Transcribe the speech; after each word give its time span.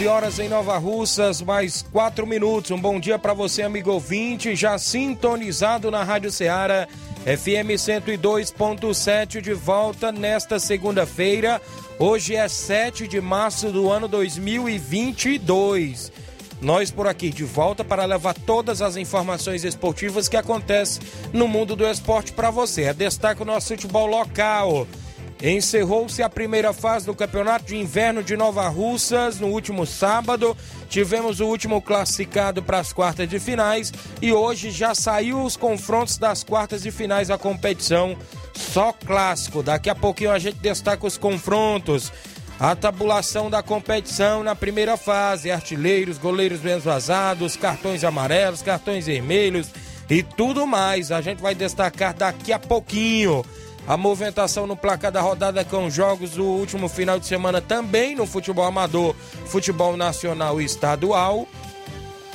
11 0.00 0.08
horas 0.08 0.38
em 0.38 0.48
Nova 0.48 0.78
Russas, 0.78 1.42
mais 1.42 1.84
4 1.92 2.26
minutos. 2.26 2.70
Um 2.70 2.80
bom 2.80 2.98
dia 2.98 3.18
para 3.18 3.34
você, 3.34 3.60
amigo 3.60 3.92
ouvinte, 3.92 4.56
já 4.56 4.78
sintonizado 4.78 5.90
na 5.90 6.02
Rádio 6.02 6.32
Ceará, 6.32 6.88
FM 7.24 7.76
102.7, 7.76 9.42
de 9.42 9.52
volta 9.52 10.10
nesta 10.10 10.58
segunda-feira. 10.58 11.60
Hoje 11.98 12.34
é 12.34 12.48
7 12.48 13.06
de 13.06 13.20
março 13.20 13.70
do 13.70 13.90
ano 13.90 14.08
2022. 14.08 16.10
Nós 16.62 16.90
por 16.90 17.06
aqui 17.06 17.28
de 17.28 17.44
volta 17.44 17.84
para 17.84 18.06
levar 18.06 18.32
todas 18.32 18.80
as 18.80 18.96
informações 18.96 19.64
esportivas 19.64 20.30
que 20.30 20.36
acontecem 20.38 21.02
no 21.30 21.46
mundo 21.46 21.76
do 21.76 21.86
esporte 21.86 22.32
para 22.32 22.50
você. 22.50 22.84
É 22.84 22.94
destaque 22.94 23.42
o 23.42 23.46
nosso 23.46 23.68
futebol 23.68 24.06
local. 24.06 24.86
Encerrou-se 25.42 26.22
a 26.22 26.28
primeira 26.28 26.70
fase 26.74 27.06
do 27.06 27.14
Campeonato 27.14 27.64
de 27.64 27.76
Inverno 27.76 28.22
de 28.22 28.36
Nova 28.36 28.68
Russas 28.68 29.40
no 29.40 29.46
último 29.46 29.86
sábado. 29.86 30.54
Tivemos 30.88 31.40
o 31.40 31.46
último 31.46 31.80
classificado 31.80 32.62
para 32.62 32.78
as 32.78 32.92
quartas 32.92 33.26
de 33.26 33.40
finais 33.40 33.90
e 34.20 34.34
hoje 34.34 34.70
já 34.70 34.94
saiu 34.94 35.42
os 35.42 35.56
confrontos 35.56 36.18
das 36.18 36.44
quartas 36.44 36.82
de 36.82 36.90
finais 36.90 37.28
da 37.28 37.38
competição. 37.38 38.18
Só 38.52 38.92
clássico. 38.92 39.62
Daqui 39.62 39.88
a 39.88 39.94
pouquinho 39.94 40.30
a 40.30 40.38
gente 40.38 40.58
destaca 40.58 41.06
os 41.06 41.16
confrontos. 41.16 42.12
A 42.58 42.76
tabulação 42.76 43.48
da 43.48 43.62
competição 43.62 44.44
na 44.44 44.54
primeira 44.54 44.98
fase: 44.98 45.50
artilheiros, 45.50 46.18
goleiros 46.18 46.60
bem 46.60 46.78
vazados, 46.78 47.56
cartões 47.56 48.04
amarelos, 48.04 48.60
cartões 48.60 49.06
vermelhos 49.06 49.68
e 50.10 50.22
tudo 50.22 50.66
mais. 50.66 51.10
A 51.10 51.22
gente 51.22 51.40
vai 51.40 51.54
destacar 51.54 52.12
daqui 52.12 52.52
a 52.52 52.58
pouquinho. 52.58 53.42
A 53.86 53.96
movimentação 53.96 54.66
no 54.66 54.76
placar 54.76 55.10
da 55.10 55.20
rodada 55.20 55.64
com 55.64 55.90
jogos 55.90 56.30
do 56.30 56.44
último 56.44 56.88
final 56.88 57.18
de 57.18 57.26
semana 57.26 57.60
também 57.60 58.14
no 58.14 58.26
futebol 58.26 58.64
amador, 58.64 59.14
futebol 59.46 59.96
nacional 59.96 60.60
e 60.60 60.64
estadual. 60.64 61.48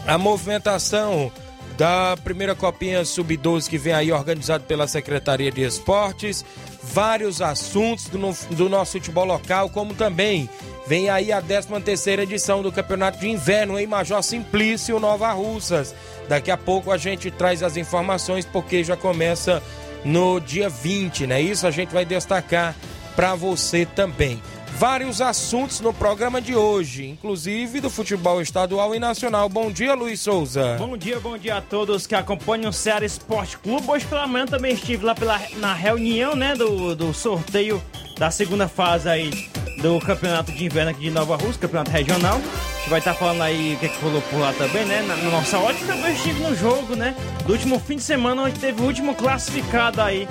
A 0.06 0.18
movimentação 0.18 1.32
da 1.78 2.16
primeira 2.24 2.56
copinha 2.56 3.04
sub-12 3.04 3.70
que 3.70 3.78
vem 3.78 3.94
aí 3.94 4.12
organizado 4.12 4.64
pela 4.64 4.88
Secretaria 4.88 5.52
de 5.52 5.62
Esportes. 5.62 6.46
Vários 6.84 7.42
assuntos 7.42 8.06
do, 8.06 8.20
do 8.56 8.70
nosso 8.70 8.94
futebol 8.94 9.26
local, 9.26 9.70
como 9.70 9.94
também 9.94 10.50
vem 10.88 11.10
aí 11.10 11.32
a 11.32 11.42
13 11.42 11.68
terceira 11.82 12.24
edição 12.24 12.62
do 12.62 12.72
Campeonato 12.72 13.20
de 13.20 13.30
Inverno 13.30 13.80
em 13.80 13.88
Major 13.88 14.22
Simplício, 14.22 15.00
Nova 15.00 15.32
Russas. 15.32 15.96
Daqui 16.30 16.52
a 16.52 16.58
pouco 16.58 16.92
a 16.92 16.98
gente 16.98 17.30
traz 17.32 17.62
as 17.64 17.78
informações 17.78 18.46
porque 18.46 18.84
já 18.84 18.96
começa 18.96 19.62
no 20.06 20.40
dia 20.40 20.70
20, 20.70 21.26
né? 21.26 21.42
Isso 21.42 21.66
a 21.66 21.72
gente 21.72 21.92
vai 21.92 22.06
destacar 22.06 22.76
para 23.16 23.34
você 23.34 23.86
também. 23.86 24.42
Vários 24.78 25.22
assuntos 25.22 25.80
no 25.80 25.94
programa 25.94 26.42
de 26.42 26.54
hoje, 26.54 27.08
inclusive 27.08 27.80
do 27.80 27.90
futebol 27.90 28.42
estadual 28.42 28.94
e 28.94 29.00
nacional. 29.00 29.48
Bom 29.48 29.72
dia, 29.72 29.96
Luiz 29.96 30.20
Souza. 30.20 30.76
Bom 30.78 30.98
dia, 30.98 31.18
bom 31.18 31.38
dia 31.38 31.58
a 31.58 31.62
todos 31.62 32.06
que 32.06 32.14
acompanham 32.14 32.70
o 32.70 32.74
Ceará 32.74 33.06
Esporte 33.06 33.58
Clube. 33.58 33.90
Hoje 33.90 34.06
pela 34.06 34.28
manhã 34.28 34.46
também 34.46 34.74
estive 34.74 35.06
lá 35.06 35.16
pela, 35.16 35.40
na 35.60 35.74
reunião, 35.74 36.36
né, 36.36 36.56
do, 36.56 36.94
do 36.94 37.14
sorteio 37.14 37.82
da 38.18 38.30
segunda 38.30 38.68
fase 38.68 39.08
aí 39.08 39.50
do 39.82 39.98
Campeonato 40.02 40.52
de 40.52 40.66
Inverno 40.66 40.92
aqui 40.92 41.04
de 41.04 41.10
Nova 41.12 41.38
Rússia, 41.38 41.62
Campeonato 41.62 41.92
Regional. 41.92 42.36
A 42.36 42.78
gente 42.80 42.90
vai 42.90 43.00
estar 43.00 43.14
tá 43.14 43.20
falando 43.20 43.44
aí 43.44 43.76
o 43.76 43.80
que, 43.80 43.86
é 43.86 43.90
que 43.90 44.04
rolou 44.04 44.22
por 44.24 44.42
lá 44.42 44.52
também, 44.52 44.84
né? 44.86 45.02
Na, 45.04 45.16
na 45.16 45.30
nossa 45.32 45.58
ótica 45.58 45.94
também 45.94 46.14
estive 46.14 46.44
no 46.44 46.54
jogo, 46.54 46.98
né? 46.98 47.16
Do 47.46 47.54
último 47.54 47.80
fim 47.80 47.96
de 47.96 48.04
semana, 48.04 48.42
onde 48.42 48.60
teve 48.60 48.82
o 48.82 48.86
último 48.86 49.16
classificado 49.16 50.02
aí 50.02 50.28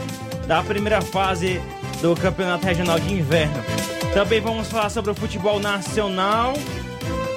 da 0.47 0.63
primeira 0.63 1.01
fase 1.01 1.63
do 2.03 2.15
Campeonato 2.15 2.67
Regional 2.67 3.01
de 3.01 3.11
Inverno. 3.11 3.94
Também 4.15 4.41
vamos 4.41 4.69
falar 4.69 4.91
sobre 4.91 5.11
o 5.11 5.15
futebol 5.15 5.59
nacional. 5.59 6.55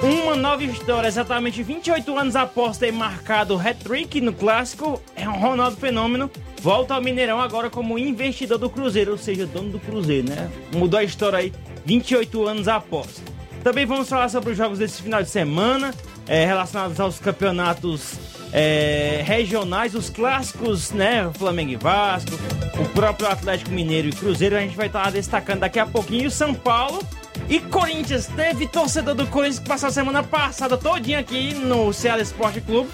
Uma 0.00 0.36
nova 0.36 0.62
história, 0.62 1.08
exatamente 1.08 1.60
28 1.60 2.16
anos 2.16 2.36
após 2.36 2.78
ter 2.78 2.92
marcado 2.92 3.56
o 3.56 3.58
hat-trick 3.58 4.20
no 4.20 4.32
clássico, 4.32 5.02
é 5.16 5.28
um 5.28 5.40
Ronaldo 5.40 5.76
Fenômeno 5.76 6.30
volta 6.62 6.94
ao 6.94 7.02
Mineirão 7.02 7.40
agora 7.40 7.68
como 7.68 7.98
investidor 7.98 8.58
do 8.58 8.70
Cruzeiro, 8.70 9.12
ou 9.12 9.18
seja, 9.18 9.44
dono 9.44 9.70
do 9.70 9.80
Cruzeiro, 9.80 10.28
né? 10.28 10.48
Mudou 10.72 11.00
a 11.00 11.04
história 11.04 11.40
aí 11.40 11.52
28 11.84 12.46
anos 12.46 12.68
após. 12.68 13.22
Também 13.64 13.84
vamos 13.84 14.08
falar 14.08 14.28
sobre 14.28 14.52
os 14.52 14.56
jogos 14.56 14.78
desse 14.78 15.02
final 15.02 15.20
de 15.20 15.28
semana, 15.28 15.92
é, 16.28 16.44
relacionados 16.44 17.00
aos 17.00 17.18
campeonatos 17.18 18.14
é, 18.52 19.22
regionais, 19.24 19.94
os 19.94 20.10
clássicos, 20.10 20.90
né? 20.92 21.30
Flamengo 21.36 21.72
e 21.72 21.76
Vasco, 21.76 22.30
o 22.78 22.88
próprio 22.90 23.28
Atlético 23.28 23.70
Mineiro 23.70 24.08
e 24.08 24.12
Cruzeiro, 24.12 24.56
a 24.56 24.60
gente 24.60 24.76
vai 24.76 24.86
estar 24.86 25.10
destacando 25.10 25.60
daqui 25.60 25.78
a 25.78 25.86
pouquinho. 25.86 26.28
O 26.28 26.30
São 26.30 26.54
Paulo 26.54 27.02
e 27.48 27.58
Corinthians. 27.58 28.26
Teve 28.26 28.66
torcedor 28.66 29.14
do 29.14 29.26
Corinthians 29.26 29.58
que 29.58 29.68
passou 29.68 29.88
a 29.88 29.92
semana 29.92 30.22
passada 30.22 30.76
todinha 30.76 31.18
aqui 31.18 31.54
no 31.54 31.92
Ceará 31.92 32.20
Esporte 32.20 32.60
Clube, 32.60 32.90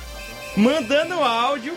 mandando 0.57 1.15
áudio 1.15 1.75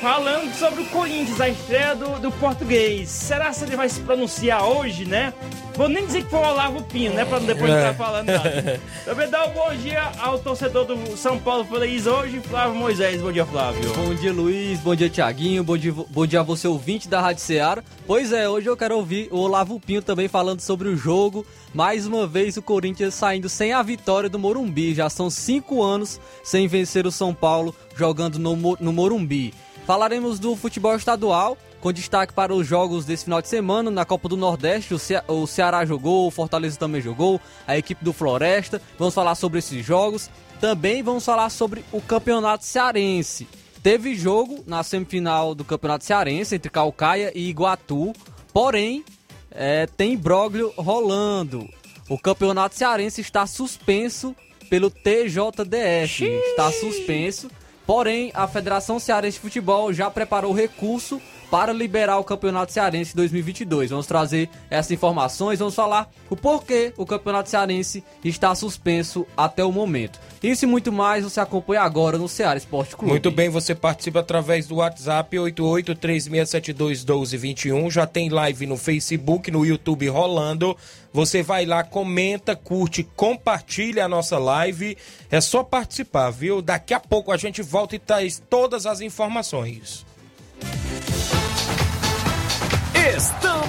falando 0.00 0.52
sobre 0.54 0.82
o 0.82 0.86
Corinthians, 0.86 1.40
a 1.40 1.48
estreia 1.48 1.94
do, 1.94 2.20
do 2.20 2.30
português. 2.32 3.08
Será 3.08 3.50
que 3.50 3.64
ele 3.64 3.76
vai 3.76 3.88
se 3.88 4.00
pronunciar 4.00 4.64
hoje, 4.64 5.04
né? 5.04 5.32
Vou 5.74 5.88
nem 5.88 6.06
dizer 6.06 6.24
que 6.24 6.30
foi 6.30 6.38
o 6.38 6.42
Olavo 6.42 6.82
Pino, 6.84 7.14
né? 7.14 7.24
Pra 7.24 7.38
depois 7.38 7.70
não 7.70 7.76
estar 7.76 7.90
é. 7.90 7.94
falando 7.94 8.26
nada. 8.26 8.80
Também 9.04 9.28
dá 9.28 9.46
um 9.46 9.50
bom 9.50 9.74
dia 9.74 10.10
ao 10.18 10.38
torcedor 10.38 10.84
do 10.84 11.16
São 11.16 11.38
Paulo 11.38 11.64
Feliz 11.64 12.06
hoje, 12.06 12.40
Flávio 12.40 12.74
Moisés. 12.74 13.20
Bom 13.20 13.32
dia, 13.32 13.44
Flávio. 13.44 13.92
Bom 13.94 14.14
dia, 14.14 14.32
Luiz. 14.32 14.80
Bom 14.80 14.94
dia, 14.94 15.10
Tiaguinho. 15.10 15.62
Bom 15.62 15.76
dia, 15.76 15.92
bom 15.92 16.26
dia 16.26 16.40
a 16.40 16.42
você, 16.42 16.66
ouvinte 16.66 17.08
da 17.08 17.20
Rádio 17.20 17.42
Ceará. 17.42 17.82
Pois 18.06 18.32
é, 18.32 18.48
hoje 18.48 18.68
eu 18.68 18.76
quero 18.76 18.96
ouvir 18.96 19.28
o 19.30 19.38
Olavo 19.38 19.78
Pinho 19.78 20.00
também 20.00 20.28
falando 20.28 20.60
sobre 20.60 20.88
o 20.88 20.96
jogo. 20.96 21.46
Mais 21.74 22.06
uma 22.06 22.26
vez 22.26 22.56
o 22.56 22.62
Corinthians 22.62 23.12
saindo 23.14 23.48
sem 23.48 23.74
a 23.74 23.82
vitória 23.82 24.30
do 24.30 24.38
Morumbi. 24.38 24.94
Já 24.94 25.10
são 25.10 25.28
cinco 25.28 25.82
anos 25.82 26.18
sem 26.42 26.66
vencer 26.66 27.06
o 27.06 27.12
São 27.12 27.34
Paulo 27.34 27.74
jogando 27.94 28.38
no, 28.38 28.56
no 28.80 28.92
Morumbi. 28.92 29.52
Falaremos 29.86 30.40
do 30.40 30.56
futebol 30.56 30.96
estadual, 30.96 31.56
com 31.80 31.92
destaque 31.92 32.32
para 32.32 32.52
os 32.52 32.66
jogos 32.66 33.04
desse 33.04 33.22
final 33.22 33.40
de 33.40 33.46
semana. 33.46 33.88
Na 33.88 34.04
Copa 34.04 34.28
do 34.28 34.36
Nordeste, 34.36 34.92
o, 34.92 34.98
Ce 34.98 35.14
o 35.28 35.46
Ceará 35.46 35.86
jogou, 35.86 36.26
o 36.26 36.30
Fortaleza 36.32 36.76
também 36.76 37.00
jogou, 37.00 37.40
a 37.68 37.78
equipe 37.78 38.04
do 38.04 38.12
Floresta. 38.12 38.82
Vamos 38.98 39.14
falar 39.14 39.36
sobre 39.36 39.60
esses 39.60 39.86
jogos. 39.86 40.28
Também 40.60 41.04
vamos 41.04 41.24
falar 41.24 41.50
sobre 41.50 41.84
o 41.92 42.00
Campeonato 42.00 42.64
Cearense. 42.64 43.46
Teve 43.80 44.16
jogo 44.16 44.64
na 44.66 44.82
semifinal 44.82 45.54
do 45.54 45.64
Campeonato 45.64 46.04
Cearense 46.04 46.56
entre 46.56 46.68
Calcaia 46.68 47.30
e 47.32 47.48
Iguatu, 47.48 48.12
porém 48.52 49.04
é, 49.52 49.86
tem 49.86 50.14
imbróglio 50.14 50.72
rolando. 50.76 51.68
O 52.08 52.18
Campeonato 52.18 52.74
Cearense 52.74 53.20
está 53.20 53.46
suspenso 53.46 54.34
pelo 54.68 54.90
TJDF. 54.90 56.24
Está 56.24 56.72
suspenso 56.72 57.48
Porém, 57.86 58.32
a 58.34 58.48
Federação 58.48 58.98
Cearense 58.98 59.36
de 59.36 59.42
Futebol 59.42 59.92
já 59.92 60.10
preparou 60.10 60.52
recurso 60.52 61.22
para 61.50 61.72
liberar 61.72 62.18
o 62.18 62.24
Campeonato 62.24 62.72
Cearense 62.72 63.14
2022. 63.14 63.90
Vamos 63.90 64.06
trazer 64.06 64.48
essas 64.70 64.92
informações, 64.92 65.58
vamos 65.58 65.74
falar 65.74 66.10
o 66.28 66.36
porquê 66.36 66.92
o 66.96 67.06
Campeonato 67.06 67.48
Cearense 67.48 68.04
está 68.24 68.52
suspenso 68.54 69.26
até 69.36 69.64
o 69.64 69.72
momento. 69.72 70.18
Isso 70.42 70.64
e 70.64 70.68
muito 70.68 70.90
mais 70.92 71.24
você 71.24 71.40
acompanha 71.40 71.82
agora 71.82 72.18
no 72.18 72.28
Ceará 72.28 72.56
Esporte 72.56 72.96
Clube. 72.96 73.10
Muito 73.10 73.30
bem, 73.30 73.48
você 73.48 73.74
participa 73.74 74.20
através 74.20 74.66
do 74.66 74.76
WhatsApp 74.76 75.34
8836721221. 75.36 77.90
Já 77.90 78.06
tem 78.06 78.28
live 78.28 78.66
no 78.66 78.76
Facebook, 78.76 79.50
no 79.50 79.64
YouTube 79.64 80.06
rolando. 80.08 80.76
Você 81.12 81.42
vai 81.42 81.64
lá, 81.64 81.82
comenta, 81.82 82.54
curte, 82.54 83.02
compartilha 83.16 84.04
a 84.04 84.08
nossa 84.08 84.38
live. 84.38 84.96
É 85.30 85.40
só 85.40 85.64
participar, 85.64 86.30
viu? 86.30 86.60
Daqui 86.60 86.92
a 86.92 87.00
pouco 87.00 87.32
a 87.32 87.36
gente 87.36 87.62
volta 87.62 87.96
e 87.96 87.98
traz 87.98 88.42
todas 88.50 88.84
as 88.86 89.00
informações. 89.00 90.04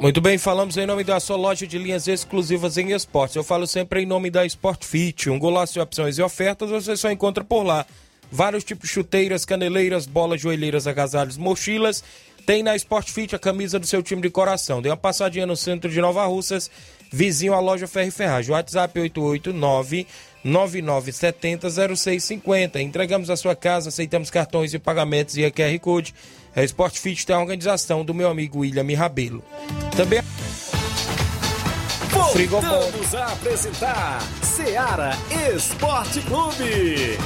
Muito 0.00 0.18
bem, 0.18 0.38
falamos 0.38 0.78
em 0.78 0.86
nome 0.86 1.04
da 1.04 1.20
sua 1.20 1.36
loja 1.36 1.66
de 1.66 1.76
linhas 1.76 2.08
exclusivas 2.08 2.78
em 2.78 2.92
esportes. 2.92 3.36
Eu 3.36 3.44
falo 3.44 3.66
sempre 3.66 4.00
em 4.00 4.06
nome 4.06 4.30
da 4.30 4.46
Sport 4.46 4.82
Fit. 4.82 5.28
Um 5.28 5.38
golaço 5.38 5.74
de 5.74 5.80
opções 5.80 6.16
e 6.16 6.22
ofertas 6.22 6.70
você 6.70 6.96
só 6.96 7.10
encontra 7.10 7.44
por 7.44 7.62
lá. 7.62 7.84
Vários 8.32 8.64
tipos 8.64 8.88
de 8.88 8.94
chuteiras, 8.94 9.44
caneleiras, 9.44 10.06
bolas, 10.06 10.40
joelheiras, 10.40 10.86
agasalhos, 10.86 11.36
mochilas. 11.36 12.02
Tem 12.46 12.62
na 12.62 12.74
Sport 12.76 13.10
Fit 13.10 13.36
a 13.36 13.38
camisa 13.38 13.78
do 13.78 13.86
seu 13.86 14.02
time 14.02 14.22
de 14.22 14.30
coração. 14.30 14.80
Dê 14.80 14.88
uma 14.88 14.96
passadinha 14.96 15.46
no 15.46 15.54
centro 15.54 15.90
de 15.90 16.00
Nova 16.00 16.24
Russas, 16.24 16.70
vizinho 17.12 17.52
à 17.52 17.60
loja 17.60 17.86
Ferro 17.86 18.08
e 18.08 18.10
Ferragem. 18.10 18.52
WhatsApp 18.52 18.98
889 18.98 20.06
9970 20.42 21.68
0650. 21.94 22.80
Entregamos 22.80 23.28
a 23.28 23.36
sua 23.36 23.54
casa, 23.54 23.90
aceitamos 23.90 24.30
cartões 24.30 24.72
e 24.72 24.78
pagamentos 24.78 25.36
e 25.36 25.44
a 25.44 25.50
QR 25.50 25.78
Code. 25.78 26.14
A 26.54 26.62
Sport 26.64 26.98
Fit 26.98 27.24
tem 27.24 27.36
a 27.36 27.40
organização 27.40 28.04
do 28.04 28.12
meu 28.12 28.28
amigo 28.28 28.60
William 28.60 28.96
Rabelo. 28.96 29.42
Também. 29.96 30.20
Voltamos 32.48 33.14
a 33.14 33.32
apresentar 33.32 34.20
Seara 34.42 35.12
Esporte 35.54 36.20
Clube. 36.22 37.18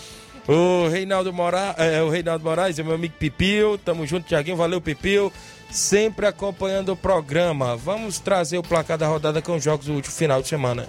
O 0.47 0.87
Reinaldo, 0.87 1.33
Mora... 1.33 1.75
É, 1.79 2.00
o 2.00 2.09
Reinaldo 2.09 2.44
Moraes 2.44 2.79
é 2.79 2.85
meu 2.85 2.94
amigo 2.94 3.15
Pipil. 3.19 3.77
Tamo 3.77 4.06
junto, 4.06 4.29
Thiaguinho. 4.29 4.56
Valeu, 4.56 4.81
Pipil. 4.81 5.33
Sempre 5.69 6.27
acompanhando 6.27 6.93
o 6.93 6.97
programa. 6.97 7.77
Vamos 7.77 8.21
trazer 8.21 8.56
o 8.56 8.62
placar 8.62 8.97
da 8.97 9.09
rodada 9.09 9.43
com 9.43 9.56
os 9.56 9.65
jogos 9.65 9.87
do 9.87 9.94
último 9.94 10.15
final 10.15 10.41
de 10.41 10.47
semana. 10.47 10.88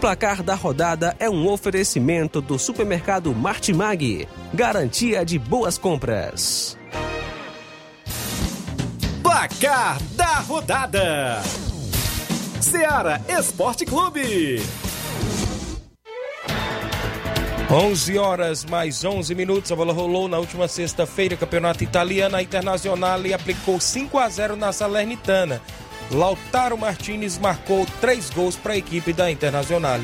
Placar 0.00 0.42
da 0.42 0.54
rodada 0.54 1.14
é 1.18 1.28
um 1.28 1.46
oferecimento 1.46 2.40
do 2.40 2.58
supermercado 2.58 3.34
Martimag. 3.34 4.26
Garantia 4.52 5.26
de 5.26 5.38
boas 5.38 5.76
compras. 5.76 6.76
Placar 9.22 10.02
da 10.16 10.36
rodada: 10.36 11.42
Seara 12.62 13.20
Esporte 13.28 13.84
Clube. 13.84 14.62
11 17.70 18.18
horas 18.18 18.64
mais 18.64 19.04
11 19.04 19.34
minutos. 19.34 19.70
A 19.70 19.76
bola 19.76 19.92
rolou 19.92 20.28
na 20.28 20.38
última 20.38 20.66
sexta-feira. 20.66 21.36
Campeonato 21.36 21.84
italiano. 21.84 22.36
A 22.36 22.42
Internacional 22.42 23.20
aplicou 23.34 23.78
5 23.78 24.18
a 24.18 24.28
0 24.30 24.56
na 24.56 24.72
Salernitana. 24.72 25.60
Lautaro 26.10 26.76
Martinez 26.76 27.38
marcou 27.38 27.86
três 28.00 28.30
gols 28.30 28.56
para 28.56 28.72
a 28.72 28.76
equipe 28.76 29.12
da 29.12 29.30
Internacional. 29.30 30.00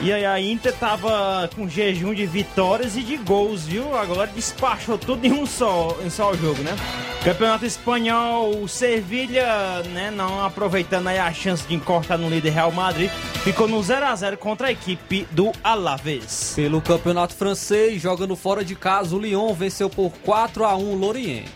E 0.00 0.12
aí 0.12 0.26
a 0.26 0.40
Inter 0.40 0.74
tava 0.74 1.48
com 1.54 1.68
jejum 1.68 2.12
de 2.12 2.26
vitórias 2.26 2.96
e 2.96 3.02
de 3.02 3.16
gols, 3.16 3.64
viu? 3.64 3.96
Agora 3.96 4.26
despachou 4.26 4.98
tudo 4.98 5.24
em 5.26 5.32
um 5.32 5.46
só, 5.46 5.96
em 6.04 6.10
só 6.10 6.34
jogo, 6.34 6.62
né? 6.62 6.76
Campeonato 7.24 7.64
Espanhol, 7.64 8.62
o 8.62 8.68
Sevilha, 8.68 9.82
né, 9.92 10.12
não 10.12 10.44
aproveitando 10.44 11.08
aí 11.08 11.18
a 11.18 11.32
chance 11.32 11.66
de 11.66 11.74
encostar 11.74 12.16
no 12.16 12.28
líder 12.28 12.50
Real 12.50 12.70
Madrid, 12.70 13.10
ficou 13.42 13.66
no 13.66 13.82
0 13.82 14.06
a 14.06 14.14
0 14.14 14.36
contra 14.36 14.68
a 14.68 14.70
equipe 14.70 15.26
do 15.32 15.50
Alavés. 15.64 16.52
Pelo 16.54 16.80
Campeonato 16.80 17.34
Francês, 17.34 18.00
jogando 18.00 18.36
fora 18.36 18.64
de 18.64 18.76
casa, 18.76 19.16
o 19.16 19.18
Lyon 19.18 19.52
venceu 19.54 19.90
por 19.90 20.12
4 20.22 20.64
a 20.64 20.76
1 20.76 20.92
o 20.92 20.94
Lorient. 20.94 21.46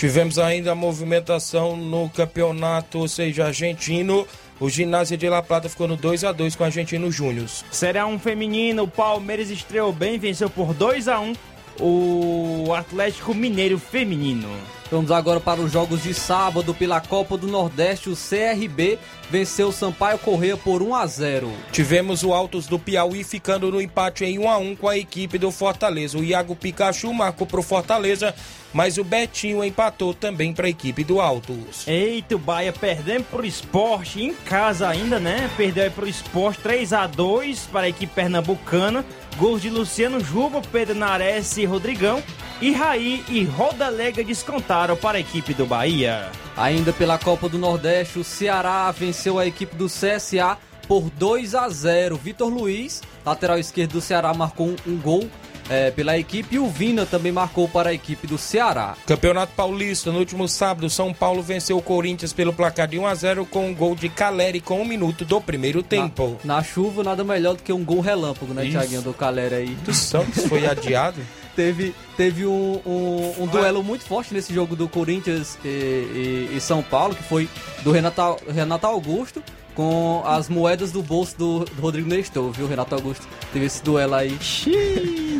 Tivemos 0.00 0.38
ainda 0.38 0.72
a 0.72 0.74
movimentação 0.74 1.76
no 1.76 2.08
campeonato, 2.08 3.00
ou 3.00 3.06
seja, 3.06 3.44
argentino. 3.44 4.26
O 4.58 4.70
ginásio 4.70 5.14
de 5.14 5.28
La 5.28 5.42
Plata 5.42 5.68
ficou 5.68 5.86
no 5.86 5.94
2 5.94 6.24
a 6.24 6.32
2 6.32 6.56
com 6.56 6.62
o 6.62 6.66
Argentino 6.66 7.12
Júnior. 7.12 7.46
Série 7.70 7.98
A1 7.98 8.18
feminino, 8.18 8.84
o 8.84 8.88
Palmeiras 8.88 9.50
estreou 9.50 9.92
bem, 9.92 10.18
venceu 10.18 10.48
por 10.48 10.72
2 10.72 11.06
a 11.06 11.20
1 11.20 11.34
o 11.78 12.72
Atlético 12.74 13.34
Mineiro 13.34 13.78
feminino. 13.78 14.48
Vamos 14.90 15.12
agora 15.12 15.38
para 15.38 15.60
os 15.60 15.70
jogos 15.70 16.02
de 16.02 16.12
sábado 16.12 16.74
pela 16.74 17.00
Copa 17.00 17.36
do 17.36 17.46
Nordeste. 17.46 18.10
O 18.10 18.16
CRB 18.16 18.98
venceu 19.30 19.68
o 19.68 19.72
Sampaio 19.72 20.18
Correia 20.18 20.56
por 20.56 20.82
1 20.82 20.94
a 20.94 21.06
0. 21.06 21.52
Tivemos 21.70 22.24
o 22.24 22.34
Altos 22.34 22.66
do 22.66 22.76
Piauí 22.76 23.22
ficando 23.22 23.70
no 23.70 23.80
empate 23.80 24.24
em 24.24 24.38
1 24.38 24.50
a 24.50 24.58
1 24.58 24.76
com 24.76 24.88
a 24.88 24.98
equipe 24.98 25.38
do 25.38 25.52
Fortaleza. 25.52 26.18
O 26.18 26.24
Iago 26.24 26.56
Pikachu 26.56 27.14
marcou 27.14 27.46
para 27.46 27.60
o 27.60 27.62
Fortaleza, 27.62 28.34
mas 28.72 28.98
o 28.98 29.04
Betinho 29.04 29.64
empatou 29.64 30.14
também 30.14 30.52
para 30.52 30.66
a 30.66 30.70
equipe 30.70 31.02
do 31.04 31.20
Altos. 31.20 31.86
Eita, 31.86 32.36
o 32.36 32.38
Bahia 32.38 32.72
perdendo 32.72 33.24
pro 33.24 33.44
esporte 33.44 34.22
em 34.22 34.32
casa 34.32 34.88
ainda, 34.88 35.18
né? 35.18 35.50
Perdeu 35.56 35.84
aí 35.84 35.90
pro 35.90 36.08
esporte 36.08 36.60
3 36.60 36.92
a 36.92 37.06
2 37.06 37.68
para 37.72 37.86
a 37.86 37.88
equipe 37.88 38.12
pernambucana. 38.14 39.04
Gols 39.36 39.62
de 39.62 39.70
Luciano 39.70 40.20
Juba, 40.20 40.60
Pedro 40.60 40.94
Nares 40.94 41.56
e 41.56 41.64
Rodrigão. 41.64 42.22
E 42.60 42.72
Raí 42.72 43.24
e 43.28 43.42
Rodalega 43.44 44.22
descontaram 44.22 44.94
para 44.94 45.16
a 45.16 45.20
equipe 45.20 45.54
do 45.54 45.64
Bahia. 45.64 46.30
Ainda 46.56 46.92
pela 46.92 47.16
Copa 47.18 47.48
do 47.48 47.58
Nordeste, 47.58 48.18
o 48.18 48.24
Ceará 48.24 48.90
venceu 48.90 49.38
a 49.38 49.46
equipe 49.46 49.74
do 49.76 49.86
CSA 49.86 50.58
por 50.86 51.08
2 51.08 51.54
a 51.54 51.68
0. 51.68 52.16
Vitor 52.16 52.52
Luiz, 52.52 53.02
lateral 53.24 53.58
esquerdo 53.58 53.92
do 53.92 54.00
Ceará, 54.00 54.34
marcou 54.34 54.68
um, 54.68 54.76
um 54.86 54.96
gol 54.98 55.30
é, 55.70 55.90
pela 55.90 56.18
equipe 56.18 56.56
e 56.56 56.58
o 56.58 56.68
Vina 56.68 57.06
também 57.06 57.30
marcou 57.32 57.68
para 57.68 57.90
a 57.90 57.94
equipe 57.94 58.26
do 58.26 58.36
Ceará. 58.36 58.96
Campeonato 59.06 59.52
Paulista, 59.56 60.10
no 60.12 60.18
último 60.18 60.46
sábado, 60.48 60.90
São 60.90 61.14
Paulo 61.14 61.42
venceu 61.42 61.78
o 61.78 61.82
Corinthians 61.82 62.32
pelo 62.32 62.52
placar 62.52 62.88
de 62.88 62.98
1 62.98 63.06
a 63.06 63.14
0 63.14 63.46
com 63.46 63.68
um 63.68 63.74
gol 63.74 63.94
de 63.94 64.08
Caleri 64.08 64.60
com 64.60 64.82
um 64.82 64.84
minuto 64.84 65.24
do 65.24 65.40
primeiro 65.40 65.82
tempo. 65.82 66.36
Na, 66.44 66.56
na 66.56 66.62
chuva, 66.64 67.02
nada 67.04 67.22
melhor 67.24 67.54
do 67.54 67.62
que 67.62 67.72
um 67.72 67.84
gol 67.84 68.00
relâmpago, 68.00 68.52
né, 68.52 68.64
Isso. 68.64 68.72
Thiaguinho, 68.76 69.02
do 69.02 69.14
Caleri 69.14 69.54
aí. 69.54 69.74
Do 69.84 69.94
Santos 69.94 70.44
foi 70.46 70.66
adiado. 70.66 71.20
Teve, 71.56 71.92
teve 72.16 72.46
um, 72.46 72.80
um, 72.86 73.42
um 73.42 73.46
duelo 73.46 73.82
muito 73.82 74.04
forte 74.04 74.32
nesse 74.32 74.54
jogo 74.54 74.76
do 74.76 74.88
Corinthians 74.88 75.58
e, 75.64 75.68
e- 75.68 76.56
e 76.56 76.60
São 76.60 76.80
Paulo, 76.80 77.14
que 77.14 77.22
foi 77.24 77.48
do 77.82 77.90
Renato, 77.90 78.36
Renato 78.48 78.86
Augusto 78.86 79.42
com 79.80 80.22
as 80.26 80.46
moedas 80.50 80.92
do 80.92 81.02
bolso 81.02 81.38
do, 81.38 81.64
do 81.64 81.80
Rodrigo 81.80 82.06
Nestor, 82.06 82.52
viu? 82.52 82.68
Renato 82.68 82.94
Augusto 82.94 83.26
teve 83.50 83.64
esse 83.64 83.82
duelo 83.82 84.14
aí. 84.14 84.38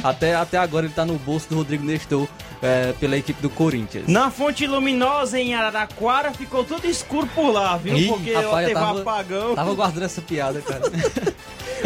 até, 0.03 0.35
até 0.35 0.57
agora 0.57 0.87
ele 0.87 0.95
tá 0.95 1.05
no 1.05 1.19
bolso 1.19 1.47
do 1.51 1.57
Rodrigo 1.57 1.85
Nestor 1.85 2.27
é, 2.63 2.95
pela 2.99 3.19
equipe 3.19 3.43
do 3.43 3.51
Corinthians. 3.51 4.09
Na 4.09 4.31
fonte 4.31 4.67
luminosa 4.67 5.39
em 5.39 5.55
Araraquara 5.55 6.33
ficou 6.33 6.65
tudo 6.65 6.87
escuro 6.87 7.27
por 7.35 7.51
lá, 7.51 7.77
viu? 7.77 7.95
Ih, 7.95 8.09
Porque 8.09 8.33
Rapaz, 8.33 8.67
teve 8.67 8.81
tava, 8.81 9.01
apagão. 9.03 9.55
tava 9.55 9.75
guardando 9.75 10.05
essa 10.05 10.23
piada, 10.23 10.63
cara. 10.63 10.81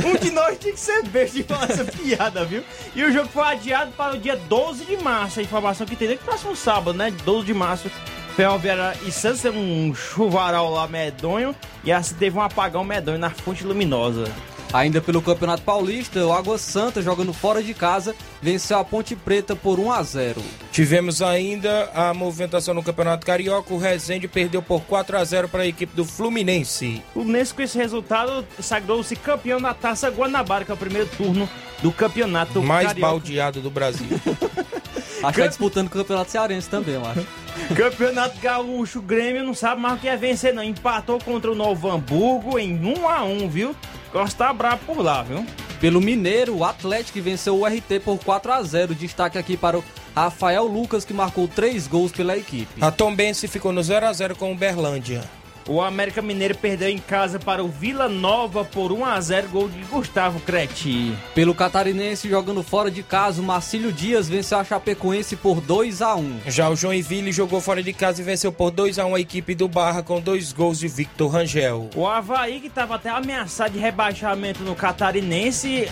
Um 0.04 0.16
de 0.16 0.32
nós 0.32 0.58
tinha 0.58 0.72
que 0.72 0.80
ser 0.80 1.04
besta 1.04 1.36
de 1.36 1.44
falar 1.44 1.70
essa 1.70 1.84
piada, 1.84 2.44
viu? 2.44 2.64
E 2.96 3.04
o 3.04 3.12
jogo 3.12 3.28
foi 3.28 3.44
adiado 3.44 3.92
para 3.92 4.14
o 4.14 4.18
dia 4.18 4.36
12 4.36 4.84
de 4.84 4.96
março. 4.96 5.38
A 5.38 5.42
informação 5.42 5.86
que 5.86 5.94
tem 5.94 6.08
é 6.08 6.16
que 6.16 6.24
próximo 6.24 6.56
sábado, 6.56 6.96
né? 6.96 7.12
12 7.24 7.46
de 7.46 7.54
março. 7.54 7.88
Ferroviária 8.36 8.96
e 9.06 9.12
Santos 9.12 9.42
teve 9.42 9.56
um 9.56 9.94
chuvaral 9.94 10.70
lá 10.72 10.88
medonho. 10.88 11.54
E 11.84 11.92
assim 11.92 12.14
teve 12.14 12.36
um 12.36 12.42
apagão 12.42 12.82
medonho 12.82 13.18
na 13.18 13.30
fonte 13.30 13.64
luminosa. 13.64 14.24
Ainda 14.72 15.00
pelo 15.00 15.22
Campeonato 15.22 15.62
Paulista, 15.62 16.26
o 16.26 16.32
Água 16.32 16.58
Santa, 16.58 17.00
jogando 17.00 17.32
fora 17.32 17.62
de 17.62 17.72
casa, 17.72 18.12
venceu 18.42 18.76
a 18.76 18.84
Ponte 18.84 19.14
Preta 19.14 19.54
por 19.54 19.78
1 19.78 19.92
a 19.92 20.02
0 20.02 20.42
Tivemos 20.72 21.22
ainda 21.22 21.88
a 21.94 22.12
movimentação 22.12 22.74
no 22.74 22.82
Campeonato 22.82 23.24
Carioca. 23.24 23.72
O 23.72 23.78
Rezende 23.78 24.26
perdeu 24.26 24.60
por 24.60 24.80
4 24.80 25.16
a 25.16 25.24
0 25.24 25.48
para 25.48 25.62
a 25.62 25.66
equipe 25.66 25.94
do 25.94 26.04
Fluminense. 26.04 27.00
O 27.10 27.20
Fluminense 27.20 27.54
com 27.54 27.62
esse 27.62 27.78
resultado 27.78 28.44
sagrou-se 28.58 29.14
campeão 29.14 29.60
da 29.60 29.72
Taça 29.72 30.08
Guanabara, 30.10 30.64
que 30.64 30.72
é 30.72 30.74
o 30.74 30.76
primeiro 30.76 31.08
turno 31.16 31.48
do 31.80 31.92
campeonato 31.92 32.60
Mais 32.60 32.88
carioca. 32.88 33.12
baldeado 33.12 33.60
do 33.60 33.70
Brasil. 33.70 34.08
Acho 35.24 35.34
que 35.34 35.42
tá 35.42 35.48
disputando 35.48 35.86
o 35.86 35.90
Campeonato 35.90 36.30
Cearense 36.30 36.68
também, 36.68 36.94
eu 36.94 37.06
acho. 37.06 37.26
Campeonato 37.74 38.38
Gaúcho, 38.40 38.98
o 38.98 39.02
Grêmio 39.02 39.44
não 39.44 39.54
sabe 39.54 39.80
mais 39.80 39.96
o 39.96 40.00
que 40.00 40.08
é 40.08 40.16
vencer, 40.16 40.52
não. 40.52 40.62
Empatou 40.62 41.18
contra 41.18 41.50
o 41.50 41.54
Novo 41.54 41.90
Hamburgo 41.90 42.58
em 42.58 42.78
1 42.78 43.08
a 43.08 43.24
1 43.24 43.48
viu? 43.48 43.76
Gosta 44.12 44.52
brabo 44.52 44.80
por 44.86 45.02
lá, 45.02 45.22
viu? 45.22 45.44
Pelo 45.80 46.00
Mineiro, 46.00 46.56
o 46.56 46.64
Atlético 46.64 47.20
venceu 47.20 47.58
o 47.58 47.66
RT 47.66 48.00
por 48.04 48.18
4 48.18 48.52
a 48.52 48.62
0 48.62 48.94
Destaque 48.94 49.36
aqui 49.36 49.56
para 49.56 49.78
o 49.78 49.84
Rafael 50.14 50.64
Lucas, 50.64 51.04
que 51.04 51.12
marcou 51.12 51.48
3 51.48 51.86
gols 51.88 52.12
pela 52.12 52.36
equipe. 52.36 52.82
A 52.82 52.90
Tombense 52.90 53.48
ficou 53.48 53.72
no 53.72 53.82
0 53.82 54.06
a 54.06 54.12
0 54.12 54.36
com 54.36 54.52
o 54.52 54.56
Berlândia. 54.56 55.22
O 55.66 55.80
América 55.80 56.20
Mineiro 56.20 56.54
perdeu 56.56 56.90
em 56.90 56.98
casa 56.98 57.38
para 57.38 57.64
o 57.64 57.68
Vila 57.68 58.06
Nova 58.06 58.64
por 58.64 58.92
1 58.92 59.04
a 59.04 59.18
0 59.18 59.48
gol 59.48 59.68
de 59.68 59.80
Gustavo 59.84 60.38
Creti. 60.40 61.16
Pelo 61.34 61.54
Catarinense, 61.54 62.28
jogando 62.28 62.62
fora 62.62 62.90
de 62.90 63.02
casa, 63.02 63.40
o 63.40 63.44
Marcílio 63.44 63.90
Dias 63.90 64.28
venceu 64.28 64.58
a 64.58 64.64
Chapecoense 64.64 65.36
por 65.36 65.62
2 65.62 66.02
a 66.02 66.16
1 66.16 66.40
Já 66.48 66.68
o 66.68 66.76
Joinville 66.76 67.32
jogou 67.32 67.62
fora 67.62 67.82
de 67.82 67.94
casa 67.94 68.20
e 68.20 68.24
venceu 68.24 68.52
por 68.52 68.70
2 68.70 68.98
a 68.98 69.06
1 69.06 69.14
a 69.14 69.20
equipe 69.20 69.54
do 69.54 69.66
Barra 69.66 70.02
com 70.02 70.20
dois 70.20 70.52
gols 70.52 70.78
de 70.78 70.86
Victor 70.86 71.30
Rangel. 71.30 71.88
O 71.96 72.06
Havaí, 72.06 72.60
que 72.60 72.66
estava 72.66 72.96
até 72.96 73.08
ameaçado 73.08 73.72
de 73.72 73.78
rebaixamento 73.78 74.62
no 74.62 74.74
Catarinense, 74.74 75.88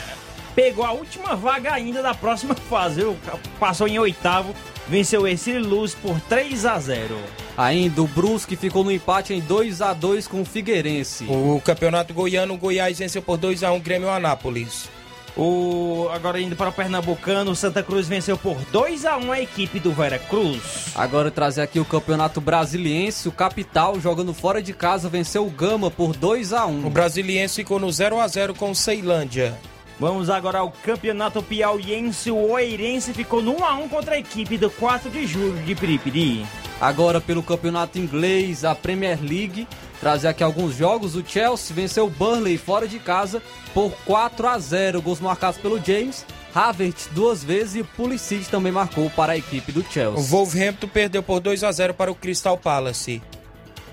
pegou 0.54 0.84
a 0.84 0.92
última 0.92 1.34
vaga 1.34 1.72
ainda 1.72 2.02
da 2.02 2.12
próxima 2.12 2.54
fase. 2.54 2.96
viu? 2.96 3.16
Passou 3.58 3.88
em 3.88 3.98
oitavo, 3.98 4.54
venceu 4.88 5.22
o 5.22 5.28
Ercílio 5.28 5.66
Luz 5.66 5.94
por 5.94 6.18
3 6.22 6.66
a 6.66 6.78
0 6.78 7.16
Ainda 7.56 8.02
o 8.02 8.06
Brusque 8.06 8.56
ficou 8.56 8.82
no 8.82 8.90
empate 8.90 9.34
em 9.34 9.40
2 9.40 9.82
a 9.82 9.92
2 9.92 10.26
com 10.26 10.40
o 10.40 10.44
Figueirense. 10.44 11.26
O 11.28 11.60
Campeonato 11.64 12.14
Goiano, 12.14 12.54
o 12.54 12.58
Goiás 12.58 12.98
venceu 12.98 13.20
por 13.20 13.36
2 13.36 13.62
a 13.62 13.72
1 13.72 13.80
Grêmio 13.80 14.08
Anápolis. 14.08 14.88
O, 15.36 16.08
agora 16.12 16.40
indo 16.40 16.54
para 16.54 16.68
o 16.68 16.72
Pernambucano, 16.72 17.52
o 17.52 17.56
Santa 17.56 17.82
Cruz 17.82 18.06
venceu 18.06 18.36
por 18.36 18.56
2 18.70 19.06
a 19.06 19.16
1 19.16 19.32
a 19.32 19.40
equipe 19.40 19.80
do 19.80 19.92
Vera 19.92 20.18
Cruz. 20.18 20.92
Agora 20.94 21.30
trazer 21.30 21.62
aqui 21.62 21.80
o 21.80 21.84
Campeonato 21.84 22.40
Brasiliense, 22.40 23.28
o 23.28 23.32
Capital, 23.32 23.98
jogando 23.98 24.34
fora 24.34 24.62
de 24.62 24.74
casa, 24.74 25.08
venceu 25.08 25.46
o 25.46 25.50
Gama 25.50 25.90
por 25.90 26.14
2 26.14 26.52
a 26.52 26.66
1 26.66 26.86
O 26.86 26.90
Brasiliense 26.90 27.56
ficou 27.56 27.78
no 27.78 27.90
0 27.90 28.20
a 28.20 28.28
0 28.28 28.54
com 28.54 28.70
o 28.70 28.74
Ceilândia. 28.74 29.58
Vamos 30.02 30.28
agora 30.28 30.58
ao 30.58 30.72
Campeonato 30.72 31.40
Piauiense. 31.40 32.28
O 32.28 32.50
Oeirense 32.50 33.14
ficou 33.14 33.40
no 33.40 33.56
1 33.60 33.64
a 33.64 33.74
1 33.74 33.88
contra 33.88 34.16
a 34.16 34.18
equipe 34.18 34.58
do 34.58 34.68
4 34.68 35.08
de 35.08 35.24
julho 35.28 35.56
de 35.62 35.76
Piripiri. 35.76 36.44
Agora 36.80 37.20
pelo 37.20 37.40
campeonato 37.40 38.00
inglês, 38.00 38.64
a 38.64 38.74
Premier 38.74 39.20
League, 39.22 39.64
trazer 40.00 40.26
aqui 40.26 40.42
alguns 40.42 40.74
jogos. 40.74 41.14
O 41.14 41.24
Chelsea 41.24 41.72
venceu 41.72 42.06
o 42.06 42.10
Burnley 42.10 42.58
fora 42.58 42.88
de 42.88 42.98
casa 42.98 43.40
por 43.72 43.92
4 44.04 44.48
a 44.48 44.58
0, 44.58 45.00
gols 45.00 45.20
marcados 45.20 45.60
pelo 45.60 45.80
James. 45.80 46.26
Havertz 46.52 47.08
duas 47.12 47.44
vezes 47.44 47.76
e 47.76 47.80
o 47.82 47.84
Pulisic 47.84 48.50
também 48.50 48.72
marcou 48.72 49.08
para 49.08 49.34
a 49.34 49.36
equipe 49.36 49.70
do 49.70 49.82
O 49.82 49.84
Chelsea. 49.88 50.24
Wolverhampton 50.24 50.88
perdeu 50.88 51.22
por 51.22 51.38
2 51.38 51.62
a 51.62 51.70
0 51.70 51.94
para 51.94 52.10
o 52.10 52.14
Crystal 52.16 52.58
Palace. 52.58 53.22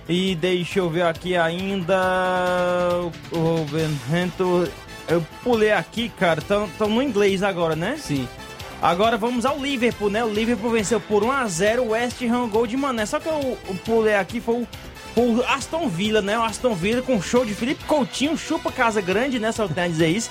E 0.08 0.34
deixa 0.34 0.80
eu 0.80 0.89
ver 0.89 1.04
aqui 1.04 1.38
ainda. 1.38 1.94
O 3.32 3.38
Wolverhampton. 3.38 4.66
Eu 5.10 5.25
pulei 5.44 5.72
aqui, 5.72 6.10
cara. 6.10 6.39
Estão 6.39 6.68
no 6.88 7.01
inglês 7.01 7.42
agora, 7.44 7.75
né? 7.75 7.98
Sim. 8.00 8.28
Agora 8.82 9.18
vamos 9.18 9.46
ao 9.46 9.58
Liverpool, 9.60 10.10
né? 10.10 10.24
O 10.24 10.30
Liverpool 10.32 10.70
venceu 10.72 11.00
por 11.01 11.24
1 11.24 11.32
a 11.32 11.48
0 11.48 11.84
o 11.84 11.89
West 11.89 12.22
Ham 12.22 12.48
gol 12.48 12.66
de 12.66 12.78
Mané. 12.78 13.06
Só 13.06 13.20
que 13.20 13.28
eu, 13.28 13.58
eu 13.68 13.75
pulei 13.84 14.16
aqui 14.16 14.39
foi 14.39 14.56
o, 14.56 15.22
o 15.22 15.44
Aston 15.48 15.89
Villa, 15.89 16.22
né? 16.22 16.38
O 16.39 16.44
Aston 16.44 16.74
Villa 16.75 17.01
com 17.01 17.22
show 17.22 17.44
de 17.44 17.54
Felipe 17.54 17.84
Coutinho, 17.86 18.38
chupa 18.38 18.72
casa 18.72 19.01
grande, 19.01 19.38
né? 19.39 19.51
Só 19.51 19.68
tem 19.68 19.84
a 19.84 19.88
dizer 19.88 20.08
isso. 20.08 20.30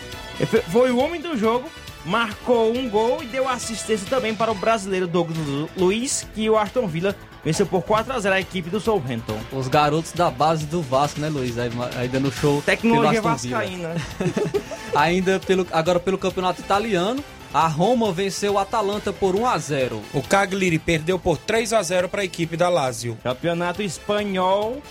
Foi- 0.70 0.90
o 0.90 0.97
homem 0.99 1.20
do 1.20 1.37
jogo, 1.37 1.68
marcou 2.06 2.73
um 2.75 2.88
gol 2.88 3.23
e 3.23 3.26
deu 3.26 3.47
assistência 3.49 4.06
também 4.08 4.35
para 4.35 4.50
o 4.50 4.54
brasileiro 4.54 5.06
Douglas 5.06 5.37
Lu- 5.47 5.68
Luiz, 5.76 6.26
que 6.35 6.49
o 6.49 6.56
Aston 6.56 6.87
Villa 6.87 7.14
venceu 7.45 7.66
por 7.66 7.83
4 7.83 8.12
a 8.12 8.18
0 8.18 8.35
a 8.35 8.40
equipe 8.40 8.71
do 8.71 8.80
Southampton. 8.80 9.38
Os 9.52 9.68
garotos 9.68 10.12
da 10.12 10.30
base 10.30 10.66
do 10.66 10.83
Vasco, 10.83 11.21
né, 11.21 11.28
Luiz? 11.28 11.57
Aí 11.59 12.09
dando 12.09 12.30
show. 12.33 12.62
Tecnologia 12.62 13.23
vascaína. 13.23 13.95
Ainda 14.95 15.38
pelo, 15.40 15.66
agora 15.73 16.00
pelo 16.00 16.18
campeonato 16.18 16.61
italiano, 16.61 17.23
a 17.52 17.66
Roma 17.66 18.12
venceu 18.12 18.54
o 18.54 18.59
Atalanta 18.59 19.12
por 19.12 19.35
1 19.35 19.47
a 19.47 19.59
0. 19.59 20.02
O 20.12 20.23
Cagliari 20.23 20.78
perdeu 20.78 21.18
por 21.18 21.38
3 21.38 21.73
a 21.73 21.83
0 21.83 22.09
para 22.09 22.23
a 22.23 22.25
equipe 22.25 22.57
da 22.57 22.68
Lazio. 22.68 23.16
Campeonato 23.23 23.83
espanhol, 23.83 24.83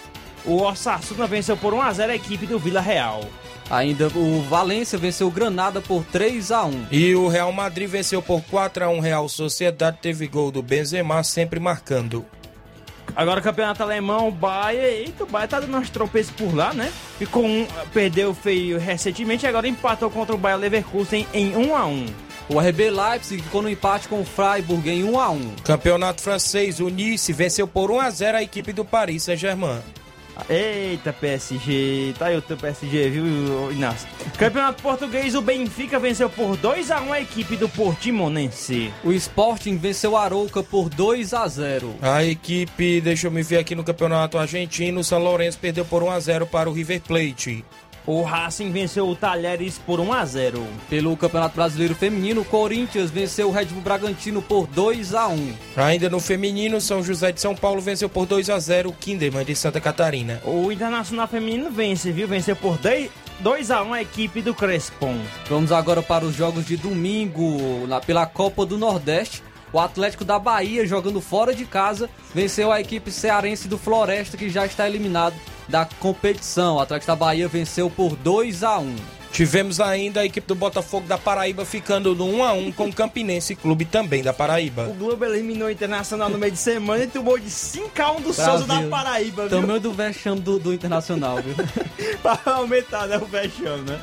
o 0.45 0.61
Osasuna 0.61 1.27
venceu 1.27 1.55
por 1.55 1.73
1 1.73 1.81
a 1.81 1.93
0 1.93 2.11
a 2.11 2.15
equipe 2.15 2.45
do 2.45 2.57
Vila 2.57 2.81
Real. 2.81 3.21
Ainda 3.69 4.07
o 4.07 4.41
Valência 4.43 4.97
venceu 4.97 5.27
o 5.27 5.31
Granada 5.31 5.81
por 5.81 6.03
3 6.05 6.51
a 6.51 6.63
1. 6.63 6.87
E 6.89 7.13
o 7.15 7.27
Real 7.27 7.51
Madrid 7.51 7.89
venceu 7.89 8.21
por 8.21 8.41
4 8.43 8.85
a 8.85 8.89
1 8.89 8.99
Real 9.01 9.27
Sociedade, 9.27 9.97
teve 10.01 10.25
gol 10.25 10.51
do 10.51 10.63
Benzema, 10.63 11.21
sempre 11.23 11.59
marcando. 11.59 12.25
Agora 13.17 13.39
o 13.39 13.43
campeonato 13.43 13.81
alemão, 13.81 14.27
o 14.27 14.31
Bayern, 14.31 14.85
eita, 14.85 15.23
o 15.23 15.27
Bayern 15.27 15.49
tá 15.49 15.59
dando 15.59 15.73
umas 15.73 15.89
tropeços 15.89 16.31
por 16.31 16.53
lá, 16.53 16.71
né? 16.71 16.93
Ficou 17.17 17.43
um, 17.43 17.65
perdeu 17.91 18.31
feio 18.31 18.77
recentemente, 18.77 19.47
agora 19.47 19.67
empatou 19.67 20.11
contra 20.11 20.35
o 20.35 20.37
Bayern 20.37 20.61
Leverkusen 20.61 21.27
em 21.33 21.55
1 21.55 21.75
a 21.75 21.87
1 21.87 22.05
O 22.47 22.59
RB 22.59 22.91
Leipzig 22.91 23.41
ficou 23.41 23.63
no 23.63 23.69
empate 23.69 24.07
com 24.07 24.21
o 24.21 24.23
Freiburg 24.23 24.87
em 24.87 25.03
1 25.03 25.19
a 25.19 25.31
1. 25.31 25.55
Campeonato 25.63 26.21
francês, 26.21 26.79
o 26.79 26.89
Nice 26.89 27.33
venceu 27.33 27.67
por 27.67 27.89
1 27.89 27.99
a 28.01 28.09
0 28.11 28.37
a 28.37 28.43
equipe 28.43 28.71
do 28.71 28.85
Paris 28.85 29.23
Saint-Germain. 29.23 29.81
Eita, 30.49 31.11
PSG, 31.11 32.13
tá 32.17 32.27
aí 32.27 32.37
o 32.37 32.41
teu 32.41 32.57
PSG, 32.57 33.09
viu, 33.09 33.71
Inácio? 33.71 34.07
Campeonato 34.37 34.81
português, 34.81 35.35
o 35.35 35.41
Benfica 35.41 35.99
venceu 35.99 36.29
por 36.29 36.55
2 36.55 36.91
a 36.91 37.01
1 37.01 37.13
a 37.13 37.21
equipe 37.21 37.55
do 37.55 37.67
Portimonense. 37.69 38.93
O 39.03 39.11
Sporting 39.11 39.77
venceu 39.77 40.11
o 40.11 40.17
Arouca 40.17 40.61
por 40.61 40.89
2 40.89 41.33
a 41.33 41.47
0. 41.47 41.95
A 42.01 42.23
equipe, 42.23 43.01
deixa 43.01 43.27
eu 43.27 43.31
me 43.31 43.43
ver 43.43 43.57
aqui 43.57 43.75
no 43.75 43.83
campeonato 43.83 44.37
argentino, 44.37 45.01
o 45.01 45.03
São 45.03 45.19
Lourenço 45.19 45.57
perdeu 45.59 45.85
por 45.85 46.03
1 46.03 46.11
a 46.11 46.19
0 46.19 46.47
para 46.47 46.69
o 46.69 46.73
River 46.73 47.01
Plate. 47.01 47.65
O 48.07 48.21
Racing 48.21 48.71
venceu 48.71 49.05
o 49.05 49.17
Talheres 49.17 49.77
por 49.77 49.99
1 49.99 50.13
a 50.13 50.23
0 50.23 50.65
Pelo 50.89 51.17
Campeonato 51.17 51.57
Brasileiro 51.57 51.93
Feminino, 51.93 52.39
o 52.39 52.45
Corinthians 52.45 53.11
venceu 53.11 53.49
o 53.49 53.51
Red 53.51 53.65
Bull 53.65 53.81
Bragantino 53.81 54.41
por 54.41 54.65
2 54.65 55.13
a 55.13 55.27
1. 55.27 55.53
Ainda 55.75 56.09
no 56.09 56.21
feminino, 56.21 56.79
São 56.79 57.03
José 57.03 57.33
de 57.33 57.41
São 57.41 57.53
Paulo 57.53 57.81
venceu 57.81 58.07
por 58.07 58.25
2 58.25 58.49
a 58.49 58.57
0 58.57 58.91
o 58.91 58.93
Kinderman 58.93 59.43
de 59.43 59.53
Santa 59.57 59.81
Catarina. 59.81 60.41
O 60.45 60.71
Internacional 60.71 61.27
Feminino 61.27 61.69
vence, 61.69 62.09
viu? 62.09 62.29
Venceu 62.29 62.55
por 62.55 62.79
2 63.41 63.71
a 63.71 63.83
1 63.83 63.93
a 63.93 64.01
equipe 64.01 64.41
do 64.41 64.55
Crespon. 64.55 65.19
Vamos 65.49 65.73
agora 65.73 66.01
para 66.01 66.23
os 66.23 66.33
jogos 66.33 66.65
de 66.65 66.77
domingo 66.77 67.85
na, 67.87 67.99
pela 67.99 68.25
Copa 68.25 68.65
do 68.65 68.77
Nordeste. 68.77 69.43
O 69.73 69.81
Atlético 69.81 70.23
da 70.23 70.39
Bahia, 70.39 70.87
jogando 70.87 71.19
fora 71.19 71.53
de 71.53 71.65
casa, 71.65 72.09
venceu 72.33 72.71
a 72.71 72.79
equipe 72.79 73.11
cearense 73.11 73.67
do 73.67 73.77
Floresta, 73.77 74.37
que 74.37 74.49
já 74.49 74.65
está 74.65 74.87
eliminado 74.87 75.35
da 75.67 75.87
competição. 75.99 76.75
O 76.75 76.79
Atlético 76.79 77.07
da 77.07 77.15
Bahia 77.15 77.47
venceu 77.47 77.89
por 77.89 78.15
2 78.15 78.63
a 78.63 78.77
1. 78.79 78.95
Tivemos 79.31 79.79
ainda 79.79 80.21
a 80.21 80.25
equipe 80.25 80.47
do 80.47 80.55
Botafogo 80.55 81.05
da 81.05 81.17
Paraíba 81.17 81.63
ficando 81.65 82.15
no 82.15 82.25
1 82.25 82.43
a 82.43 82.53
1 82.53 82.71
com 82.71 82.87
o 82.87 82.93
Campinense 82.93 83.55
Clube 83.55 83.85
também 83.85 84.23
da 84.23 84.31
O 84.31 84.33
Paraíba. 84.33 84.85
Globo 84.97 85.25
eliminou 85.25 85.67
o 85.67 85.71
Internacional 85.71 86.29
no 86.29 86.37
meio 86.37 86.51
de 86.51 86.57
semana 86.57 87.03
e 87.03 87.07
tomou 87.07 87.37
de 87.37 87.49
5x1 87.49 88.21
do 88.21 88.33
Souza 88.33 88.59
da 88.59 88.65
Brasil. 88.65 88.89
Paraíba, 88.89 89.47
viu? 89.47 89.61
Tamanho 89.61 89.79
do 89.79 89.93
vexame 89.93 90.41
do, 90.41 90.57
do 90.57 90.73
Internacional, 90.73 91.37
viu? 91.41 91.53
pra 92.23 92.39
aumentar, 92.45 93.05
né, 93.05 93.17
o 93.17 93.25
vexame, 93.25 93.83
né? 93.83 93.99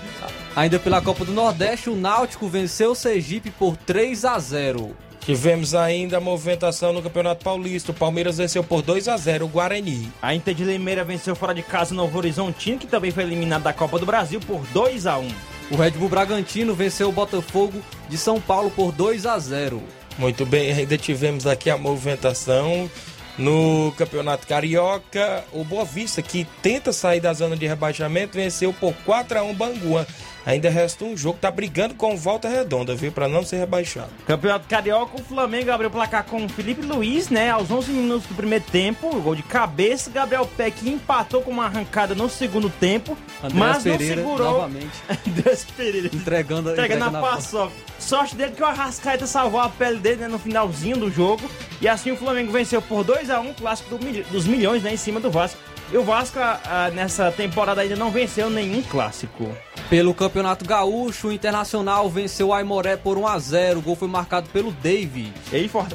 Ainda 0.54 0.78
pela 0.78 1.00
Copa 1.00 1.25
do 1.25 1.33
Nordeste, 1.33 1.90
o 1.90 1.97
Náutico 1.97 2.47
venceu 2.47 2.92
o 2.92 2.94
Sergipe 2.94 3.50
por 3.50 3.76
3 3.76 4.25
a 4.25 4.38
0 4.38 4.94
Tivemos 5.25 5.75
ainda 5.75 6.19
a 6.19 6.21
movimentação 6.21 6.93
no 6.93 7.00
Campeonato 7.00 7.43
Paulista. 7.43 7.93
O 7.93 7.95
Palmeiras 7.95 8.37
venceu 8.37 8.62
por 8.62 8.83
2 8.83 9.09
a 9.09 9.16
0 9.16 9.47
o 9.47 9.49
Guarani. 9.49 10.12
A 10.21 10.35
Inter 10.35 10.54
de 10.54 10.64
Limeira 10.64 11.02
venceu 11.02 11.35
fora 11.35 11.54
de 11.54 11.62
casa 11.62 11.95
o 11.95 11.97
Novo 11.97 12.19
Horizontino, 12.19 12.78
que 12.78 12.87
também 12.87 13.11
foi 13.11 13.23
eliminado 13.23 13.62
da 13.62 13.73
Copa 13.73 13.99
do 13.99 14.04
Brasil 14.04 14.38
por 14.38 14.61
2 14.66 15.07
a 15.07 15.16
1 15.16 15.28
O 15.71 15.76
Red 15.76 15.93
Bull 15.93 16.11
Bragantino 16.11 16.75
venceu 16.75 17.09
o 17.09 17.12
Botafogo 17.12 17.81
de 18.07 18.19
São 18.19 18.38
Paulo 18.38 18.71
por 18.71 18.93
2 18.93 19.25
a 19.25 19.38
0 19.38 19.83
Muito 20.19 20.45
bem, 20.45 20.71
ainda 20.73 20.99
tivemos 20.99 21.47
aqui 21.47 21.71
a 21.71 21.78
movimentação 21.78 22.90
no 23.38 23.93
Campeonato 23.97 24.47
Carioca. 24.47 25.43
O 25.52 25.64
Boa 25.64 25.87
Vista, 25.87 26.21
que 26.21 26.47
tenta 26.62 26.93
sair 26.93 27.21
da 27.21 27.33
zona 27.33 27.57
de 27.57 27.66
rebaixamento, 27.66 28.37
venceu 28.37 28.75
por 28.75 28.93
4 29.07 29.38
a 29.38 29.43
1 29.43 29.54
Banguan. 29.54 30.07
Ainda 30.47 30.69
resta 30.69 31.05
um 31.05 31.17
jogo, 31.17 31.39
tá 31.41 31.51
brigando 31.51 31.95
com 31.95 32.17
volta 32.17 32.49
redonda, 32.49 32.95
viu? 32.95 33.11
Pra 33.11 33.27
não 33.29 33.43
ser 33.45 33.57
rebaixado. 33.57 34.11
Campeonato 34.27 34.69
Carioca, 34.69 35.17
o 35.21 35.25
Flamengo 35.25 35.71
abriu 35.71 35.89
o 35.89 35.93
placar 35.93 36.25
com 36.25 36.45
o 36.45 36.49
Felipe 36.49 36.83
Luiz, 36.83 37.31
né? 37.31 37.51
Aos 37.51 37.71
11 37.71 37.91
minutos 37.93 38.27
do 38.27 38.35
primeiro 38.35 38.65
tempo, 38.71 39.09
gol 39.21 39.35
de 39.35 39.43
cabeça. 39.43 40.11
Gabriel 40.11 40.47
Peck 40.57 40.87
empatou 40.89 41.41
com 41.43 41.51
uma 41.51 41.65
arrancada 41.65 42.15
no 42.15 42.29
segundo 42.29 42.69
tempo, 42.69 43.17
Andrés 43.43 43.55
mas 43.59 43.83
Pereira 43.83 44.17
não 44.17 44.23
segurou. 44.23 44.53
novamente 44.53 44.93
Andrés 45.27 45.67
Pereira. 45.77 46.07
entregando, 46.09 46.71
Entregando 46.71 46.71
entregando 46.73 47.17
a 47.17 47.19
a 47.19 47.23
paçoca. 47.23 47.73
Sorte 47.99 48.37
dele 48.37 48.53
que 48.53 48.63
o 48.63 48.67
Arrascaeta 48.67 49.27
salvou 49.27 49.61
a 49.61 49.69
pele 49.69 49.99
dele 49.99 50.23
né, 50.23 50.29
no 50.29 50.39
finalzinho 50.39 50.97
do 50.99 51.11
jogo. 51.11 51.49
E 51.81 51.89
assim 51.89 52.11
o 52.13 52.17
Flamengo 52.17 52.53
venceu 52.53 52.83
por 52.83 53.05
2x1 53.05 53.51
o 53.51 53.55
clássico 53.55 53.97
do 53.97 54.05
dos 54.31 54.47
milhões 54.47 54.83
né, 54.83 54.93
em 54.93 54.97
cima 54.97 55.21
do 55.21 55.31
Vasco. 55.31 55.59
E 55.93 55.97
o 55.97 56.03
Vasco 56.03 56.38
ah, 56.38 56.61
ah, 56.64 56.91
nessa 56.91 57.31
temporada 57.31 57.81
ainda 57.81 57.97
não 57.97 58.11
venceu 58.11 58.50
nenhum 58.50 58.83
clássico. 58.83 59.50
Pelo 59.88 60.14
Campeonato 60.14 60.64
Gaúcho, 60.64 61.29
o 61.29 61.33
Internacional 61.33 62.09
venceu 62.09 62.49
o 62.49 62.55
Aimoré 62.55 62.97
por 62.97 63.19
1 63.19 63.26
a 63.26 63.38
0 63.38 63.79
O 63.79 63.83
gol 63.83 63.97
foi 63.97 64.09
marcado 64.09 64.49
pelo 64.49 64.73
David. 64.73 65.33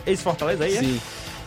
Ex-Fortaleza 0.06 0.64
aí, 0.64 0.78
é? 0.78 0.80
Sim. 0.80 1.02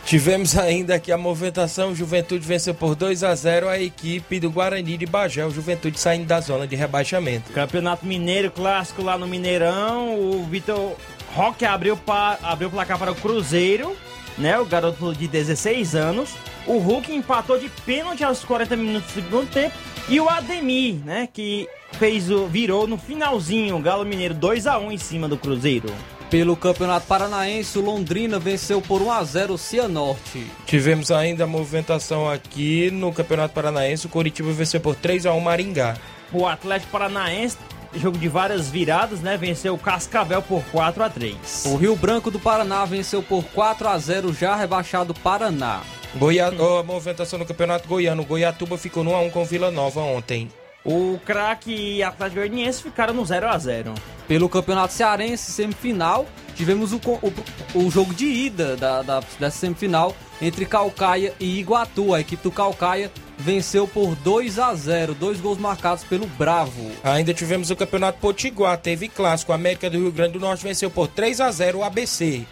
Tivemos 0.05 0.57
ainda 0.57 0.95
aqui 0.95 1.11
a 1.13 1.17
movimentação. 1.17 1.95
Juventude 1.95 2.45
venceu 2.45 2.73
por 2.73 2.93
2 2.93 3.23
a 3.23 3.33
0 3.33 3.69
a 3.69 3.79
equipe 3.79 4.39
do 4.39 4.51
Guarani 4.51 4.97
de 4.97 5.05
Bagé. 5.05 5.45
O 5.45 5.49
Juventude 5.49 5.97
saindo 5.97 6.25
da 6.25 6.41
zona 6.41 6.67
de 6.67 6.75
rebaixamento. 6.75 7.51
Campeonato 7.53 8.05
Mineiro 8.05 8.51
clássico 8.51 9.01
lá 9.01 9.17
no 9.17 9.25
Mineirão. 9.25 10.19
O 10.19 10.45
Vitor 10.49 10.95
Roque 11.33 11.65
abriu, 11.65 11.95
pa, 11.95 12.37
abriu 12.43 12.67
o 12.67 12.71
placar 12.71 12.99
para 12.99 13.11
o 13.11 13.15
Cruzeiro, 13.15 13.95
né? 14.37 14.59
O 14.59 14.65
garoto 14.65 15.15
de 15.15 15.27
16 15.27 15.95
anos. 15.95 16.31
O 16.65 16.77
Hulk 16.77 17.13
empatou 17.13 17.59
de 17.59 17.69
pênalti 17.85 18.23
aos 18.23 18.43
40 18.43 18.75
minutos 18.75 19.11
do 19.11 19.21
segundo 19.21 19.49
tempo. 19.49 19.75
E 20.07 20.19
o 20.19 20.29
Ademir, 20.29 20.95
né? 21.03 21.27
Que 21.31 21.67
fez 21.93 22.29
o, 22.29 22.47
virou 22.47 22.87
no 22.87 22.97
finalzinho. 22.97 23.75
O 23.77 23.81
Galo 23.81 24.05
Mineiro 24.05 24.33
2 24.33 24.67
a 24.67 24.77
1 24.77 24.91
em 24.91 24.97
cima 24.97 25.27
do 25.27 25.37
Cruzeiro. 25.37 25.93
Pelo 26.29 26.55
Campeonato 26.55 27.05
Paranaense, 27.05 27.77
o 27.77 27.81
Londrina 27.81 28.39
venceu 28.39 28.81
por 28.81 29.01
1 29.01 29.11
a 29.11 29.23
0 29.23 29.53
o 29.53 29.57
Cianorte. 29.57 30.47
Tivemos 30.65 31.11
ainda 31.11 31.43
a 31.43 31.47
movimentação 31.47 32.27
aqui 32.27 32.89
no 32.89 33.13
Campeonato 33.13 33.53
Paranaense. 33.53 34.07
O 34.07 34.09
Coritiba 34.09 34.51
venceu 34.51 34.81
por 34.81 34.95
3 34.95 35.25
a 35.27 35.33
1 35.33 35.39
Maringá. 35.39 35.95
O 36.31 36.47
Atlético 36.47 36.91
Paranaense, 36.91 37.57
jogo 37.95 38.17
de 38.17 38.27
várias 38.27 38.69
viradas, 38.69 39.19
né? 39.19 39.37
Venceu 39.37 39.75
o 39.75 39.77
Cascavel 39.77 40.41
por 40.41 40.63
4 40.71 41.03
a 41.03 41.09
3 41.09 41.65
O 41.67 41.75
Rio 41.75 41.95
Branco 41.95 42.31
do 42.31 42.39
Paraná 42.39 42.83
venceu 42.85 43.21
por 43.21 43.43
4 43.43 43.87
a 43.87 43.97
0 43.97 44.33
já 44.33 44.55
rebaixado 44.55 45.13
Paraná. 45.13 45.81
Goiá... 46.15 46.51
ó, 46.59 46.79
a 46.79 46.83
movimentação 46.83 47.39
no 47.39 47.45
Campeonato 47.45 47.87
Goiano. 47.87 48.23
Goiatuba 48.23 48.77
ficou 48.77 49.03
no 49.03 49.11
1 49.11 49.15
a 49.15 49.19
1 49.21 49.29
com 49.31 49.45
Vila 49.45 49.71
Nova 49.71 50.01
ontem. 50.01 50.49
O 50.85 51.17
craque 51.25 51.73
e 51.73 52.03
Atlético 52.03 52.41
Goianiense 52.41 52.83
ficaram 52.83 53.13
no 53.13 53.25
0 53.25 53.47
a 53.47 53.57
0 53.57 53.93
Pelo 54.27 54.49
Campeonato 54.49 54.93
Cearense, 54.93 55.49
semifinal, 55.49 56.25
tivemos 56.55 56.91
o, 56.91 56.97
o, 56.97 57.33
o 57.85 57.89
jogo 57.89 58.13
de 58.13 58.25
ida 58.25 58.75
da, 58.75 59.01
da, 59.01 59.19
dessa 59.39 59.59
semifinal 59.59 60.13
entre 60.41 60.65
Calcaia 60.65 61.33
e 61.39 61.57
Iguatu. 61.57 62.13
A 62.13 62.19
equipe 62.19 62.43
do 62.43 62.51
Calcaia 62.51 63.09
venceu 63.37 63.87
por 63.87 64.13
2 64.15 64.59
a 64.59 64.75
0 64.75 65.15
dois 65.15 65.39
gols 65.39 65.57
marcados 65.57 66.03
pelo 66.03 66.27
Bravo. 66.27 66.91
Ainda 67.03 67.33
tivemos 67.33 67.69
o 67.69 67.75
Campeonato 67.75 68.19
Potiguar. 68.19 68.77
Teve 68.77 69.07
clássico. 69.07 69.53
A 69.53 69.55
América 69.55 69.89
do 69.89 69.97
Rio 69.97 70.11
Grande 70.11 70.33
do 70.33 70.39
Norte 70.39 70.63
venceu 70.63 70.91
por 70.91 71.07
3 71.07 71.39
a 71.39 71.49
0 71.49 71.79
o 71.79 71.83
ABC. 71.83 72.45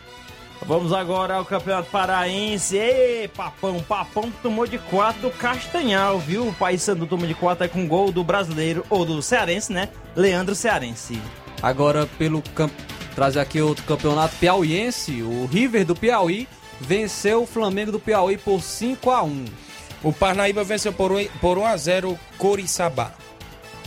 Vamos 0.66 0.94
agora 0.94 1.36
ao 1.36 1.46
Campeonato 1.46 1.90
Paraense. 1.90 2.78
Ê, 2.78 3.30
Papão, 3.36 3.82
Papão 3.82 4.24
que 4.32 4.42
tomou 4.42 4.68
de 4.68 4.78
4 4.78 5.22
do 5.22 5.32
Castanhal, 5.32 6.20
viu? 6.20 6.48
O 6.48 6.54
Paysandu 6.54 7.08
tomou 7.08 7.26
de 7.28 7.34
4 7.34 7.64
aí 7.64 7.70
com 7.70 7.88
gol 7.88 8.12
do 8.12 8.24
brasileiro, 8.24 8.86
ou 8.90 9.04
do 9.04 9.22
cearense, 9.22 9.74
né? 9.74 9.90
Leandro 10.16 10.54
Cearense. 10.56 11.20
Agora, 11.62 12.08
pelo 12.18 12.42
cam- 12.56 12.70
trazer 13.16 13.40
aqui 13.40 13.60
outro 13.62 13.84
campeonato 13.86 14.36
piauiense, 14.38 15.22
o 15.24 15.46
River 15.46 15.86
do 15.86 15.96
Piauí 15.96 16.48
venceu 16.80 17.44
o 17.44 17.48
Flamengo 17.48 17.92
do 17.92 18.00
Piauí 18.00 18.38
por 18.38 18.62
5 18.62 19.12
a 19.12 19.22
1 19.24 19.46
O 20.04 20.12
Parnaíba 20.14 20.64
venceu 20.64 20.92
por 20.94 21.12
1 21.12 21.28
por 21.40 21.58
1 21.58 21.66
a 21.66 21.78
0 21.78 22.12
o 22.12 22.20
Coriçaba. 22.38 23.14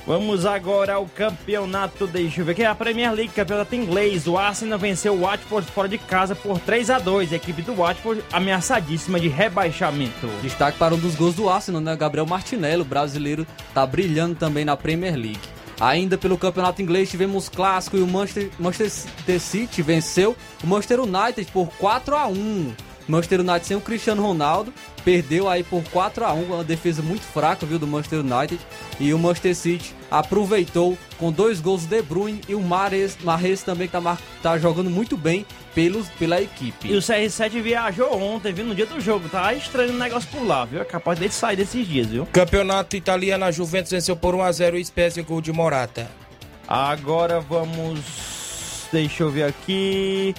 Vamos 0.07 0.45
agora 0.45 0.95
ao 0.95 1.07
campeonato, 1.07 2.07
deixa 2.07 2.43
eu 2.43 2.45
ver 2.45 2.53
aqui, 2.53 2.63
a 2.63 2.75
Premier 2.75 3.11
League, 3.11 3.33
campeonato 3.33 3.75
inglês. 3.75 4.27
O 4.27 4.37
Arsenal 4.37 4.79
venceu 4.79 5.15
o 5.15 5.21
Watford 5.21 5.71
fora 5.71 5.89
de 5.89 5.97
casa 5.97 6.35
por 6.35 6.59
3 6.59 6.91
a 6.91 6.99
2 6.99 7.33
A 7.33 7.37
equipe 7.37 7.63
do 7.63 7.75
Watford 7.75 8.23
ameaçadíssima 8.31 9.19
de 9.19 9.29
rebaixamento. 9.29 10.27
Destaque 10.43 10.77
para 10.77 10.95
um 10.95 10.99
dos 10.99 11.15
gols 11.15 11.35
do 11.35 11.49
Arsenal, 11.49 11.81
né? 11.81 11.97
Gabriel 11.97 12.27
Martinelli, 12.27 12.85
brasileiro, 12.85 13.47
tá 13.73 13.87
brilhando 13.87 14.35
também 14.35 14.63
na 14.63 14.77
Premier 14.77 15.15
League. 15.15 15.41
Ainda 15.81 16.19
pelo 16.19 16.37
campeonato 16.37 16.83
inglês 16.83 17.11
tivemos 17.11 17.49
clássico 17.49 17.97
e 17.97 18.03
o 18.03 18.07
Manchester, 18.07 18.51
Manchester 18.59 19.41
City 19.41 19.81
venceu 19.81 20.37
o 20.63 20.67
Manchester 20.67 21.01
United 21.01 21.51
por 21.51 21.69
4 21.79 22.15
a 22.15 22.27
1 22.27 22.75
Manchester 23.09 23.41
United 23.41 23.67
sem 23.67 23.77
o 23.77 23.81
Cristiano 23.81 24.23
Ronaldo 24.23 24.73
perdeu 25.05 25.49
aí 25.49 25.63
por 25.63 25.85
4 25.91 26.25
a 26.25 26.33
1 26.33 26.43
uma 26.45 26.65
defesa 26.65 27.03
muito 27.03 27.23
fraca, 27.23 27.67
viu, 27.67 27.79
do 27.79 27.87
Manchester 27.87 28.21
United. 28.21 28.61
E 28.99 29.13
o 29.13 29.19
Manchester 29.19 29.55
City 29.55 29.95
aproveitou 30.11 30.97
com 31.19 31.31
dois 31.31 31.61
gols 31.61 31.85
do 31.85 31.95
De 31.95 32.03
Bruyne 32.03 32.41
e 32.49 32.55
o 32.55 32.61
Mahrez 32.61 33.17
também 33.65 33.87
que 33.87 33.93
tá, 33.93 34.19
tá 34.43 34.59
jogando 34.59 34.89
muito 34.89 35.17
bem 35.17 35.45
pelos, 35.75 36.09
pela 36.11 36.41
equipe. 36.41 36.89
E 36.89 36.97
o 36.97 37.01
CR7 37.01 37.61
viajou 37.61 38.17
ontem, 38.21 38.53
viu, 38.53 38.65
no 38.65 38.75
dia 38.75 38.87
do 38.87 39.01
jogo. 39.01 39.29
Tá 39.29 39.53
estranho 39.53 39.93
o 39.93 39.99
negócio 39.99 40.29
por 40.31 40.47
lá, 40.47 40.65
viu? 40.65 40.81
É 40.81 40.85
capaz 40.85 41.19
dele 41.19 41.33
sair 41.33 41.57
desses 41.57 41.87
dias, 41.87 42.07
viu? 42.07 42.27
Campeonato 42.33 42.97
italiano, 42.97 43.45
a 43.45 43.51
Juventus 43.51 43.91
venceu 43.91 44.17
por 44.17 44.35
1 44.35 44.43
a 44.43 44.53
0 44.53 44.77
o 44.77 44.85
Spezia 44.85 45.23
gol 45.23 45.41
de 45.41 45.53
Morata. 45.53 46.09
Agora 46.67 47.41
vamos. 47.41 48.01
Deixa 48.91 49.25
eu 49.25 49.31
ver 49.31 49.45
aqui. 49.45 50.35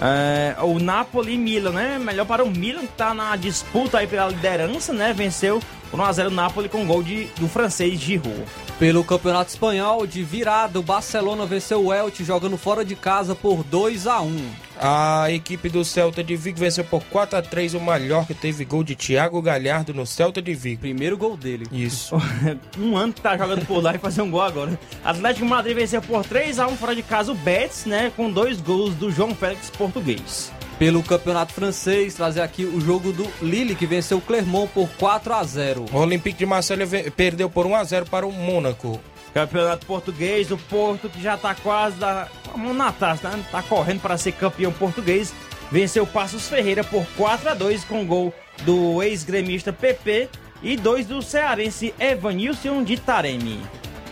É, 0.00 0.56
o 0.62 0.78
Napoli 0.78 1.34
e 1.34 1.38
Milan, 1.38 1.72
né? 1.72 1.98
Melhor 1.98 2.26
para 2.26 2.44
o 2.44 2.50
Milan, 2.50 2.82
que 2.82 2.92
tá 2.92 3.14
na 3.14 3.34
disputa 3.36 3.98
aí 3.98 4.06
pela 4.06 4.28
liderança, 4.28 4.92
né? 4.92 5.12
Venceu 5.12 5.60
por 5.90 6.00
1x0 6.00 6.26
o 6.26 6.30
Napoli 6.30 6.68
com 6.68 6.86
gol 6.86 7.02
de, 7.02 7.26
do 7.38 7.48
francês 7.48 7.98
Giroud. 7.98 8.44
Pelo 8.78 9.02
Campeonato 9.02 9.48
Espanhol, 9.48 10.06
de 10.06 10.22
virada, 10.22 10.78
o 10.78 10.82
Barcelona 10.82 11.46
venceu 11.46 11.86
o 11.86 11.94
Elche 11.94 12.22
jogando 12.22 12.58
fora 12.58 12.84
de 12.84 12.94
casa 12.94 13.34
por 13.34 13.64
2 13.64 14.06
a 14.06 14.20
1 14.20 14.50
A 14.78 15.30
equipe 15.30 15.70
do 15.70 15.82
Celta 15.82 16.22
de 16.22 16.36
Vigo 16.36 16.58
venceu 16.58 16.84
por 16.84 17.02
4 17.04 17.38
a 17.38 17.42
3 17.42 17.72
o 17.72 17.80
Mallorca, 17.80 18.34
teve 18.34 18.66
gol 18.66 18.84
de 18.84 18.94
Thiago 18.94 19.40
Galhardo 19.40 19.94
no 19.94 20.04
Celta 20.04 20.42
de 20.42 20.52
Vigo. 20.52 20.82
Primeiro 20.82 21.16
gol 21.16 21.38
dele. 21.38 21.66
Isso. 21.72 22.16
um 22.78 22.98
ano 22.98 23.14
que 23.14 23.22
tá 23.22 23.38
jogando 23.38 23.64
por 23.64 23.82
lá 23.82 23.94
e 23.94 23.98
fazer 23.98 24.20
um 24.20 24.30
gol 24.30 24.42
agora. 24.42 24.78
Atlético 25.02 25.46
de 25.46 25.50
Madrid 25.50 25.74
venceu 25.74 26.02
por 26.02 26.22
3x1 26.22 26.76
fora 26.76 26.94
de 26.94 27.02
casa 27.02 27.32
o 27.32 27.34
Betis, 27.34 27.86
né? 27.86 28.12
Com 28.14 28.30
dois 28.30 28.60
gols 28.60 28.94
do 28.94 29.10
João 29.10 29.34
Félix 29.34 29.70
português. 29.70 30.52
Pelo 30.78 31.02
Campeonato 31.02 31.54
Francês, 31.54 32.14
trazer 32.14 32.42
aqui 32.42 32.64
o 32.66 32.78
jogo 32.80 33.10
do 33.10 33.26
Lille, 33.40 33.74
que 33.74 33.86
venceu 33.86 34.18
o 34.18 34.20
Clermont 34.20 34.70
por 34.74 34.88
4 34.98 35.32
a 35.32 35.42
0 35.42 35.86
O 35.90 35.96
Olympique 35.96 36.38
de 36.38 36.44
Marselha 36.44 36.84
ve- 36.84 37.10
perdeu 37.10 37.48
por 37.48 37.64
1 37.66 37.74
a 37.74 37.82
0 37.84 38.06
para 38.06 38.26
o 38.26 38.32
Mônaco. 38.32 39.00
Campeonato 39.32 39.86
português, 39.86 40.50
o 40.50 40.58
Porto 40.58 41.08
que 41.08 41.22
já 41.22 41.36
tá 41.36 41.54
quase 41.54 41.96
da 41.96 42.28
mão 42.54 42.74
na 42.74 42.92
taça, 42.92 43.28
né? 43.30 43.42
Tá 43.50 43.62
correndo 43.62 44.00
para 44.00 44.18
ser 44.18 44.32
campeão 44.32 44.70
português. 44.72 45.32
Venceu 45.72 46.04
o 46.04 46.06
Passos 46.06 46.46
Ferreira 46.48 46.84
por 46.84 47.06
4 47.16 47.50
a 47.50 47.54
2 47.54 47.84
com 47.84 48.04
gol 48.06 48.32
do 48.62 49.02
ex-gremista 49.02 49.72
PP 49.72 50.28
e 50.62 50.76
dois 50.76 51.06
do 51.06 51.20
cearense 51.22 51.92
Evanilson 51.98 52.82
de 52.82 52.96
Taremi. 52.98 53.60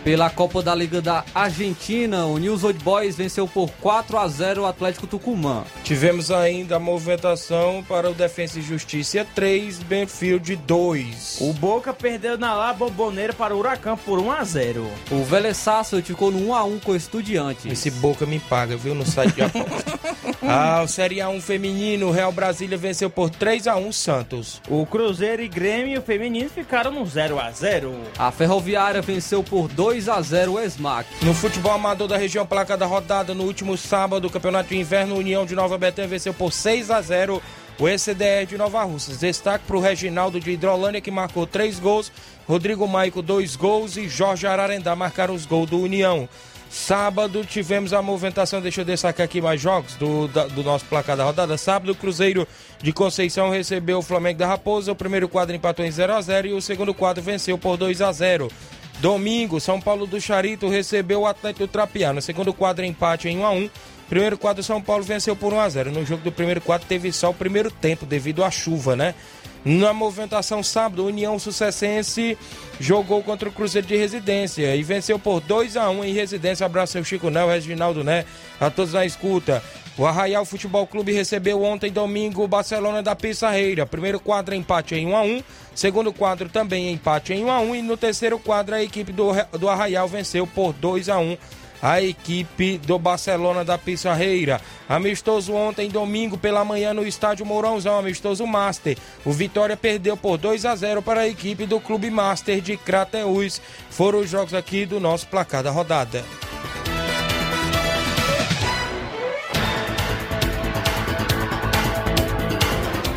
Pela 0.05 0.29
Copa 0.29 0.61
da 0.61 0.75
Liga 0.75 1.01
da 1.01 1.25
Argentina, 1.33 2.27
o 2.27 2.37
News 2.37 2.63
Old 2.63 2.77
Boys 2.83 3.15
venceu 3.15 3.47
por 3.47 3.71
4 3.81 4.19
a 4.19 4.27
0 4.27 4.61
o 4.61 4.65
Atlético 4.67 5.07
Tucumã. 5.07 5.63
Tivemos 5.83 6.29
ainda 6.29 6.75
a 6.75 6.79
movimentação 6.79 7.83
para 7.89 8.11
o 8.11 8.13
Defensa 8.13 8.59
e 8.59 8.61
Justiça 8.61 9.25
3, 9.33 9.79
Benfield 9.79 10.57
2. 10.57 11.39
O 11.41 11.53
Boca 11.53 11.91
perdeu 11.91 12.37
na 12.37 12.53
La 12.53 12.71
Bomboneira 12.71 13.33
para 13.33 13.55
o 13.55 13.57
Huracan 13.57 13.97
por 13.97 14.19
1 14.19 14.31
a 14.31 14.43
0. 14.43 14.87
O 15.09 15.23
Vélez 15.23 15.57
Sarsfield 15.57 16.05
ficou 16.05 16.29
no 16.29 16.49
1 16.49 16.53
a 16.53 16.63
1 16.63 16.79
com 16.81 16.91
o 16.91 16.95
Estudiantes. 16.95 17.65
Esse 17.65 17.89
Boca 17.89 18.27
me 18.27 18.39
paga, 18.39 18.77
viu, 18.77 18.93
no 18.93 19.07
site 19.07 19.33
de 19.33 19.41
aposta. 19.41 19.99
ah, 20.43 20.83
o 20.83 20.87
Série 20.87 21.15
A1 21.15 21.41
feminino, 21.41 22.09
o 22.09 22.11
Real 22.11 22.31
Brasília 22.31 22.77
venceu 22.77 23.09
por 23.09 23.31
3 23.31 23.65
a 23.65 23.75
1 23.75 23.91
Santos. 23.91 24.61
O 24.69 24.85
Cruzeiro 24.85 25.41
e 25.41 25.47
Grêmio 25.47 25.99
feminino 26.03 26.47
ficaram 26.47 26.91
no 26.91 27.03
0 27.07 27.39
a 27.39 27.49
0. 27.49 27.91
A 28.19 28.29
Ferroviária 28.29 29.01
venceu 29.01 29.43
por 29.43 29.67
2 29.67 29.94
a 30.09 30.21
0 30.21 30.53
o 30.53 30.59
Esmac. 30.59 31.07
No 31.23 31.33
futebol 31.33 31.71
amador 31.71 32.07
da 32.07 32.17
região 32.17 32.45
placa 32.45 32.75
da 32.75 32.85
rodada, 32.85 33.33
no 33.33 33.43
último 33.43 33.77
sábado, 33.77 34.27
o 34.27 34.29
Campeonato 34.29 34.69
de 34.69 34.77
Inverno 34.77 35.15
União 35.15 35.45
de 35.45 35.55
Nova 35.55 35.77
Betânia 35.77 36.09
venceu 36.09 36.33
por 36.33 36.51
6 36.51 36.91
a 36.91 37.01
0 37.01 37.41
o 37.79 37.87
ECDR 37.87 38.45
de 38.47 38.57
Nova 38.57 38.83
Russas. 38.83 39.17
Destaque 39.17 39.65
para 39.65 39.77
o 39.77 39.81
Reginaldo 39.81 40.39
de 40.39 40.51
Hidrolândia, 40.51 41.01
que 41.01 41.11
marcou 41.11 41.47
três 41.47 41.79
gols, 41.79 42.11
Rodrigo 42.47 42.87
Maico, 42.87 43.21
dois 43.21 43.55
gols 43.55 43.97
e 43.97 44.07
Jorge 44.07 44.45
Ararendá 44.45 44.95
marcaram 44.95 45.33
os 45.33 45.45
gols 45.45 45.69
do 45.69 45.79
União. 45.79 46.27
Sábado 46.69 47.45
tivemos 47.45 47.93
a 47.93 48.01
movimentação, 48.01 48.59
deixa 48.59 48.81
eu 48.81 48.85
destacar 48.85 49.23
aqui 49.23 49.39
mais 49.39 49.61
jogos 49.61 49.95
do, 49.95 50.27
da, 50.27 50.45
do 50.47 50.61
nosso 50.61 50.83
placar 50.85 51.15
da 51.15 51.23
rodada. 51.23 51.57
Sábado, 51.57 51.93
o 51.93 51.95
Cruzeiro 51.95 52.45
de 52.81 52.91
Conceição 52.91 53.49
recebeu 53.49 53.99
o 53.99 54.01
Flamengo 54.01 54.39
da 54.39 54.47
Raposa. 54.47 54.91
O 54.91 54.95
primeiro 54.95 55.29
quadro 55.29 55.55
empatou 55.55 55.85
em 55.85 55.91
0 55.91 56.13
a 56.13 56.21
0 56.21 56.47
e 56.49 56.53
o 56.53 56.61
segundo 56.61 56.93
quadro 56.93 57.23
venceu 57.23 57.57
por 57.57 57.77
2 57.77 58.01
a 58.01 58.11
0 58.11 58.51
Domingo, 58.99 59.59
São 59.59 59.79
Paulo 59.79 60.07
do 60.07 60.19
Charito 60.19 60.69
recebeu 60.69 61.21
o 61.21 61.27
Atlético 61.27 61.67
Trapiano. 61.67 62.21
Segundo 62.21 62.53
quadro, 62.53 62.85
empate 62.85 63.27
em 63.27 63.37
1 63.39 63.45
a 63.45 63.51
1 63.51 63.69
Primeiro 64.07 64.37
quadro, 64.37 64.63
São 64.63 64.81
Paulo 64.81 65.03
venceu 65.03 65.35
por 65.35 65.51
1 65.51 65.59
a 65.59 65.69
0 65.69 65.91
No 65.91 66.05
jogo 66.05 66.23
do 66.23 66.31
primeiro 66.31 66.61
quadro, 66.61 66.87
teve 66.87 67.11
só 67.11 67.31
o 67.31 67.33
primeiro 67.33 67.71
tempo 67.71 68.05
devido 68.05 68.43
à 68.43 68.51
chuva, 68.51 68.95
né? 68.95 69.15
Na 69.63 69.93
movimentação 69.93 70.61
sábado, 70.61 71.07
União 71.07 71.39
Sucessense 71.39 72.37
jogou 72.79 73.23
contra 73.23 73.49
o 73.49 73.51
Cruzeiro 73.51 73.87
de 73.87 73.95
Residência 73.95 74.75
e 74.75 74.83
venceu 74.83 75.17
por 75.17 75.41
2 75.41 75.75
a 75.75 75.89
1 75.89 76.05
em 76.05 76.13
Residência. 76.13 76.67
Abraço 76.67 76.99
ao 76.99 77.03
Chico 77.03 77.31
Nel, 77.31 77.47
Reginaldo 77.47 78.03
Né, 78.03 78.25
a 78.59 78.69
todos 78.69 78.93
na 78.93 79.03
escuta. 79.07 79.63
O 79.97 80.05
Arraial 80.05 80.43
Futebol 80.43 80.85
Clube 80.85 81.13
recebeu 81.13 81.63
ontem, 81.63 81.89
domingo, 81.89 82.43
o 82.43 82.47
Barcelona 82.47 83.01
da 83.01 83.15
Pissarreira. 83.15 83.85
Primeiro 83.85 84.19
quadro, 84.19 84.53
empate 84.53 84.93
em 84.93 85.07
1 85.07 85.15
a 85.15 85.21
1 85.21 85.43
Segundo 85.73 86.11
quadro, 86.11 86.49
também 86.49 86.91
empate 86.91 87.33
em 87.33 87.45
1 87.45 87.51
a 87.51 87.59
1 87.61 87.75
E 87.75 87.81
no 87.81 87.95
terceiro 87.95 88.37
quadro, 88.37 88.75
a 88.75 88.83
equipe 88.83 89.13
do, 89.13 89.31
do 89.57 89.69
Arraial 89.69 90.07
venceu 90.07 90.45
por 90.45 90.73
2 90.73 91.07
a 91.07 91.17
1 91.17 91.37
a 91.81 92.01
equipe 92.01 92.79
do 92.79 92.97
Barcelona 92.97 93.63
da 93.63 93.77
Pissarreira. 93.77 94.59
Amistoso 94.89 95.53
ontem, 95.53 95.87
domingo, 95.87 96.35
pela 96.35 96.65
manhã, 96.65 96.93
no 96.93 97.05
estádio 97.05 97.45
Mourãozão, 97.45 97.99
amistoso 97.99 98.47
Master. 98.47 98.97
O 99.23 99.31
Vitória 99.31 99.77
perdeu 99.77 100.17
por 100.17 100.37
2 100.37 100.65
a 100.65 100.75
0 100.75 101.03
para 101.03 101.21
a 101.21 101.27
equipe 101.27 101.67
do 101.67 101.79
Clube 101.79 102.09
Master 102.09 102.59
de 102.59 102.75
Crateús. 102.75 103.61
Foram 103.91 104.19
os 104.19 104.29
jogos 104.29 104.55
aqui 104.55 104.85
do 104.85 104.99
nosso 104.99 105.27
placar 105.27 105.61
da 105.61 105.69
rodada. 105.69 106.23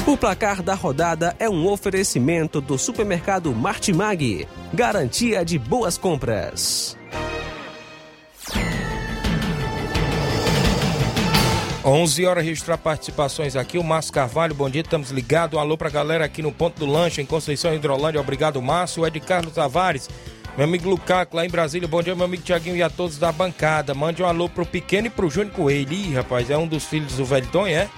O 0.09 0.17
placar 0.17 0.63
da 0.63 0.73
rodada 0.73 1.37
é 1.39 1.51
um 1.51 1.67
oferecimento 1.69 2.63
do 2.63 2.79
supermercado 2.79 3.55
Martimag. 3.55 4.49
Garantia 4.73 5.45
de 5.45 5.59
boas 5.59 5.99
compras. 5.99 6.97
11 11.85 12.25
horas 12.25 12.43
registrar 12.43 12.79
participações 12.79 13.55
aqui. 13.55 13.77
O 13.77 13.85
Márcio 13.85 14.15
Carvalho, 14.15 14.55
bom 14.55 14.71
dia, 14.71 14.81
estamos 14.81 15.11
ligados. 15.11 15.59
Um 15.59 15.61
alô 15.61 15.77
pra 15.77 15.91
galera 15.91 16.25
aqui 16.25 16.41
no 16.41 16.53
Ponto 16.53 16.79
do 16.79 16.87
Lanche, 16.87 17.21
em 17.21 17.27
Conceição 17.27 17.75
Hidrolândia. 17.75 18.19
Obrigado, 18.19 18.63
Márcio. 18.63 19.03
O 19.03 19.07
Ed 19.07 19.21
Carlos 19.21 19.53
Tavares, 19.53 20.09
meu 20.57 20.65
amigo 20.65 20.89
Lucaco 20.89 21.37
lá 21.37 21.45
em 21.45 21.51
Brasília. 21.51 21.87
Bom 21.87 22.03
dia, 22.03 22.15
meu 22.15 22.25
amigo 22.25 22.43
Tiaguinho 22.43 22.77
e 22.77 22.83
a 22.83 22.89
todos 22.89 23.19
da 23.19 23.31
bancada. 23.31 23.93
Mande 23.93 24.23
um 24.23 24.27
alô 24.27 24.49
pro 24.49 24.65
pequeno 24.65 25.09
e 25.09 25.11
pro 25.11 25.29
Júnior 25.29 25.55
Coelho. 25.55 25.93
Ih, 25.93 26.15
rapaz, 26.15 26.49
é 26.49 26.57
um 26.57 26.67
dos 26.67 26.87
filhos 26.87 27.13
do 27.13 27.27
velho 27.27 27.47
é? 27.67 27.91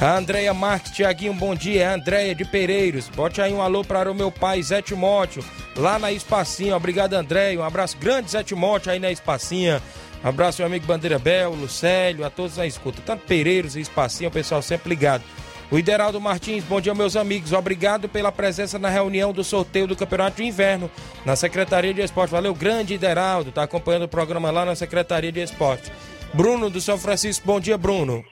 A 0.00 0.16
Andréia 0.16 0.54
Marques, 0.54 0.92
Tiaguinho, 0.92 1.34
bom 1.34 1.56
dia. 1.56 1.82
É 1.82 1.86
a 1.86 1.94
Andréia 1.94 2.32
de 2.32 2.44
Pereiros. 2.44 3.08
Bote 3.08 3.42
aí 3.42 3.52
um 3.52 3.60
alô 3.60 3.82
para 3.84 4.10
o 4.10 4.14
meu 4.14 4.30
pai, 4.30 4.62
Zé 4.62 4.80
Timóteo, 4.80 5.44
lá 5.76 5.98
na 5.98 6.12
Espacinha. 6.12 6.76
Obrigado, 6.76 7.14
Andréia. 7.14 7.58
Um 7.58 7.64
abraço 7.64 7.96
grande, 7.98 8.30
Zé 8.30 8.44
Timóteo, 8.44 8.92
aí 8.92 9.00
na 9.00 9.10
Espacinha. 9.10 9.82
Abraço, 10.22 10.60
meu 10.62 10.66
amigo 10.66 10.86
Bandeira 10.86 11.18
Bel, 11.18 11.50
Lucélio, 11.50 12.24
a 12.24 12.30
todos 12.30 12.56
na 12.56 12.64
escuta. 12.64 13.02
Tanto 13.04 13.26
Pereiros 13.26 13.74
e 13.74 13.80
Espacinha, 13.80 14.28
o 14.28 14.32
pessoal 14.32 14.62
sempre 14.62 14.88
ligado. 14.88 15.24
O 15.68 15.76
Ideraldo 15.76 16.20
Martins, 16.20 16.62
bom 16.62 16.80
dia, 16.80 16.94
meus 16.94 17.16
amigos. 17.16 17.52
Obrigado 17.52 18.08
pela 18.08 18.30
presença 18.30 18.78
na 18.78 18.88
reunião 18.88 19.32
do 19.32 19.42
sorteio 19.42 19.88
do 19.88 19.96
Campeonato 19.96 20.36
de 20.36 20.44
Inverno 20.44 20.88
na 21.26 21.34
Secretaria 21.34 21.92
de 21.92 22.02
Esporte. 22.02 22.30
Valeu, 22.30 22.54
grande 22.54 22.94
Ideraldo. 22.94 23.50
Tá 23.50 23.64
acompanhando 23.64 24.04
o 24.04 24.08
programa 24.08 24.48
lá 24.52 24.64
na 24.64 24.76
Secretaria 24.76 25.32
de 25.32 25.40
Esporte. 25.40 25.90
Bruno 26.32 26.70
do 26.70 26.80
São 26.80 26.96
Francisco, 26.96 27.44
bom 27.44 27.58
dia, 27.58 27.76
Bruno. 27.76 28.24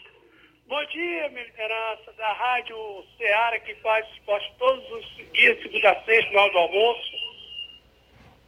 Bom 0.68 0.84
dia, 0.86 1.28
minha 1.28 1.44
liderança 1.44 2.12
da 2.18 2.32
Rádio 2.32 2.76
Ceará, 3.16 3.56
que 3.60 3.72
faz 3.76 4.04
esporte 4.14 4.52
todos 4.58 4.84
os 4.90 5.32
dias, 5.32 5.62
segunda 5.62 5.92
a 5.92 6.04
sexta, 6.04 6.32
no 6.32 6.40
hora 6.40 6.52
do 6.52 6.58
almoço. 6.58 7.12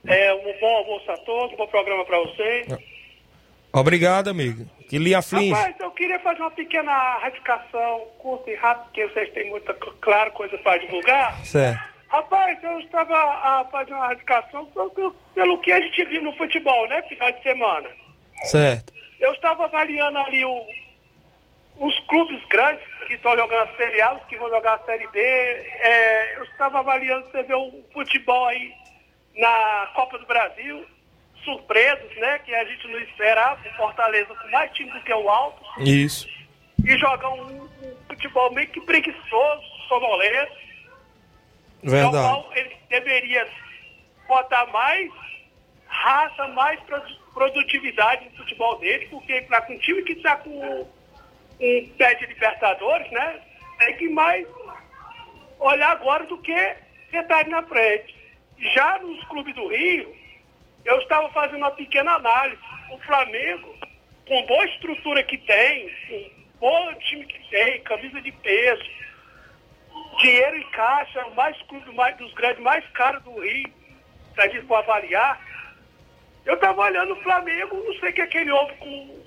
É, 0.05 0.35
um 0.35 0.61
bom 0.61 0.77
almoço 0.79 1.13
a 1.13 1.17
todos, 1.19 1.53
um 1.53 1.57
bom 1.57 1.69
programa 1.69 2.05
para 2.05 2.19
vocês. 2.19 2.67
Obrigado, 3.73 4.31
amigo. 4.31 4.67
Que 4.89 4.99
lhe 4.99 5.15
aflige. 5.15 5.53
Rapaz, 5.53 5.77
eu 5.79 5.91
queria 5.93 6.19
fazer 6.19 6.41
uma 6.41 6.51
pequena 6.51 7.19
radicação 7.19 8.09
curta 8.19 8.51
e 8.51 8.57
rápida, 8.57 8.85
porque 8.87 9.07
vocês 9.07 9.33
têm 9.33 9.51
muita, 9.51 9.73
claro, 9.75 10.33
coisa 10.33 10.59
para 10.59 10.79
divulgar. 10.79 11.39
Certo. 11.45 11.81
Rapaz, 12.09 12.59
eu 12.65 12.81
estava 12.81 13.15
a 13.15 13.65
fazer 13.71 13.93
uma 13.93 14.09
radicação 14.09 14.67
pelo, 14.67 15.15
pelo 15.35 15.61
que 15.61 15.71
a 15.71 15.81
gente 15.81 16.05
viu 16.07 16.23
no 16.23 16.37
futebol, 16.37 16.89
né, 16.89 17.01
final 17.03 17.31
de 17.31 17.43
semana. 17.45 17.89
Certo. 18.43 18.93
Eu 19.21 19.33
estava 19.35 19.67
avaliando 19.67 20.19
ali 20.19 20.45
o, 20.45 20.67
os 21.79 21.99
clubes 22.07 22.45
grandes 22.47 22.85
que 23.07 23.15
estão 23.15 23.37
jogando 23.37 23.69
a 23.71 23.77
Série 23.77 24.03
A, 24.03 24.15
os 24.15 24.25
que 24.25 24.37
vão 24.37 24.49
jogar 24.51 24.75
a 24.75 24.85
Série 24.85 25.07
B. 25.09 25.21
É, 25.21 26.37
eu 26.39 26.45
estava 26.45 26.81
avaliando, 26.81 27.31
você 27.31 27.43
vê 27.43 27.55
o 27.55 27.85
futebol 27.93 28.47
aí 28.47 28.73
na 29.37 29.91
Copa 29.95 30.19
do 30.19 30.27
Brasil, 30.27 30.85
surpresos, 31.45 32.17
né? 32.17 32.39
Que 32.41 32.55
a 32.55 32.65
gente 32.65 32.87
não 32.89 32.99
esperava, 33.01 33.61
o 33.67 33.77
Fortaleza 33.77 34.35
com 34.35 34.51
mais 34.51 34.71
time 34.73 34.91
do 34.91 35.01
que 35.03 35.13
o 35.15 35.31
Alto. 35.31 35.63
Isso. 35.81 36.29
E 36.85 36.99
jogar 36.99 37.31
um, 37.31 37.63
um 37.63 37.97
futebol 38.09 38.53
meio 38.53 38.69
que 38.69 38.81
preguiçoso, 38.81 39.63
sonolento. 39.89 40.53
Verdade. 41.83 42.13
Qual 42.13 42.51
ele 42.55 42.77
deveria 42.89 43.49
botar 44.27 44.67
mais 44.67 45.11
raça, 45.87 46.49
mais 46.49 46.79
produ- 46.81 47.19
produtividade 47.33 48.25
no 48.27 48.37
futebol 48.37 48.79
dele, 48.79 49.07
porque 49.07 49.41
para 49.43 49.65
um 49.71 49.79
time 49.79 50.03
que 50.03 50.13
está 50.13 50.37
com 50.37 50.87
um 51.61 51.89
pé 51.97 52.15
de 52.15 52.27
Libertadores, 52.27 53.11
né? 53.11 53.41
Tem 53.79 53.97
que 53.97 54.09
mais 54.09 54.47
olhar 55.59 55.91
agora 55.91 56.25
do 56.27 56.39
que 56.39 56.77
sentar 57.11 57.47
na 57.47 57.63
frente. 57.65 58.15
Já 58.75 58.99
nos 58.99 59.23
clubes 59.25 59.55
do 59.55 59.69
Rio, 59.69 60.15
eu 60.85 60.99
estava 61.01 61.29
fazendo 61.31 61.59
uma 61.59 61.71
pequena 61.71 62.13
análise. 62.15 62.61
O 62.91 62.99
Flamengo, 63.01 63.75
com 64.27 64.47
boa 64.47 64.65
estrutura 64.67 65.23
que 65.23 65.39
tem, 65.39 65.91
com 66.09 66.31
bom 66.61 66.95
time 66.95 67.25
que 67.27 67.51
tem, 67.51 67.81
camisa 67.83 68.21
de 68.21 68.33
peso, 68.33 68.85
dinheiro 70.21 70.57
em 70.57 70.71
caixa, 70.71 71.27
o 71.27 71.35
mais 71.35 71.61
clube 71.63 71.95
mais, 71.95 72.17
dos 72.17 72.33
grandes 72.35 72.63
mais 72.63 72.85
caros 72.91 73.23
do 73.23 73.41
Rio, 73.41 73.73
se 74.35 74.41
a 74.41 74.49
gente 74.49 74.67
for 74.67 74.77
avaliar. 74.77 75.41
Eu 76.45 76.55
estava 76.55 76.81
olhando 76.81 77.13
o 77.13 77.23
Flamengo, 77.23 77.77
não 77.77 77.95
sei 78.01 78.11
o 78.11 78.13
que, 78.13 78.23
é 78.23 78.27
que 78.27 78.39
ele 78.39 78.51
houve 78.51 78.75
com 78.77 79.21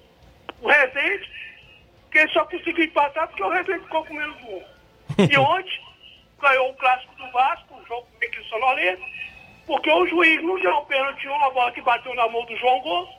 o 0.62 0.68
Rezende, 0.68 1.30
que 2.12 2.18
ele 2.18 2.32
só 2.32 2.46
conseguiu 2.46 2.86
empatar 2.86 3.28
porque 3.28 3.44
o 3.44 3.50
Rezende 3.50 3.84
ficou 3.84 4.06
com 4.06 4.14
menos 4.14 4.38
um. 4.44 4.64
E 5.24 5.38
ontem 5.40 5.82
ganhou 6.40 6.70
o 6.70 6.76
clássico 6.76 7.16
do 7.16 7.32
Vasco, 7.32 7.76
um 7.76 7.86
jogo 7.86 8.08
meio 8.20 8.32
que 8.32 8.44
sonolento, 8.44 9.04
porque 9.66 9.90
o 9.90 10.08
juiz 10.08 10.44
não 10.44 10.60
deu 10.60 10.78
um 10.78 10.86
pênalti, 10.86 11.28
uma 11.28 11.52
bola 11.52 11.72
que 11.72 11.82
bateu 11.82 12.14
na 12.16 12.28
mão 12.28 12.46
do 12.46 12.58
João 12.58 12.82
Gomes, 12.82 13.16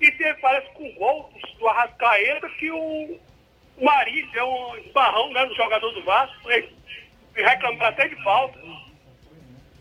e 0.00 0.10
teve, 0.12 0.38
parece, 0.40 0.70
com 0.74 0.88
o 0.88 0.94
gol 0.94 1.32
do 1.58 1.68
Arrascaeta, 1.68 2.48
que 2.50 2.70
o 2.70 3.18
Mari 3.80 4.22
deu 4.32 4.48
um 4.48 4.76
esbarrão 4.76 5.32
né, 5.32 5.44
no 5.44 5.54
jogador 5.56 5.90
do 5.90 6.04
Vasco, 6.04 6.50
ele 6.50 6.72
reclamou 7.34 7.84
até 7.84 8.06
de 8.06 8.22
falta. 8.22 8.58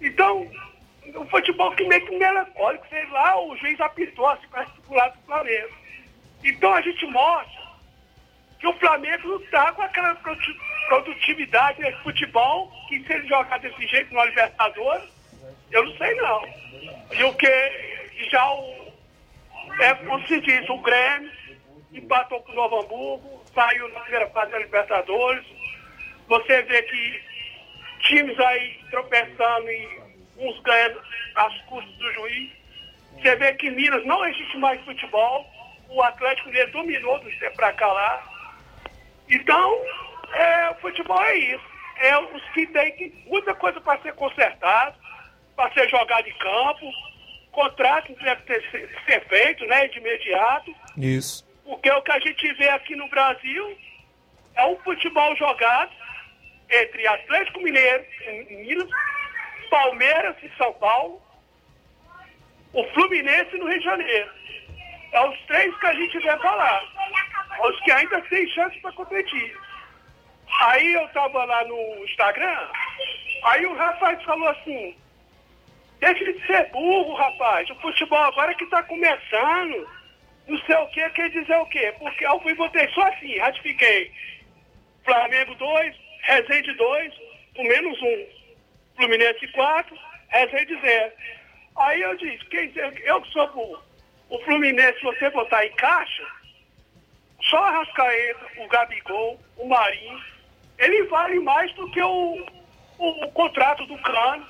Então, 0.01 0.49
o 1.15 1.25
futebol 1.25 1.71
que 1.71 1.83
meio 1.83 2.05
que 2.05 2.17
melancólico, 2.17 2.87
sei 2.89 3.05
lá, 3.09 3.39
o 3.39 3.55
juiz 3.57 3.79
apitou 3.79 4.27
assim 4.27 4.47
para 4.49 4.63
estipular 4.63 5.11
do 5.11 5.21
Flamengo. 5.25 5.73
Então 6.43 6.73
a 6.73 6.81
gente 6.81 7.05
mostra 7.07 7.56
que 8.59 8.67
o 8.67 8.73
Flamengo 8.79 9.27
não 9.27 9.39
está 9.41 9.71
com 9.73 9.81
aquela 9.81 10.15
produ- 10.15 10.55
produtividade 10.87 11.79
nesse 11.81 11.97
futebol, 11.99 12.71
que 12.87 13.03
se 13.03 13.13
ele 13.13 13.27
jogar 13.27 13.59
desse 13.59 13.87
jeito 13.87 14.13
no 14.13 14.23
Libertadores, 14.25 15.09
eu 15.71 15.85
não 15.85 15.97
sei 15.97 16.15
não. 16.15 16.47
E 17.11 17.23
o 17.23 17.33
que 17.35 18.27
já 18.31 18.51
o, 18.51 18.93
é, 19.79 19.93
como 19.95 20.25
se 20.27 20.41
diz, 20.41 20.67
o 20.69 20.77
Grêmio 20.79 21.31
empatou 21.93 22.41
com 22.41 22.51
o 22.51 22.55
Novo 22.55 22.79
Hamburgo, 22.81 23.43
saiu 23.53 23.87
na 23.93 23.99
primeira 24.01 24.29
fase 24.29 24.51
da 24.51 24.59
Libertadores. 24.59 25.45
Você 26.27 26.61
vê 26.63 26.81
que 26.83 27.21
times 28.01 28.39
aí 28.39 28.79
tropeçando 28.89 29.69
e 29.69 30.01
uns 30.37 30.59
ganhando 30.61 31.01
às 31.35 31.61
custas 31.63 31.93
do 31.95 32.13
juiz. 32.13 32.51
Você 33.13 33.35
vê 33.35 33.53
que 33.53 33.69
Minas 33.71 34.05
não 34.05 34.25
existe 34.25 34.57
mais 34.57 34.79
futebol. 34.85 35.45
O 35.89 36.01
Atlético 36.03 36.49
Mineiro 36.49 36.71
dominou 36.71 37.19
do 37.19 37.29
para 37.55 37.73
cá 37.73 37.87
lá. 37.87 38.36
Então, 39.29 39.81
é, 40.33 40.69
o 40.71 40.75
futebol 40.75 41.21
é 41.21 41.35
isso. 41.35 41.65
É 41.97 42.17
os 42.17 42.43
que 42.53 42.67
tem 42.67 42.91
que, 42.93 43.23
muita 43.25 43.53
coisa 43.55 43.81
para 43.81 43.99
ser 44.01 44.13
consertado, 44.13 44.95
para 45.55 45.71
ser 45.73 45.89
jogado 45.89 46.27
em 46.27 46.37
campo, 46.37 46.91
contrato 47.57 48.13
deve 48.21 48.41
ter, 48.43 48.89
ser, 49.05 49.27
feito, 49.27 49.65
né, 49.65 49.87
de 49.87 49.97
imediato. 49.97 50.75
Isso. 50.95 51.43
Porque 51.65 51.89
o 51.89 52.01
que 52.03 52.11
a 52.11 52.19
gente 52.19 52.53
vê 52.53 52.69
aqui 52.69 52.95
no 52.95 53.09
Brasil 53.09 53.77
é 54.55 54.65
um 54.67 54.77
futebol 54.77 55.35
jogado 55.35 55.91
entre 56.69 57.07
Atlético 57.07 57.61
Mineiro 57.61 58.05
Minas, 58.49 58.89
Palmeiras 59.71 60.35
em 60.43 60.51
São 60.55 60.71
Paulo, 60.73 61.21
o 62.73 62.83
Fluminense 62.93 63.57
no 63.57 63.67
Rio 63.67 63.79
de 63.79 63.85
Janeiro. 63.85 64.29
É 65.11 65.27
os 65.27 65.39
três 65.47 65.75
que 65.79 65.87
a 65.87 65.93
gente 65.93 66.19
vê 66.19 66.37
falar. 66.37 66.83
Os 67.59 67.79
que 67.81 67.91
ainda 67.91 68.21
têm 68.21 68.47
chance 68.49 68.79
para 68.79 68.91
competir. 68.91 69.57
Aí 70.61 70.93
eu 70.93 71.07
tava 71.09 71.43
lá 71.43 71.63
no 71.65 72.05
Instagram, 72.05 72.69
aí 73.43 73.65
o 73.65 73.75
rapaz 73.75 74.21
falou 74.23 74.47
assim, 74.49 74.95
deixa 75.99 76.23
de 76.23 76.47
ser 76.47 76.69
burro, 76.71 77.15
rapaz, 77.15 77.69
o 77.69 77.75
futebol 77.75 78.17
agora 78.17 78.55
que 78.55 78.65
tá 78.67 78.81
começando, 78.83 79.87
não 80.47 80.57
sei 80.59 80.75
o 80.75 80.87
que, 80.87 81.09
quer 81.09 81.29
dizer 81.29 81.57
o 81.57 81.65
quê? 81.65 81.93
Porque 81.99 82.25
eu 82.25 82.39
fui 82.39 82.53
botei 82.55 82.87
só 82.89 83.03
assim, 83.07 83.37
ratifiquei. 83.37 84.11
Flamengo 85.03 85.55
2, 85.55 85.95
Resende 86.23 86.73
2, 86.73 87.13
com 87.55 87.63
menos 87.63 88.01
um. 88.01 88.27
Fluminense 88.95 89.47
4, 89.49 89.97
Resende 90.29 90.79
0. 90.81 91.11
Aí 91.77 92.01
eu 92.01 92.15
disse, 92.17 92.43
quem, 92.45 92.71
eu 92.75 93.21
que 93.21 93.31
sou 93.31 93.47
burro, 93.53 93.83
o 94.29 94.39
Fluminense, 94.39 94.97
se 94.97 95.05
você 95.05 95.29
botar 95.29 95.65
em 95.65 95.71
caixa, 95.73 96.25
só 97.43 97.57
a 97.63 97.71
Rascaeta, 97.71 98.45
o 98.57 98.67
Gabigol, 98.67 99.39
o 99.57 99.67
Marinho, 99.67 100.21
ele 100.77 101.03
vale 101.03 101.39
mais 101.39 101.71
do 101.73 101.89
que 101.91 102.01
o, 102.01 102.45
o, 102.97 103.25
o 103.25 103.31
contrato 103.31 103.85
do 103.85 103.97
Cano, 103.99 104.45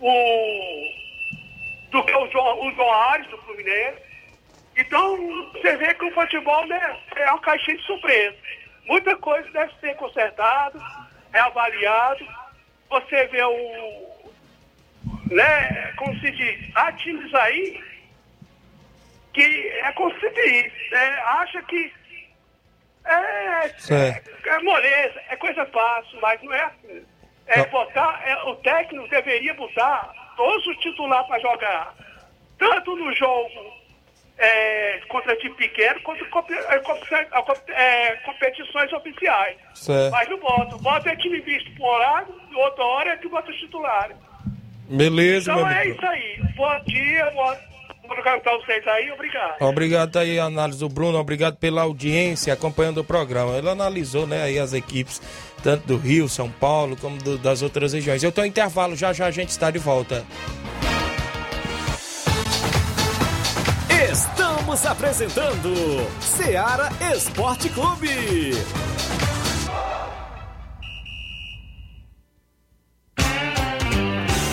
o, 0.00 0.92
do 1.90 2.02
que 2.04 2.14
o 2.14 2.30
João, 2.30 2.66
o 2.66 2.72
João 2.72 2.92
Ares, 2.92 3.26
do 3.28 3.38
Fluminense. 3.38 4.02
Então, 4.76 5.16
você 5.52 5.76
vê 5.76 5.94
que 5.94 6.04
o 6.04 6.14
futebol 6.14 6.66
né, 6.66 6.98
é 7.16 7.30
uma 7.30 7.40
caixinha 7.40 7.76
de 7.78 7.84
surpresa. 7.84 8.36
Muita 8.86 9.16
coisa 9.16 9.50
deve 9.50 9.72
ser 9.80 9.96
consertada, 9.96 10.78
é 11.32 11.40
avaliado. 11.40 12.26
Você 12.90 13.26
vê 13.26 13.42
o. 13.42 14.16
Né, 15.30 15.92
como 15.96 16.14
se 16.20 16.30
diz, 16.30 16.70
há 16.74 16.92
times 16.92 17.34
aí 17.34 17.82
que 19.36 19.68
é 19.68 19.92
diz, 20.30 20.72
né, 20.90 21.22
acha 21.26 21.62
que 21.64 21.92
é, 23.04 23.66
é, 23.90 24.22
é 24.46 24.58
moleza, 24.62 25.20
é 25.28 25.36
coisa 25.36 25.66
fácil, 25.66 26.18
mas 26.22 26.42
não 26.42 26.54
é 26.54 26.64
assim. 26.64 27.04
É 27.46 27.64
botar, 27.66 28.20
é, 28.26 28.34
o 28.44 28.56
técnico 28.56 29.06
deveria 29.08 29.54
botar 29.54 30.10
todos 30.36 30.66
os 30.66 30.76
titulares 30.78 31.28
para 31.28 31.38
jogar, 31.38 31.94
tanto 32.58 32.96
no 32.96 33.14
jogo 33.14 33.72
é, 34.38 35.00
contra 35.08 35.36
time 35.36 35.54
pequeno, 35.54 36.00
quanto 36.00 36.24
é, 37.68 38.16
competições 38.24 38.92
oficiais. 38.92 39.56
Certo. 39.74 40.12
Mas 40.12 40.28
não 40.28 40.38
bota. 40.38 40.78
Bota 40.78 41.10
é 41.10 41.16
time 41.16 41.40
visto 41.40 41.70
por 41.76 41.86
um 41.86 41.98
lado, 41.98 42.42
e 42.50 42.54
outra 42.56 42.84
hora 42.84 43.10
é 43.10 43.16
que 43.18 43.28
bota 43.28 43.50
os 43.50 43.58
titulares. 43.58 44.16
Beleza, 44.88 45.52
Então 45.52 45.68
é 45.68 45.82
amigo. 45.82 45.96
isso 45.96 46.06
aí. 46.06 46.40
Bom 46.56 46.80
dia, 46.86 47.30
bom, 47.30 47.56
vou 48.06 48.16
cantar 48.22 48.56
vocês 48.58 48.86
aí, 48.86 49.10
obrigado. 49.12 49.62
Obrigado 49.62 50.16
aí 50.18 50.38
análise 50.38 50.78
do 50.78 50.88
Bruno, 50.88 51.18
obrigado 51.18 51.56
pela 51.56 51.82
audiência 51.82 52.52
acompanhando 52.52 52.98
o 52.98 53.04
programa. 53.04 53.56
Ele 53.56 53.68
analisou, 53.68 54.26
né, 54.26 54.42
aí 54.42 54.58
as 54.58 54.72
equipes 54.72 55.20
tanto 55.62 55.86
do 55.86 55.96
Rio, 55.96 56.28
São 56.28 56.50
Paulo, 56.50 56.96
como 56.96 57.18
do- 57.18 57.38
das 57.38 57.60
outras 57.62 57.92
regiões. 57.92 58.22
Eu 58.22 58.30
tô 58.30 58.42
em 58.44 58.48
intervalo, 58.48 58.94
já 58.94 59.12
já 59.12 59.26
a 59.26 59.30
gente 59.30 59.48
está 59.50 59.70
de 59.70 59.78
volta. 59.78 60.24
Estamos 64.10 64.84
apresentando 64.86 65.74
Seara 66.20 66.90
Esporte 67.14 67.68
Clube. 67.70 68.52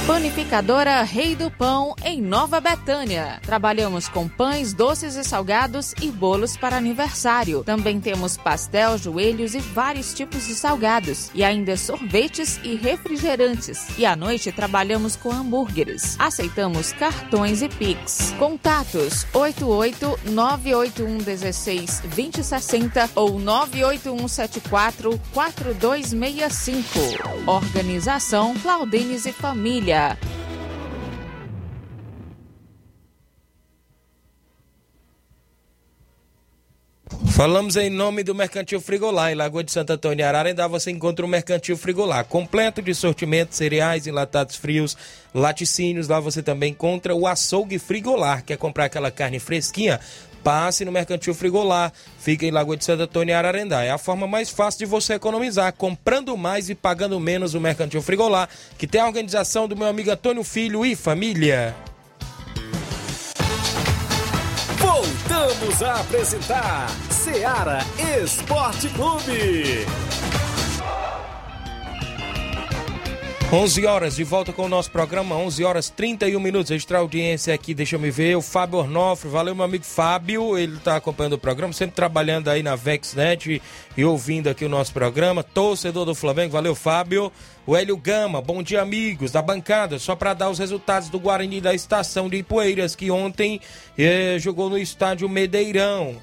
Panificadora 0.05 1.01
Rei 1.03 1.33
do 1.33 1.49
Pão, 1.49 1.95
em 2.03 2.21
Nova 2.21 2.59
Betânia. 2.59 3.39
Trabalhamos 3.41 4.09
com 4.09 4.27
pães, 4.27 4.73
doces 4.73 5.15
e 5.15 5.23
salgados 5.23 5.93
e 6.01 6.11
bolos 6.11 6.57
para 6.57 6.75
aniversário. 6.75 7.63
Também 7.63 8.01
temos 8.01 8.35
pastel, 8.35 8.97
joelhos 8.97 9.55
e 9.55 9.59
vários 9.59 10.13
tipos 10.13 10.45
de 10.45 10.55
salgados. 10.55 11.31
E 11.33 11.41
ainda 11.41 11.77
sorvetes 11.77 12.59
e 12.65 12.75
refrigerantes. 12.75 13.97
E 13.97 14.05
à 14.05 14.13
noite 14.13 14.51
trabalhamos 14.51 15.15
com 15.15 15.31
hambúrgueres. 15.31 16.17
Aceitamos 16.19 16.91
cartões 16.91 17.61
e 17.61 17.69
Pix. 17.69 18.35
Contatos 18.37 19.25
88 19.33 20.19
981 20.31 21.17
16 21.19 22.01
2060 22.01 23.09
ou 23.15 23.39
981 23.39 24.27
74 24.27 25.21
4265. 25.33 26.83
Organização 27.47 28.53
Claudines 28.55 29.25
e 29.25 29.31
Família. 29.31 29.92
Falamos 37.33 37.75
em 37.75 37.89
nome 37.89 38.23
do 38.23 38.35
Mercantil 38.35 38.79
Frigolar, 38.79 39.31
em 39.31 39.35
Lagoa 39.35 39.63
de 39.63 39.71
Santo 39.71 39.91
Antônio 39.91 40.21
e 40.21 40.23
Ararendá, 40.23 40.67
você 40.67 40.91
encontra 40.91 41.25
o 41.25 41.27
Mercantil 41.27 41.75
Frigolar, 41.75 42.25
completo 42.25 42.81
de 42.81 42.93
sortimento, 42.93 43.55
cereais, 43.55 44.05
enlatados 44.05 44.55
frios, 44.55 44.95
laticínios, 45.33 46.07
lá 46.07 46.19
você 46.19 46.43
também 46.43 46.71
encontra 46.71 47.15
o 47.15 47.25
açougue 47.25 47.79
frigolar, 47.79 48.45
quer 48.45 48.57
comprar 48.57 48.85
aquela 48.85 49.09
carne 49.09 49.39
fresquinha? 49.39 49.99
Passe 50.43 50.83
no 50.83 50.91
Mercantil 50.91 51.33
Frigolar, 51.33 51.91
fica 52.19 52.45
em 52.45 52.51
Lagoa 52.51 52.75
de 52.75 52.83
Santo 52.83 53.03
Antônio 53.03 53.31
e 53.31 53.35
Ararendá. 53.35 53.83
É 53.83 53.91
a 53.91 53.97
forma 53.97 54.27
mais 54.27 54.49
fácil 54.49 54.79
de 54.79 54.85
você 54.85 55.13
economizar, 55.13 55.71
comprando 55.73 56.35
mais 56.35 56.69
e 56.69 56.75
pagando 56.75 57.19
menos 57.19 57.53
o 57.53 57.61
Mercantil 57.61 58.01
Frigolar, 58.01 58.49
que 58.77 58.85
tem 58.85 58.99
a 58.99 59.07
organização 59.07 59.67
do 59.67 59.75
meu 59.75 59.87
amigo 59.87 60.11
Antônio 60.11 60.43
Filho 60.43 60.85
e 60.85 60.95
família. 60.95 61.73
Voltamos 64.77 65.81
a 65.81 66.01
apresentar 66.01 66.89
Seara 67.09 67.79
Esporte 68.21 68.89
Clube. 68.89 69.85
11 73.51 73.85
horas, 73.85 74.15
de 74.15 74.23
volta 74.23 74.51
com 74.51 74.63
o 74.63 74.69
nosso 74.69 74.89
programa, 74.89 75.35
11 75.35 75.63
horas 75.63 75.89
31 75.89 76.39
minutos, 76.39 76.71
extra 76.71 76.97
audiência 76.97 77.53
aqui, 77.53 77.73
deixa 77.73 77.95
eu 77.95 77.99
me 77.99 78.09
ver, 78.09 78.35
o 78.35 78.41
Fábio 78.41 78.79
Ornofre, 78.79 79.29
valeu 79.29 79.53
meu 79.53 79.63
amigo 79.63 79.83
Fábio, 79.83 80.57
ele 80.57 80.77
tá 80.79 80.95
acompanhando 80.95 81.33
o 81.33 81.37
programa, 81.37 81.71
sempre 81.71 81.95
trabalhando 81.95 82.49
aí 82.49 82.63
na 82.63 82.75
VexNet 82.75 83.61
e, 83.95 84.03
ouvindo 84.03 84.49
aqui 84.49 84.65
o 84.65 84.69
nosso 84.69 84.91
programa, 84.91 85.43
torcedor 85.43 86.05
do 86.05 86.15
Flamengo, 86.15 86.53
valeu 86.53 86.73
Fábio, 86.73 87.31
o 87.65 87.75
Hélio 87.75 87.95
Gama, 87.95 88.41
bom 88.41 88.63
dia 88.63 88.81
amigos 88.81 89.31
da 89.31 89.41
bancada, 89.41 89.99
só 89.99 90.15
para 90.15 90.33
dar 90.33 90.49
os 90.49 90.57
resultados 90.57 91.09
do 91.09 91.19
Guarani 91.19 91.61
da 91.61 91.75
estação 91.75 92.27
de 92.27 92.37
Ipueiras, 92.37 92.95
que 92.95 93.11
ontem 93.11 93.61
eh, 93.95 94.37
jogou 94.39 94.67
no 94.67 94.79
estádio 94.79 95.29
Medeirão, 95.29 96.17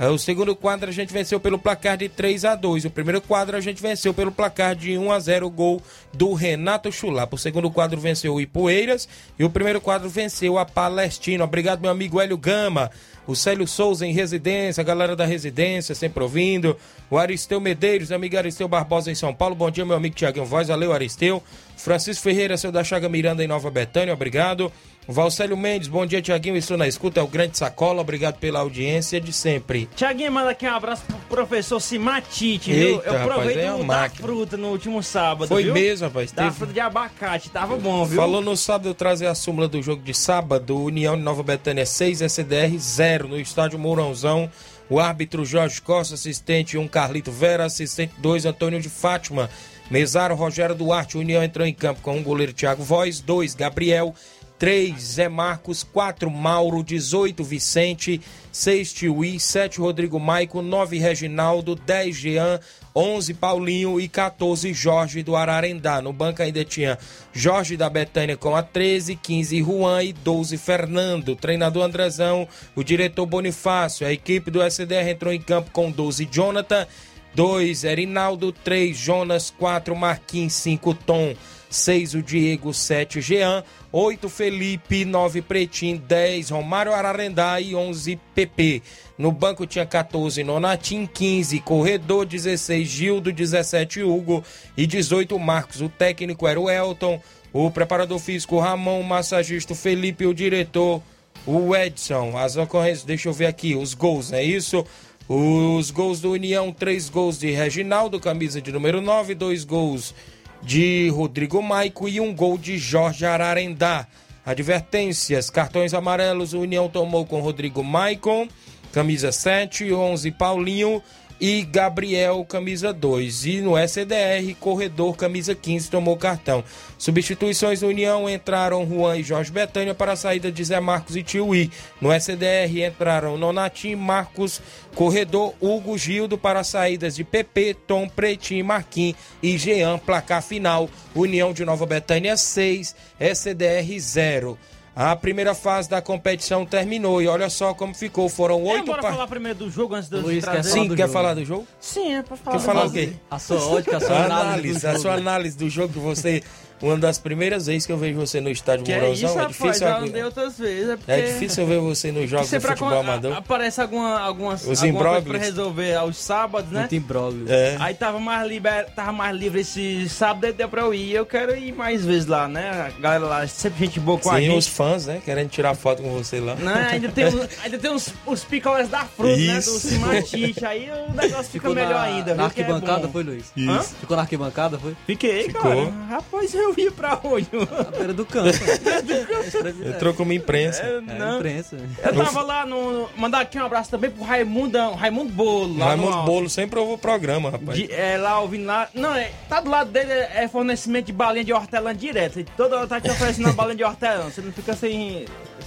O 0.00 0.16
segundo 0.16 0.54
quadro 0.54 0.88
a 0.88 0.92
gente 0.92 1.12
venceu 1.12 1.40
pelo 1.40 1.58
placar 1.58 1.96
de 1.96 2.08
3 2.08 2.44
a 2.44 2.54
2 2.54 2.84
O 2.84 2.90
primeiro 2.90 3.20
quadro 3.20 3.56
a 3.56 3.60
gente 3.60 3.82
venceu 3.82 4.14
pelo 4.14 4.30
placar 4.30 4.76
de 4.76 4.96
1 4.96 5.10
a 5.10 5.18
0 5.18 5.46
o 5.46 5.50
gol 5.50 5.82
do 6.12 6.34
Renato 6.34 6.92
Chulapa. 6.92 7.34
O 7.34 7.38
segundo 7.38 7.68
quadro 7.68 8.00
venceu 8.00 8.34
o 8.34 8.40
Ipueiras 8.40 9.08
e 9.36 9.42
o 9.42 9.50
primeiro 9.50 9.80
quadro 9.80 10.08
venceu 10.08 10.56
a 10.56 10.64
Palestina. 10.64 11.42
Obrigado, 11.42 11.80
meu 11.80 11.90
amigo 11.90 12.20
Hélio 12.20 12.38
Gama. 12.38 12.92
o 13.26 13.34
Célio 13.34 13.66
Souza 13.66 14.06
em 14.06 14.12
residência, 14.12 14.80
a 14.80 14.84
galera 14.84 15.14
da 15.14 15.26
residência 15.26 15.94
sempre 15.94 16.22
ouvindo, 16.22 16.74
o 17.10 17.18
Aristeu 17.18 17.60
Medeiros, 17.60 18.10
amigo 18.10 18.38
Aristeu 18.38 18.66
Barbosa 18.66 19.10
em 19.10 19.14
São 19.14 19.34
Paulo, 19.34 19.54
bom 19.54 19.70
dia 19.70 19.84
meu 19.84 19.96
amigo 19.96 20.14
Tiaguinho 20.14 20.46
Voz, 20.46 20.68
valeu 20.68 20.94
Aristeu, 20.94 21.42
Francisco 21.76 22.22
Ferreira, 22.22 22.56
seu 22.56 22.72
da 22.72 22.82
Chaga 22.82 23.06
Miranda 23.06 23.44
em 23.44 23.46
Nova 23.46 23.70
Betânia, 23.70 24.14
obrigado, 24.14 24.72
Valcélio 25.12 25.56
Mendes, 25.56 25.88
bom 25.88 26.04
dia 26.04 26.20
Tiaguinho, 26.20 26.54
estou 26.54 26.76
na 26.76 26.86
escuta, 26.86 27.18
é 27.18 27.22
o 27.22 27.26
Grande 27.26 27.56
Sacola, 27.56 28.02
obrigado 28.02 28.36
pela 28.38 28.58
audiência 28.60 29.18
de 29.18 29.32
sempre. 29.32 29.88
Tiaguinho, 29.96 30.30
manda 30.30 30.50
aqui 30.50 30.66
um 30.66 30.70
abraço 30.74 31.02
pro 31.06 31.16
professor 31.44 31.80
Simatite, 31.80 32.70
viu? 32.70 33.00
Eu 33.00 33.12
rapaz, 33.12 33.22
provei 33.24 33.58
é 33.58 33.70
do, 33.70 33.76
uma 33.76 33.94
da 33.94 34.00
máquina. 34.02 34.26
fruta 34.28 34.56
no 34.58 34.68
último 34.68 35.02
sábado, 35.02 35.48
Foi 35.48 35.62
viu? 35.64 35.72
mesmo, 35.72 36.06
rapaz, 36.08 36.30
Da 36.30 36.44
teve- 36.44 36.56
fruta 36.56 36.72
de 36.74 36.80
abacate, 36.80 37.48
tava 37.48 37.76
bom, 37.76 38.04
viu? 38.04 38.20
Falou 38.20 38.42
no 38.42 38.54
sábado 38.54 38.90
eu 38.90 38.94
trazer 38.94 39.26
a 39.28 39.34
súmula 39.34 39.66
do 39.66 39.80
jogo 39.82 40.02
de 40.02 40.12
sábado, 40.12 40.78
União 40.78 41.16
de 41.16 41.22
Nova 41.22 41.42
Betânia 41.42 41.86
6, 41.86 42.20
SDR 42.20 42.76
0 42.78 43.28
no 43.28 43.40
estádio 43.40 43.78
Mourãozão. 43.78 44.50
O 44.90 45.00
árbitro 45.00 45.42
Jorge 45.44 45.80
Costa, 45.80 46.14
assistente 46.16 46.76
1 46.76 46.86
Carlito 46.86 47.30
Vera, 47.32 47.64
assistente 47.64 48.12
2 48.18 48.44
Antônio 48.44 48.78
de 48.80 48.88
Fátima. 48.90 49.48
Mesário 49.90 50.36
Rogério 50.36 50.74
Duarte, 50.74 51.16
União 51.16 51.42
entrou 51.42 51.66
em 51.66 51.72
campo 51.72 52.02
com 52.02 52.14
um 52.16 52.22
goleiro 52.22 52.52
Thiago 52.52 52.82
Voz, 52.82 53.20
2 53.20 53.54
Gabriel, 53.54 54.14
3 54.58 55.00
Zé 55.00 55.28
Marcos, 55.28 55.84
4 55.84 56.30
Mauro, 56.30 56.82
18 56.82 57.44
Vicente, 57.44 58.20
6 58.50 58.92
Tiuí, 58.92 59.38
7 59.38 59.78
Rodrigo 59.78 60.18
Maico, 60.18 60.60
9 60.60 60.98
Reginaldo, 60.98 61.76
10 61.76 62.16
Jean, 62.16 62.60
11 62.94 63.34
Paulinho 63.34 64.00
e 64.00 64.08
14 64.08 64.74
Jorge 64.74 65.22
do 65.22 65.36
Ararendá. 65.36 66.02
No 66.02 66.12
banco 66.12 66.42
ainda 66.42 66.64
tinha 66.64 66.98
Jorge 67.32 67.76
da 67.76 67.88
Betânia 67.88 68.36
com 68.36 68.56
a 68.56 68.62
13, 68.62 69.14
15 69.14 69.62
Juan 69.62 70.02
e 70.02 70.12
12 70.12 70.58
Fernando. 70.58 71.36
Treinador 71.36 71.84
Andrezão, 71.84 72.48
o 72.74 72.82
diretor 72.82 73.26
Bonifácio. 73.26 74.04
A 74.04 74.12
equipe 74.12 74.50
do 74.50 74.60
SDR 74.60 75.10
entrou 75.10 75.32
em 75.32 75.40
campo 75.40 75.70
com 75.70 75.90
12 75.92 76.28
Jonathan, 76.30 76.86
2 77.34 77.84
Erinaldo, 77.84 78.50
3 78.50 78.96
Jonas, 78.96 79.54
4 79.56 79.94
Marquinhos, 79.94 80.54
5 80.54 80.94
Tom, 80.94 81.36
6 81.70 82.14
o 82.14 82.22
Diego, 82.22 82.72
7 82.72 83.20
Jean, 83.20 83.62
8 83.92 84.28
Felipe, 84.28 85.04
9 85.04 85.42
Pretinho, 85.42 85.98
10 85.98 86.50
Romário 86.50 86.92
Ararendá 86.92 87.60
e 87.60 87.74
11 87.74 88.18
PP. 88.34 88.82
No 89.16 89.32
banco 89.32 89.66
tinha 89.66 89.84
14 89.84 90.42
Nonatim, 90.44 91.06
15 91.06 91.60
Corredor, 91.60 92.24
16 92.24 92.88
Gildo, 92.88 93.32
17 93.32 94.02
Hugo 94.02 94.44
e 94.76 94.86
18 94.86 95.38
Marcos. 95.38 95.80
O 95.80 95.88
técnico 95.88 96.46
era 96.46 96.60
o 96.60 96.70
Elton, 96.70 97.20
o 97.52 97.70
preparador 97.70 98.18
físico 98.18 98.58
Ramon, 98.58 99.00
o 99.00 99.04
massagista 99.04 99.74
Felipe 99.74 100.26
o 100.26 100.34
diretor 100.34 101.02
o 101.46 101.74
Edson. 101.74 102.36
As 102.36 102.56
ocorrências, 102.56 103.04
deixa 103.04 103.28
eu 103.28 103.32
ver 103.32 103.46
aqui, 103.46 103.74
os 103.74 103.94
gols, 103.94 104.32
é 104.32 104.42
isso? 104.42 104.84
Os 105.28 105.90
gols 105.90 106.20
do 106.20 106.32
União, 106.32 106.72
três 106.72 107.08
gols 107.08 107.38
de 107.38 107.50
Reginaldo, 107.50 108.18
camisa 108.18 108.60
de 108.60 108.72
número 108.72 109.00
9, 109.00 109.34
dois 109.34 109.64
gols 109.64 110.14
de 110.62 111.08
Rodrigo 111.10 111.62
Maico 111.62 112.08
e 112.08 112.20
um 112.20 112.34
gol 112.34 112.58
de 112.58 112.78
Jorge 112.78 113.24
Ararendá. 113.24 114.06
Advertências, 114.44 115.50
cartões 115.50 115.92
amarelos, 115.92 116.54
o 116.54 116.60
União 116.60 116.88
tomou 116.88 117.26
com 117.26 117.40
Rodrigo 117.40 117.84
Maicon, 117.84 118.48
camisa 118.92 119.30
7, 119.30 119.92
11 119.92 120.30
Paulinho 120.32 121.02
e 121.40 121.62
Gabriel, 121.62 122.44
camisa 122.44 122.92
2. 122.92 123.46
E 123.46 123.60
no 123.60 123.76
SDR, 123.76 124.54
Corredor, 124.58 125.16
camisa 125.16 125.54
15, 125.54 125.90
tomou 125.90 126.16
cartão. 126.16 126.64
Substituições 126.98 127.82
União 127.82 128.28
entraram 128.28 128.86
Juan 128.86 129.16
e 129.18 129.22
Jorge 129.22 129.52
Betânia 129.52 129.94
para 129.94 130.12
a 130.12 130.16
saída 130.16 130.50
de 130.50 130.64
Zé 130.64 130.80
Marcos 130.80 131.16
e 131.16 131.22
Tiuí. 131.22 131.70
No 132.00 132.12
SDR 132.12 132.86
entraram 132.86 133.36
Nonatim, 133.36 133.94
Marcos, 133.94 134.60
Corredor, 134.94 135.54
Hugo 135.60 135.96
Gildo 135.96 136.36
para 136.36 136.60
as 136.60 136.68
saídas 136.68 137.14
de 137.14 137.24
PP, 137.24 137.76
Tom, 137.86 138.08
Pretinho, 138.08 138.64
Marquim 138.64 139.14
e 139.42 139.56
Jean. 139.56 139.98
Placar 139.98 140.42
final, 140.42 140.90
União 141.14 141.52
de 141.52 141.64
Nova 141.64 141.86
Betânia 141.86 142.36
6, 142.36 142.96
SDR 143.20 143.98
0. 143.98 144.58
A 145.00 145.14
primeira 145.14 145.54
fase 145.54 145.88
da 145.88 146.02
competição 146.02 146.66
terminou 146.66 147.22
e 147.22 147.28
olha 147.28 147.48
só 147.48 147.72
como 147.72 147.94
ficou. 147.94 148.28
Foram 148.28 148.60
oito 148.64 148.84
bora 148.86 149.00
par- 149.00 149.12
falar 149.12 149.28
primeiro 149.28 149.56
do 149.56 149.70
jogo 149.70 149.94
antes 149.94 150.08
de 150.08 150.16
eu 150.16 150.22
Luiz, 150.22 150.44
quer 150.44 150.50
trazer. 150.50 150.70
falar 150.70 150.82
Sim, 150.82 150.88
do 150.88 150.96
quer 150.96 151.02
jogo? 151.02 151.12
falar 151.12 151.34
do 151.34 151.44
jogo? 151.44 151.66
Sim, 151.80 152.14
é 152.16 152.22
pra 152.24 152.36
falar. 152.36 152.56
Quer 152.58 152.64
falar 152.64 152.86
o 152.86 152.90
quê? 152.90 153.12
A 153.30 153.38
sua 153.38 153.64
ótica, 153.68 153.96
a 153.96 154.00
sua 154.00 154.16
A 154.16 154.24
análise. 154.24 154.84
a 154.84 154.90
jogo. 154.90 155.02
sua 155.02 155.14
análise 155.14 155.56
do 155.56 155.70
jogo 155.70 155.92
que 155.92 155.98
você. 156.00 156.42
Uma 156.82 156.96
das 156.96 157.18
primeiras 157.18 157.66
vezes 157.66 157.86
que 157.86 157.92
eu 157.92 157.98
vejo 157.98 158.18
você 158.18 158.40
no 158.40 158.50
estádio 158.50 158.84
Que 158.84 158.92
é 158.92 158.96
Mourãozão. 158.98 159.28
isso, 159.28 159.38
É, 159.38 159.42
rapaz, 159.42 159.56
difícil, 159.56 159.88
já 159.88 159.98
andei 159.98 160.22
outras 160.22 160.58
vezes. 160.58 160.90
É, 160.90 160.96
porque... 160.96 161.10
é 161.12 161.20
difícil 161.22 161.62
eu 161.64 161.68
ver 161.68 161.78
você 161.80 162.12
nos 162.12 162.28
jogos 162.30 162.50
do 162.50 162.60
futebol 162.60 162.88
acon- 162.88 162.98
amador. 163.00 163.32
a- 163.32 163.38
aparece 163.38 163.80
alguma, 163.80 164.20
algumas 164.20 164.64
Os 164.66 164.82
alguma 164.82 165.04
coisa 165.10 165.22
pra 165.26 165.38
resolver 165.38 165.94
aos 165.94 166.16
sábados, 166.16 166.70
né? 166.70 166.80
Muito 166.80 166.94
imbróglio. 166.94 167.46
É. 167.48 167.76
Aí 167.80 167.94
tava 167.94 168.18
mais, 168.20 168.48
liber, 168.48 168.86
tava 168.94 169.12
mais 169.12 169.36
livre 169.36 169.60
esse 169.60 170.08
sábado, 170.08 170.44
aí 170.46 170.52
deu 170.52 170.68
pra 170.68 170.82
eu 170.82 170.94
ir. 170.94 171.12
Eu 171.12 171.26
quero 171.26 171.56
ir 171.56 171.72
mais 171.72 172.04
vezes 172.04 172.26
lá, 172.26 172.46
né? 172.48 172.92
A 172.96 173.00
galera 173.00 173.24
lá, 173.26 173.46
sempre 173.46 173.84
gente 173.86 173.98
boa 174.00 174.18
com 174.18 174.30
a 174.30 174.36
Sim, 174.36 174.42
gente. 174.46 174.58
os 174.58 174.66
fãs, 174.66 175.06
né? 175.06 175.20
Querendo 175.24 175.48
tirar 175.48 175.74
foto 175.74 176.02
com 176.02 176.10
você 176.12 176.38
lá. 176.40 176.54
Né? 176.54 176.88
Ainda 176.92 177.08
tem, 177.08 177.24
os- 177.28 177.48
ainda 177.64 177.78
tem 177.78 177.90
os, 177.92 178.12
os 178.26 178.44
picolés 178.44 178.88
da 178.88 179.04
fruta, 179.04 179.36
né? 179.36 179.52
Do 179.54 179.58
Isso. 179.58 179.80
Simatite. 179.80 180.64
Aí 180.64 180.88
o 180.90 181.12
negócio 181.14 181.44
fica 181.44 181.68
Ficou 181.68 181.74
melhor 181.74 181.94
na, 181.94 182.02
ainda. 182.02 182.34
na 182.34 182.42
é 182.44 182.46
arquibancada, 182.46 183.06
bom. 183.06 183.12
foi, 183.12 183.22
Luiz? 183.22 183.44
Hã? 183.58 183.80
Ficou 183.82 184.16
na 184.16 184.22
arquibancada, 184.22 184.78
foi? 184.78 184.96
Fiquei, 185.06 185.44
Ficou. 185.44 185.62
cara. 185.62 185.90
Rapaz, 186.08 186.54
eu 186.54 186.67
ia 186.76 186.90
pra 186.92 187.18
onde? 187.24 187.48
Na 187.52 187.90
beira 187.90 188.12
do 188.12 188.24
campo. 188.26 188.48
Entrou 189.86 190.14
como 190.14 190.32
imprensa. 190.32 190.82
É, 190.82 190.96
É, 190.96 191.00
não. 191.18 191.36
imprensa. 191.36 191.76
Eu 192.02 192.14
tava 192.14 192.42
lá 192.42 192.66
no. 192.66 193.08
Mandar 193.16 193.40
aqui 193.40 193.58
um 193.58 193.64
abraço 193.64 193.90
também 193.90 194.10
pro 194.10 194.24
Raimundão, 194.24 194.94
Raimundo 194.94 195.32
Bolo. 195.32 195.72
Lá 195.78 195.78
no 195.78 195.84
Raimundo 196.02 196.16
alto. 196.16 196.26
Bolo 196.26 196.50
sempre 196.50 196.78
ouve 196.78 196.92
o 196.94 196.98
programa, 196.98 197.50
rapaz. 197.50 197.78
De- 197.78 197.92
é, 197.92 198.16
lá 198.16 198.40
ouvindo 198.40 198.66
lá. 198.66 198.88
Não, 198.94 199.14
é, 199.14 199.30
tá 199.48 199.60
do 199.60 199.70
lado 199.70 199.90
dele 199.90 200.12
é, 200.12 200.44
é 200.44 200.48
fornecimento 200.48 201.06
de 201.06 201.12
balinha 201.12 201.44
de 201.44 201.52
hortelã 201.52 201.94
direto. 201.94 202.44
Toda 202.56 202.76
hora 202.78 202.86
tá 202.86 203.00
te 203.00 203.10
oferecendo 203.10 203.46
uma 203.46 203.52
balinha 203.54 203.76
de 203.76 203.84
hortelã. 203.84 204.24
Você 204.30 204.40
não 204.40 204.52
fica 204.52 204.74
sem, 204.74 205.24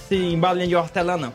sem 0.08 0.38
balinha 0.38 0.66
de 0.66 0.76
hortelã, 0.76 1.16
não. 1.16 1.32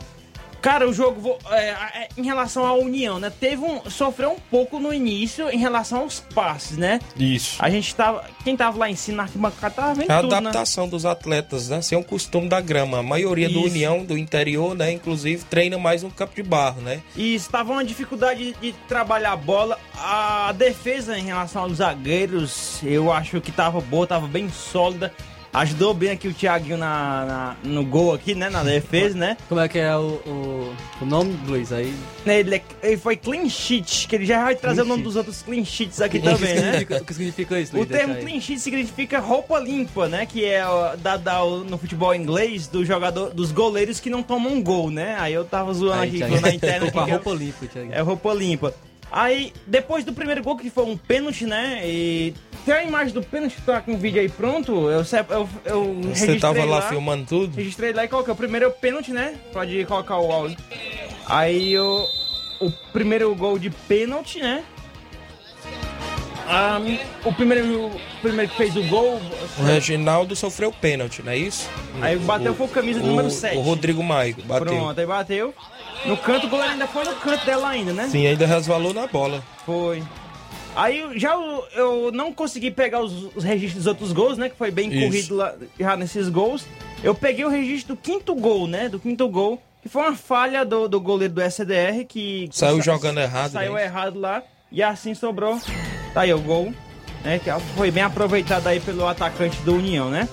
Cara, 0.62 0.88
o 0.88 0.94
jogo, 0.94 1.38
é, 1.52 1.70
é, 1.70 2.08
em 2.18 2.24
relação 2.24 2.66
à 2.66 2.74
União, 2.74 3.20
né? 3.20 3.32
Teve 3.40 3.64
um. 3.64 3.90
Sofreu 3.90 4.32
um 4.32 4.40
pouco 4.52 4.80
no 4.80 4.94
início 4.94 5.50
em 5.50 5.58
relação 5.58 6.00
aos 6.00 6.20
passes, 6.20 6.78
né? 6.78 7.00
Isso. 7.16 7.56
A 7.60 7.70
gente 7.70 7.96
tava. 7.96 8.26
Quem 8.44 8.58
tava 8.58 8.78
lá 8.78 8.90
em 8.90 8.96
cima 8.96 9.18
na 9.18 9.24
arquibancada 9.24 9.74
tava 9.74 9.94
vendo 9.94 10.12
É 10.12 10.14
A 10.14 10.22
tudo, 10.22 10.32
né? 10.32 10.38
adaptação 10.38 10.88
dos 10.88 11.06
atletas, 11.06 11.70
né? 11.70 11.82
Sem 11.82 11.98
o 11.98 12.04
costume 12.04 12.50
da 12.50 12.60
grama. 12.60 13.00
A 13.00 13.04
maioria 13.04 13.50
do 13.50 13.60
Isso. 13.60 13.70
União, 13.70 14.04
do 14.04 14.18
interior, 14.18 14.76
né? 14.76 14.92
Inclusive, 14.92 15.44
treina 15.46 15.78
mais 15.78 16.04
no 16.04 16.12
campo 16.12 16.36
de 16.36 16.44
barro, 16.44 16.82
né? 16.82 17.02
E 17.16 17.36
estava 17.36 17.72
uma 17.72 17.86
dificuldade 17.86 18.54
de, 18.54 18.72
de 18.72 18.74
trabalhar 18.88 19.34
a 19.34 19.38
bola. 19.38 19.80
A 19.96 20.54
defesa 20.58 21.18
em 21.18 21.26
relação 21.26 21.64
aos 21.64 21.78
zagueiros, 21.78 22.80
eu 22.84 23.12
acho 23.12 23.40
que 23.42 23.52
tava 23.52 23.80
boa, 23.82 24.08
tava 24.08 24.28
bem 24.28 24.50
sólida. 24.50 25.14
Ajudou 25.58 25.92
bem 25.94 26.12
aqui 26.12 26.28
o 26.28 26.34
Thiaguinho 26.34 26.78
na, 26.78 27.26
na- 27.26 27.56
no 27.64 27.84
gol 27.84 28.14
aqui, 28.14 28.36
né? 28.36 28.48
Na 28.50 28.64
defesa, 28.64 29.18
né? 29.18 29.38
Como 29.50 29.60
é 29.60 29.68
que 29.68 29.80
é 29.80 29.96
o, 29.96 30.22
o, 30.26 30.76
o 31.02 31.06
nome, 31.06 31.36
Luiz? 31.48 31.72
Aí. 31.72 31.92
Ele, 32.26 32.56
é- 32.58 32.62
ele 32.84 32.98
foi 32.98 33.16
clean 33.16 33.50
sheet, 33.50 34.08
que 34.08 34.16
ele 34.16 34.26
já 34.26 34.44
vai 34.44 34.56
trazer 34.56 34.82
o 34.84 34.86
nome 34.86 35.02
dos 35.02 35.16
outros 35.16 35.42
clean 35.42 35.66
sheets 35.66 36.00
aqui 36.00 36.20
também, 36.22 36.56
né? 36.56 36.86
O 37.02 37.04
que 37.04 37.14
significa 37.14 37.60
isso, 37.60 37.74
O 37.74 37.78
Luiz? 37.80 37.90
termo 37.90 38.14
Deixa 38.14 38.20
aí. 38.20 38.26
clean 38.32 38.42
sheet 38.42 38.60
significa 38.60 39.20
roupa 39.20 39.58
limpa, 39.60 40.08
né? 40.08 40.26
Que 40.28 40.46
é 40.46 40.64
ó, 40.66 40.96
dado 40.96 41.28
ao- 41.28 41.58
no 41.64 41.78
futebol 41.78 42.14
inglês 42.14 42.68
do 42.68 42.86
jogador, 42.86 43.34
dos 43.34 43.52
goleiros 43.52 44.00
que 44.00 44.10
não 44.12 44.22
tomam 44.22 44.62
gol, 44.62 44.92
né? 44.92 45.16
Aí 45.20 45.34
eu 45.34 45.44
tava 45.44 45.74
zoando 45.74 46.02
Aí, 46.04 46.22
aqui 46.22 46.40
na 46.40 46.50
eu- 46.78 47.08
roupa 47.10 47.32
limpa, 47.34 47.66
Thiago. 47.66 47.90
É 47.94 48.00
roupa 48.02 48.34
limpa. 48.34 48.74
Aí, 49.12 49.54
depois 49.66 50.04
do 50.04 50.14
primeiro 50.14 50.44
gol, 50.44 50.58
que 50.58 50.70
foi 50.70 50.86
um 50.86 50.98
pênalti, 50.98 51.46
né? 51.46 51.82
E 51.86 52.34
tem 52.66 52.74
a 52.74 52.84
imagem 52.84 53.14
do 53.14 53.22
pênalti, 53.24 53.56
tá 53.66 53.80
com 53.80 53.94
o 53.94 53.98
vídeo 53.98 54.20
aí 54.20 54.28
pronto. 54.28 54.90
Eu, 54.90 55.02
eu, 55.30 55.50
eu 55.64 55.94
Você 56.14 56.38
tava 56.38 56.64
lá 56.66 56.82
filmando 56.82 57.26
tudo? 57.26 57.56
Registrei 57.56 57.94
lá 57.94 58.04
e 58.04 58.08
coloquei. 58.08 58.34
O 58.34 58.36
primeiro 58.36 58.66
é 58.66 58.68
o 58.68 58.72
pênalti, 58.72 59.12
né? 59.12 59.36
Pode 59.54 59.86
colocar 59.86 60.18
o 60.18 60.32
áudio. 60.32 60.58
Aí 61.26 61.78
o, 61.78 62.06
o 62.60 62.72
primeiro 62.92 63.34
gol 63.36 63.58
de 63.58 63.70
pênalti, 63.70 64.40
né? 64.40 64.64
Ah, 66.50 66.80
o, 67.26 67.34
primeiro, 67.34 67.88
o 67.88 68.00
primeiro 68.22 68.50
que 68.50 68.58
fez 68.58 68.76
o 68.76 68.84
gol. 68.84 69.20
O 69.60 69.64
Reginaldo 69.64 70.36
sofreu 70.36 70.72
pênalti, 70.72 71.22
não 71.22 71.32
é 71.34 71.38
isso? 71.38 71.70
Aí 72.02 72.18
bateu 72.18 72.56
foi 72.56 72.68
o 72.68 72.70
camisa 72.70 73.00
número 73.02 73.30
7. 73.30 73.58
O 73.58 73.62
Rodrigo 73.62 74.02
Maico 74.02 74.42
bateu. 74.44 74.66
Pronto, 74.66 75.00
aí 75.00 75.06
bateu. 75.06 75.54
No 76.06 76.16
canto, 76.16 76.48
o 76.48 76.50
goleiro 76.50 76.72
ainda 76.74 76.88
foi 76.88 77.04
no 77.04 77.16
canto 77.16 77.46
dela 77.46 77.68
ainda, 77.70 77.92
né? 77.92 78.08
Sim, 78.10 78.26
ainda 78.28 78.46
resvalou 78.46 78.94
na 78.94 79.08
bola. 79.08 79.44
Foi. 79.66 80.02
Aí 80.76 81.04
já 81.20 81.34
eu, 81.34 81.66
eu 81.76 82.12
não 82.14 82.32
consegui 82.32 82.70
pegar 82.72 83.02
os, 83.02 83.36
os 83.36 83.44
registros 83.44 83.84
dos 83.84 83.88
outros 83.88 84.12
gols, 84.14 84.38
né? 84.38 84.48
Que 84.48 84.56
foi 84.56 84.72
bem 84.72 84.90
Isso. 84.90 85.02
corrido 85.06 85.36
lá, 85.36 85.54
já 85.78 85.98
nesses 85.98 86.30
gols. 86.30 86.66
Eu 87.04 87.14
peguei 87.16 87.44
o 87.44 87.50
registro 87.50 87.96
do 87.96 88.02
quinto 88.02 88.34
gol, 88.36 88.68
né? 88.68 88.88
Do 88.88 89.00
quinto 89.00 89.28
gol. 89.28 89.62
Que 89.82 89.90
foi 89.90 90.04
uma 90.04 90.16
falha 90.16 90.64
do, 90.64 90.88
do 90.88 91.02
goleiro 91.02 91.34
do 91.34 91.42
SDR 91.42 92.06
que. 92.08 92.48
Saiu 92.52 92.78
sa- 92.78 92.84
jogando 92.84 93.20
errado, 93.20 93.52
Saiu 93.52 93.74
né? 93.74 93.84
errado 93.84 94.20
lá. 94.20 94.44
E 94.72 94.84
assim 94.84 95.14
sobrou. 95.14 95.60
Tá 96.14 96.22
aí 96.22 96.34
o 96.34 96.40
gol. 96.40 96.74
Né, 97.24 97.40
que 97.40 97.50
foi 97.76 97.92
bem 97.92 98.04
aproveitado 98.04 98.68
aí 98.68 98.80
pelo 98.80 99.08
atacante 99.08 99.58
do 99.62 99.76
União, 99.76 100.10
né? 100.10 100.30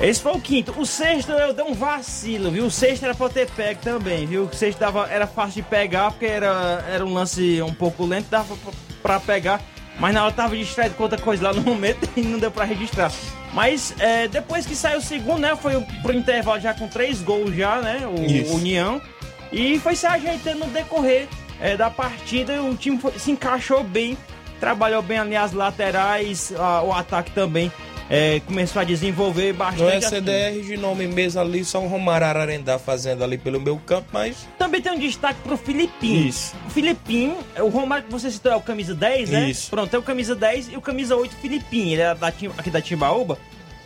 Esse 0.00 0.20
foi 0.20 0.32
o 0.32 0.40
quinto. 0.40 0.72
O 0.78 0.86
sexto 0.86 1.32
eu 1.32 1.52
dei 1.52 1.64
um 1.64 1.74
vacilo, 1.74 2.50
viu? 2.50 2.66
O 2.66 2.70
sexto 2.70 3.04
era 3.04 3.14
pra 3.14 3.28
ter 3.28 3.50
pego 3.50 3.80
também, 3.80 4.26
viu? 4.26 4.44
O 4.44 4.54
sexto 4.54 4.78
dava, 4.78 5.08
era 5.08 5.26
fácil 5.26 5.62
de 5.62 5.68
pegar, 5.68 6.12
porque 6.12 6.26
era, 6.26 6.84
era 6.88 7.04
um 7.04 7.12
lance 7.12 7.60
um 7.62 7.74
pouco 7.74 8.04
lento, 8.04 8.28
dava 8.30 8.54
pra, 8.56 8.72
pra 9.02 9.20
pegar. 9.20 9.60
Mas 9.98 10.14
na 10.14 10.24
hora 10.24 10.32
tava 10.32 10.56
distraído 10.56 10.94
com 10.94 11.02
outra 11.02 11.20
coisa 11.20 11.42
lá 11.42 11.52
no 11.52 11.62
momento 11.68 12.08
e 12.16 12.20
não 12.20 12.38
deu 12.38 12.50
pra 12.50 12.64
registrar. 12.64 13.10
Mas 13.52 13.92
é, 13.98 14.28
depois 14.28 14.66
que 14.66 14.76
saiu 14.76 14.98
o 14.98 15.02
segundo, 15.02 15.40
né? 15.40 15.56
Foi 15.56 15.80
pro 16.02 16.12
intervalo 16.12 16.60
já 16.60 16.72
com 16.74 16.86
três 16.86 17.20
gols 17.20 17.54
já, 17.56 17.80
né? 17.80 18.06
O, 18.06 18.24
Isso. 18.24 18.52
o 18.52 18.56
União. 18.56 19.02
E 19.50 19.80
foi 19.80 19.96
se 19.96 20.06
ajeitando 20.06 20.60
no 20.60 20.66
decorrer 20.66 21.26
é, 21.60 21.76
da 21.76 21.90
partida. 21.90 22.62
O 22.62 22.76
time 22.76 22.98
foi- 22.98 23.18
se 23.18 23.30
encaixou 23.30 23.82
bem. 23.84 24.16
Trabalhou 24.60 25.00
bem 25.02 25.18
ali 25.18 25.36
as 25.36 25.52
laterais, 25.52 26.52
a- 26.58 26.82
o 26.82 26.92
ataque 26.92 27.30
também. 27.32 27.70
é, 28.10 28.40
começou 28.46 28.80
a 28.80 28.84
desenvolver 28.86 29.52
bastante. 29.52 30.06
assim. 30.06 30.16
SDR 30.16 30.62
de 30.62 30.78
nome 30.78 31.06
mesmo 31.06 31.42
ali, 31.42 31.62
só 31.62 31.78
o 31.78 31.86
Romário 31.86 32.26
Ararendá 32.26 32.78
fazendo 32.78 33.22
ali 33.22 33.36
pelo 33.36 33.60
meu 33.60 33.76
campo, 33.84 34.08
mas 34.10 34.48
Também 34.58 34.80
tem 34.80 34.92
um 34.92 34.98
destaque 34.98 35.38
pro 35.42 35.58
Filipinho. 35.58 36.26
Isso. 36.26 36.56
O 36.66 36.70
Filipinho, 36.70 37.36
o 37.60 37.68
Romário 37.68 38.04
que 38.06 38.10
você 38.10 38.30
citou 38.30 38.50
é 38.50 38.56
o 38.56 38.62
camisa 38.62 38.94
10, 38.94 39.28
né? 39.28 39.50
Isso. 39.50 39.68
Pronto, 39.68 39.92
é 39.94 39.98
o 39.98 40.02
camisa 40.02 40.34
10 40.34 40.72
e 40.72 40.76
o 40.78 40.80
camisa 40.80 41.14
8 41.16 41.36
Filipinho. 41.36 41.92
Ele 41.92 42.00
é 42.00 42.14
da, 42.14 42.28
aqui 42.28 42.70
da 42.70 42.80
Timbaúba. 42.80 43.36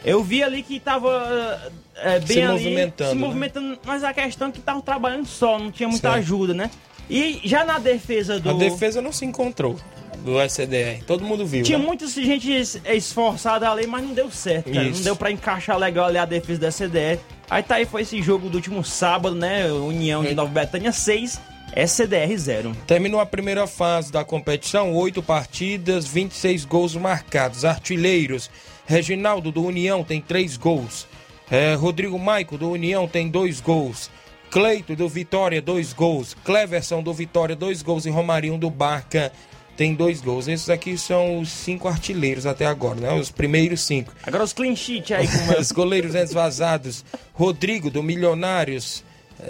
Eu 0.04 0.22
vi 0.22 0.40
ali 0.44 0.62
que 0.62 0.78
tava 0.78 1.60
é, 1.96 2.20
bem 2.20 2.26
Se 2.28 2.42
ali, 2.42 2.52
movimentando, 2.52 3.10
Se 3.10 3.16
né? 3.16 3.20
movimentando, 3.26 3.78
mas 3.84 4.04
a 4.04 4.14
questão 4.14 4.48
é 4.48 4.52
que 4.52 4.58
estavam 4.60 4.80
trabalhando 4.82 5.26
só, 5.26 5.58
não 5.58 5.72
tinha 5.72 5.88
muita 5.88 6.10
Certo. 6.10 6.20
ajuda, 6.22 6.54
né? 6.54 6.70
E 7.10 7.40
já 7.44 7.64
na 7.64 7.78
defesa 7.78 8.38
do. 8.40 8.50
a 8.50 8.52
defesa 8.54 9.02
não 9.02 9.12
se 9.12 9.24
encontrou 9.24 9.76
do 10.24 10.40
SDR. 10.40 11.02
Todo 11.06 11.24
mundo 11.24 11.44
viu. 11.44 11.62
Tinha 11.64 11.78
né? 11.78 11.84
muita 11.84 12.06
gente 12.06 12.50
es- 12.52 12.80
esforçada 12.86 13.68
ali, 13.70 13.86
mas 13.86 14.04
não 14.04 14.14
deu 14.14 14.30
certo, 14.30 14.70
cara. 14.70 14.84
Não 14.84 14.90
Isso. 14.92 15.02
deu 15.02 15.16
pra 15.16 15.30
encaixar 15.30 15.76
legal 15.76 16.06
ali 16.06 16.18
a 16.18 16.24
defesa 16.24 16.60
da 16.60 16.70
CDR. 16.70 17.18
Aí 17.50 17.62
tá 17.62 17.74
aí, 17.76 17.84
foi 17.84 18.02
esse 18.02 18.22
jogo 18.22 18.48
do 18.48 18.54
último 18.56 18.84
sábado, 18.84 19.34
né? 19.34 19.70
União 19.70 20.24
de 20.24 20.34
Nova 20.34 20.50
Betânia 20.50 20.92
6, 20.92 21.40
SDR 21.74 22.36
0. 22.36 22.76
Terminou 22.86 23.20
a 23.20 23.26
primeira 23.26 23.66
fase 23.66 24.12
da 24.12 24.24
competição, 24.24 24.94
oito 24.94 25.22
partidas, 25.22 26.06
26 26.06 26.64
gols 26.64 26.94
marcados. 26.94 27.64
Artilheiros, 27.64 28.48
Reginaldo 28.86 29.50
do 29.50 29.64
União 29.64 30.04
tem 30.04 30.20
três 30.20 30.56
gols. 30.56 31.06
É, 31.50 31.74
Rodrigo 31.74 32.18
Maico 32.18 32.56
do 32.56 32.70
União 32.70 33.06
tem 33.08 33.28
dois 33.28 33.60
gols. 33.60 34.10
Cleito 34.52 34.94
do 34.94 35.08
Vitória, 35.08 35.62
dois 35.62 35.94
gols. 35.94 36.36
Cleverson 36.44 37.02
do 37.02 37.10
Vitória, 37.14 37.56
dois 37.56 37.80
gols. 37.80 38.04
E 38.04 38.10
Romarinho 38.10 38.58
do 38.58 38.68
Barca 38.68 39.32
tem 39.78 39.94
dois 39.94 40.20
gols. 40.20 40.46
Esses 40.46 40.68
aqui 40.68 40.98
são 40.98 41.38
os 41.38 41.48
cinco 41.48 41.88
artilheiros 41.88 42.44
até 42.44 42.66
agora, 42.66 43.00
né? 43.00 43.14
Os 43.14 43.30
primeiros 43.30 43.80
cinco. 43.80 44.12
Agora 44.22 44.44
os 44.44 44.52
clean 44.52 44.76
sheet 44.76 45.14
aí, 45.14 45.26
como 45.26 45.56
Os 45.58 45.72
goleiros 45.72 46.12
desvazados: 46.12 47.02
Rodrigo 47.32 47.90
do 47.90 48.02
Milionários, 48.02 49.02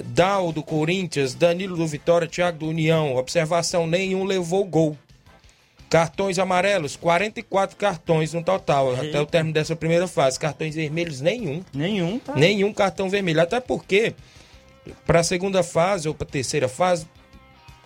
Dal 0.05 0.53
do 0.53 0.63
Corinthians, 0.63 1.35
Danilo 1.35 1.77
do 1.77 1.87
Vitória, 1.89 2.29
Thiago 2.29 2.61
do 2.61 2.69
União. 2.69 3.17
Observação: 3.17 3.89
nenhum 3.89 4.23
levou 4.23 4.65
gol. 4.65 4.97
Cartões 5.91 6.39
amarelos, 6.39 6.95
44 6.95 7.77
cartões 7.77 8.33
no 8.33 8.43
total, 8.43 8.95
até 8.95 9.21
o 9.21 9.27
término 9.27 9.53
dessa 9.53 9.75
primeira 9.75 10.07
fase. 10.07 10.39
Cartões 10.39 10.77
vermelhos, 10.77 11.21
nenhum. 11.21 11.63
Nenhum, 11.75 12.21
tá? 12.21 12.37
Nenhum 12.37 12.73
cartão 12.73 13.11
vermelho. 13.11 13.43
Até 13.43 13.61
porque, 13.61 14.15
para 15.07 15.21
a 15.21 15.25
segunda 15.25 15.63
fase 15.63 16.09
ou 16.09 16.15
para 16.15 16.27
a 16.27 16.31
terceira 16.31 16.69
fase, 16.69 17.07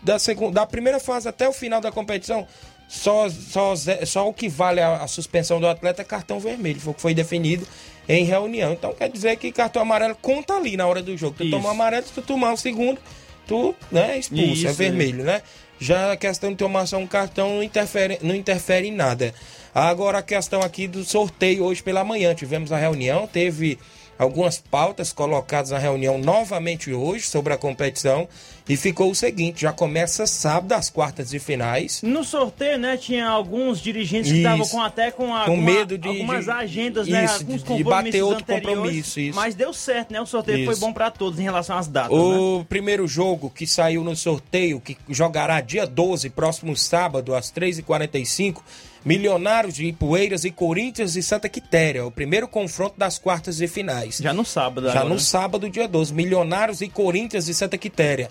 da, 0.03 0.19
segunda, 0.19 0.53
da 0.53 0.67
primeira 0.67 1.01
fase 1.01 1.29
até 1.29 1.49
o 1.49 1.53
final 1.53 1.81
da 1.81 1.91
competição, 1.91 2.47
só, 2.89 3.29
só, 3.29 3.75
só 4.05 4.29
o 4.29 4.33
que 4.33 4.49
vale 4.49 4.81
a, 4.81 5.03
a 5.03 5.09
suspensão 5.09 5.61
do 5.61 5.67
atleta 5.67 6.03
é 6.03 6.05
cartão 6.05 6.39
vermelho. 6.39 6.81
Foi 6.81 6.93
o 6.93 6.95
que 6.95 7.03
foi 7.03 7.15
definido 7.15 7.67
em 8.09 8.25
reunião. 8.25 8.73
Então 8.73 8.93
quer 8.93 9.09
dizer 9.09 9.37
que 9.37 9.51
cartão 9.51 9.83
amarelo 9.83 10.17
conta 10.21 10.55
ali 10.55 10.77
na 10.77 10.87
hora 10.87 11.03
do 11.03 11.17
jogo. 11.17 11.37
Tu 11.37 11.45
Isso. 11.45 11.51
toma 11.51 11.71
amarelo, 11.71 12.07
se 12.07 12.13
tu 12.13 12.23
tomar 12.23 12.53
o 12.53 12.57
segundo, 12.57 13.01
tu 13.47 13.75
né, 13.91 14.19
expulsa, 14.19 14.53
Isso, 14.53 14.69
é 14.69 14.73
vermelho, 14.73 15.25
né? 15.25 15.43
Já 15.79 16.13
a 16.13 16.17
questão 16.17 16.51
de 16.51 16.57
tomar 16.57 16.87
só 16.87 16.97
um 16.97 17.07
cartão 17.07 17.57
não 17.57 17.63
interfere, 17.63 18.19
não 18.23 18.35
interfere 18.35 18.89
em 18.89 18.93
nada. 18.93 19.35
Agora 19.75 20.19
a 20.19 20.23
questão 20.23 20.63
aqui 20.63 20.87
do 20.89 21.05
sorteio 21.05 21.65
hoje 21.65 21.83
pela 21.83 22.03
manhã. 22.03 22.35
Tivemos 22.35 22.73
a 22.73 22.79
reunião, 22.79 23.27
teve 23.27 23.79
algumas 24.19 24.59
pautas 24.59 25.13
colocadas 25.13 25.71
na 25.71 25.79
reunião 25.79 26.19
novamente 26.19 26.93
hoje 26.93 27.27
sobre 27.27 27.53
a 27.53 27.59
competição 27.59 28.29
e 28.69 28.77
ficou 28.77 29.11
o 29.11 29.15
seguinte: 29.15 29.63
já 29.63 29.73
começa 29.73 30.27
sábado 30.27 30.73
as 30.73 30.91
quartas 30.91 31.31
de 31.31 31.39
finais. 31.39 32.01
No 32.03 32.25
sorteio, 32.25 32.79
né, 32.79 32.97
tinha 32.97 33.27
alguns 33.29 33.81
dirigentes 33.81 34.31
que 34.33 34.39
Isso. 34.39 34.47
estavam 34.49 34.69
com 34.69 34.81
até 34.81 35.11
com, 35.11 35.27
Com 35.29 35.35
alguma- 35.35 35.63
medo 35.63 35.97
de- 35.97 36.09
algumas 36.09 36.45
de- 36.45 36.51
agendas, 36.51 37.07
né, 37.09 37.25
isso, 37.25 37.35
alguns 37.37 37.63
de- 37.63 37.85
bater 37.85 38.23
outro 38.23 38.45
compromisso, 38.45 39.21
isso. 39.21 39.37
Mas 39.37 39.55
deu 39.55 39.73
certo, 39.73 40.13
né? 40.13 40.21
O 40.21 40.27
sorteio 40.27 40.65
foi 40.65 40.73
Isso. 40.75 40.81
bom 40.81 40.93
pra 40.93 41.11
todos 41.11 41.39
em 41.39 41.43
relação 41.45 41.77
às 41.79 41.87
datas, 41.87 42.11
né? 42.11 42.19
O 42.19 42.65
primeiro 42.69 43.07
jogo 43.07 43.51
que 43.51 43.67
saiu 43.67 44.03
no 44.03 44.17
sorteio, 44.17 44.81
que 44.81 44.97
jogará 45.09 45.61
dia 45.61 45.87
12, 45.87 46.29
próximo 46.31 46.77
sábado, 46.77 47.35
às 47.35 47.51
3h45, 47.51 48.63
Milionários 49.05 49.75
de 49.75 49.87
Ipueiras 49.87 50.45
e 50.45 50.51
Corinthians 50.51 51.15
e 51.15 51.23
Santa 51.23 51.49
Quitéria. 51.49 52.05
O 52.05 52.11
primeiro 52.11 52.49
confronto 52.49 52.99
das 52.99 53.19
quartas 53.19 53.59
de 53.59 53.69
finais. 53.69 54.19
Já 54.21 54.33
no 54.33 54.45
sábado, 54.45 54.87
Já 54.87 54.95
agora, 54.95 55.09
no 55.09 55.15
né? 55.15 55.21
sábado, 55.21 55.71
dia 55.71 55.87
12, 55.87 56.13
Milionários 56.13 56.81
e 56.81 56.89
Corinthians 56.89 57.47
e 57.47 57.55
Santa 57.55 57.79
Quitéria. 57.79 58.29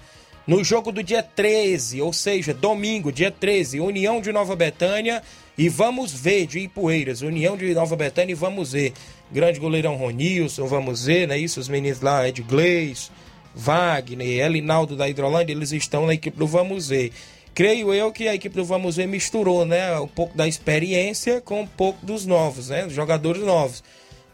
No 0.48 0.64
jogo 0.64 0.92
do 0.92 1.02
dia 1.02 1.24
13, 1.24 2.04
ou 2.04 2.14
seja, 2.14 2.54
domingo, 2.54 3.12
dia 3.12 3.32
13, 3.32 3.80
União 3.80 4.22
de 4.22 4.32
Nova 4.32 4.56
Betânia 4.56 5.24
e 5.58 5.68
Vamos 5.68 6.14
Ver 6.14 6.46
de 6.46 6.60
Ipueiras. 6.60 7.24
União 7.24 7.58
de 7.58 7.74
Nova 7.74 7.96
Betânia 7.96 8.34
e 8.34 8.36
Vamos 8.36 8.74
Ver. 8.74 8.94
Grande 9.32 9.60
goleirão 9.60 9.96
Ronilson, 9.96 10.68
Vamos 10.68 11.06
Ver, 11.06 11.28
né? 11.28 11.36
Isso, 11.36 11.60
os 11.60 11.68
meninos 11.68 12.00
lá, 12.00 12.28
Ed 12.28 12.44
Gleis, 12.44 13.12
Wagner, 13.56 14.46
Elinaldo 14.46 14.96
da 14.96 15.10
Hidrolândia, 15.10 15.52
eles 15.52 15.72
estão 15.72 16.06
na 16.06 16.14
equipe 16.14 16.38
do 16.38 16.46
Vamos 16.46 16.90
Ver. 16.90 17.12
Creio 17.56 17.92
eu 17.92 18.12
que 18.12 18.28
a 18.28 18.36
equipe 18.36 18.56
do 18.56 18.66
Vamos 18.66 18.98
Ver 18.98 19.08
misturou, 19.08 19.66
né? 19.66 20.00
Um 20.00 20.08
pouco 20.08 20.38
da 20.38 20.48
experiência 20.48 21.42
com 21.42 21.62
um 21.62 21.68
pouco 21.68 22.06
dos 22.06 22.24
novos, 22.24 22.70
né? 22.70 22.84
Dos 22.84 22.94
jogadores 22.94 23.42
novos. 23.42 23.84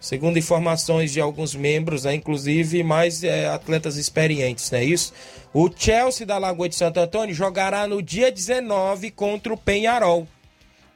Segundo 0.02 0.40
informações 0.40 1.14
de 1.14 1.22
alguns 1.22 1.54
membros, 1.54 2.06
né, 2.06 2.16
inclusive 2.16 2.84
mais 2.84 3.24
é, 3.24 3.48
atletas 3.48 3.98
experientes, 3.98 4.72
não 4.72 4.80
é 4.80 4.84
isso? 4.84 5.14
O 5.54 5.70
Chelsea 5.74 6.26
da 6.26 6.40
Lagoa 6.40 6.68
de 6.68 6.76
Santo 6.76 7.00
Antônio 7.00 7.36
jogará 7.36 7.86
no 7.86 8.02
dia 8.02 8.32
19 8.32 9.12
contra 9.12 9.54
o 9.54 9.58
Penharol. 9.58 10.28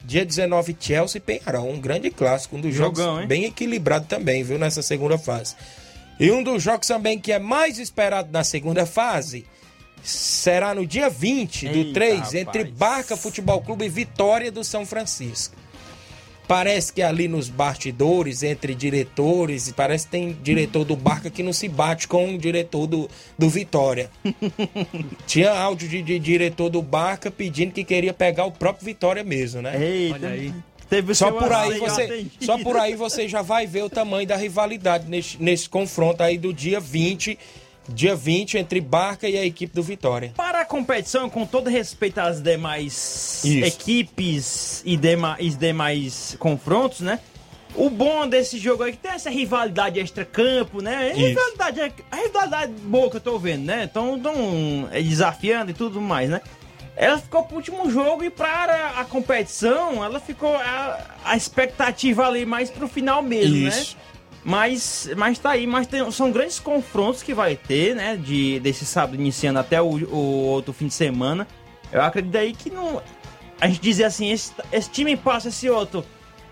Dia 0.03 0.25
19, 0.25 0.75
Chelsea 0.79 1.19
e 1.19 1.21
Penharol, 1.21 1.69
um 1.69 1.79
grande 1.79 2.09
clássico, 2.09 2.55
um 2.57 2.61
dos 2.61 2.73
Jogão, 2.73 3.05
jogos 3.05 3.21
hein? 3.21 3.27
bem 3.27 3.45
equilibrado 3.45 4.07
também, 4.07 4.43
viu, 4.43 4.57
nessa 4.57 4.81
segunda 4.81 5.19
fase. 5.19 5.55
E 6.19 6.31
um 6.31 6.41
dos 6.41 6.63
jogos 6.63 6.87
também 6.87 7.19
que 7.19 7.31
é 7.31 7.37
mais 7.37 7.77
esperado 7.77 8.31
na 8.31 8.43
segunda 8.43 8.87
fase 8.87 9.45
será 10.01 10.73
no 10.73 10.85
dia 10.85 11.11
20 11.11 11.69
do 11.69 11.77
Eita, 11.77 11.93
3, 11.93 12.15
rapaz. 12.15 12.33
entre 12.33 12.63
Barca 12.63 13.15
Futebol 13.15 13.61
Clube 13.61 13.85
e 13.85 13.89
Vitória 13.89 14.51
do 14.51 14.63
São 14.63 14.83
Francisco. 14.83 15.55
Parece 16.47 16.93
que 16.93 17.01
ali 17.01 17.27
nos 17.27 17.49
bastidores, 17.49 18.43
entre 18.43 18.75
diretores, 18.75 19.71
parece 19.75 20.05
que 20.05 20.11
tem 20.11 20.37
diretor 20.43 20.83
do 20.83 20.95
Barca 20.95 21.29
que 21.29 21.41
não 21.41 21.53
se 21.53 21.67
bate 21.67 22.07
com 22.07 22.35
o 22.35 22.37
diretor 22.37 22.85
do, 22.85 23.09
do 23.37 23.49
Vitória. 23.49 24.09
Tinha 25.25 25.51
áudio 25.51 25.89
de, 25.89 26.01
de 26.01 26.19
diretor 26.19 26.69
do 26.69 26.81
Barca 26.81 27.31
pedindo 27.31 27.73
que 27.73 27.83
queria 27.83 28.13
pegar 28.13 28.45
o 28.45 28.51
próprio 28.51 28.85
Vitória 28.85 29.23
mesmo, 29.23 29.61
né? 29.61 29.75
Eita, 29.81 30.15
Olha 30.15 30.29
aí. 30.29 30.53
Teve 30.89 31.11
o 31.11 31.15
Só 31.15 31.29
seu 31.29 31.37
por, 31.37 31.51
aí 31.51 31.79
você, 31.79 32.25
só 32.39 32.57
por 32.59 32.77
aí 32.77 32.95
você 32.95 33.27
já 33.27 33.41
vai 33.41 33.65
ver 33.65 33.83
o 33.83 33.89
tamanho 33.89 34.27
da 34.27 34.35
rivalidade 34.35 35.09
nesse, 35.09 35.41
nesse 35.41 35.67
confronto 35.67 36.21
aí 36.21 36.37
do 36.37 36.53
dia 36.53 36.79
20, 36.79 37.39
dia 37.89 38.15
20 38.15 38.57
entre 38.57 38.81
Barca 38.81 39.27
e 39.29 39.38
a 39.38 39.45
equipe 39.45 39.73
do 39.75 39.83
Vitória. 39.83 40.33
Para 40.36 40.61
a 40.61 40.65
competição, 40.65 41.29
com 41.29 41.45
todo 41.45 41.69
respeito 41.69 42.19
às 42.19 42.41
demais 42.41 43.41
Isso. 43.43 43.65
equipes 43.65 44.81
e 44.86 44.97
dema- 44.97 45.38
e 45.39 45.49
demais 45.49 46.36
confrontos, 46.39 47.01
né? 47.01 47.19
O 47.75 47.89
bom 47.89 48.25
desse 48.27 48.57
jogo 48.57 48.86
é 48.86 48.91
que 48.91 48.97
tem 48.97 49.11
essa 49.11 49.29
rivalidade 49.29 49.99
extra-campo, 49.99 50.81
né? 50.81 51.11
Isso. 51.11 51.19
Rivalidade, 51.19 51.81
a 52.09 52.15
rivalidade 52.15 52.71
boa 52.83 53.09
que 53.09 53.17
eu 53.17 53.21
tô 53.21 53.38
vendo, 53.38 53.65
né? 53.65 53.83
Então, 53.83 54.17
tão 54.17 54.88
é, 54.91 55.01
desafiando 55.01 55.71
e 55.71 55.73
tudo 55.73 55.99
mais, 55.99 56.29
né? 56.29 56.41
Ela 56.97 57.17
ficou 57.17 57.43
pro 57.43 57.57
último 57.57 57.91
jogo 57.91 58.23
e 58.23 58.29
para 58.29 58.91
a 58.97 59.03
competição, 59.03 60.01
ela 60.01 60.17
ficou 60.21 60.55
a, 60.55 60.99
a 61.25 61.36
expectativa 61.36 62.25
ali 62.25 62.45
mais 62.45 62.69
pro 62.69 62.88
final 62.88 63.21
mesmo, 63.21 63.57
né? 63.65 63.86
Mas, 64.47 65.09
mas 65.17 65.39
tá 65.39 65.49
aí, 65.49 65.65
mas 65.65 65.87
tem- 65.87 66.11
são 66.11 66.31
grandes 66.31 66.59
confrontos 66.59 67.23
que 67.23 67.33
vai 67.33 67.55
ter, 67.55 67.95
né? 67.95 68.15
De, 68.15 68.59
desse 68.59 68.85
sábado 68.85 69.15
iniciando 69.19 69.57
até 69.57 69.81
o, 69.81 69.87
o 69.87 70.17
outro 70.45 70.71
fim 70.71 70.85
de 70.85 70.93
semana. 70.93 71.47
Eu 71.91 71.99
acredito 72.03 72.35
aí 72.37 72.53
que 72.53 72.69
não. 72.69 73.01
A 73.59 73.67
gente 73.67 73.81
dizer 73.81 74.03
assim, 74.03 74.31
esse, 74.31 74.53
esse 74.71 74.87
time 74.91 75.17
passa 75.17 75.47
esse 75.49 75.67
outro. 75.67 76.05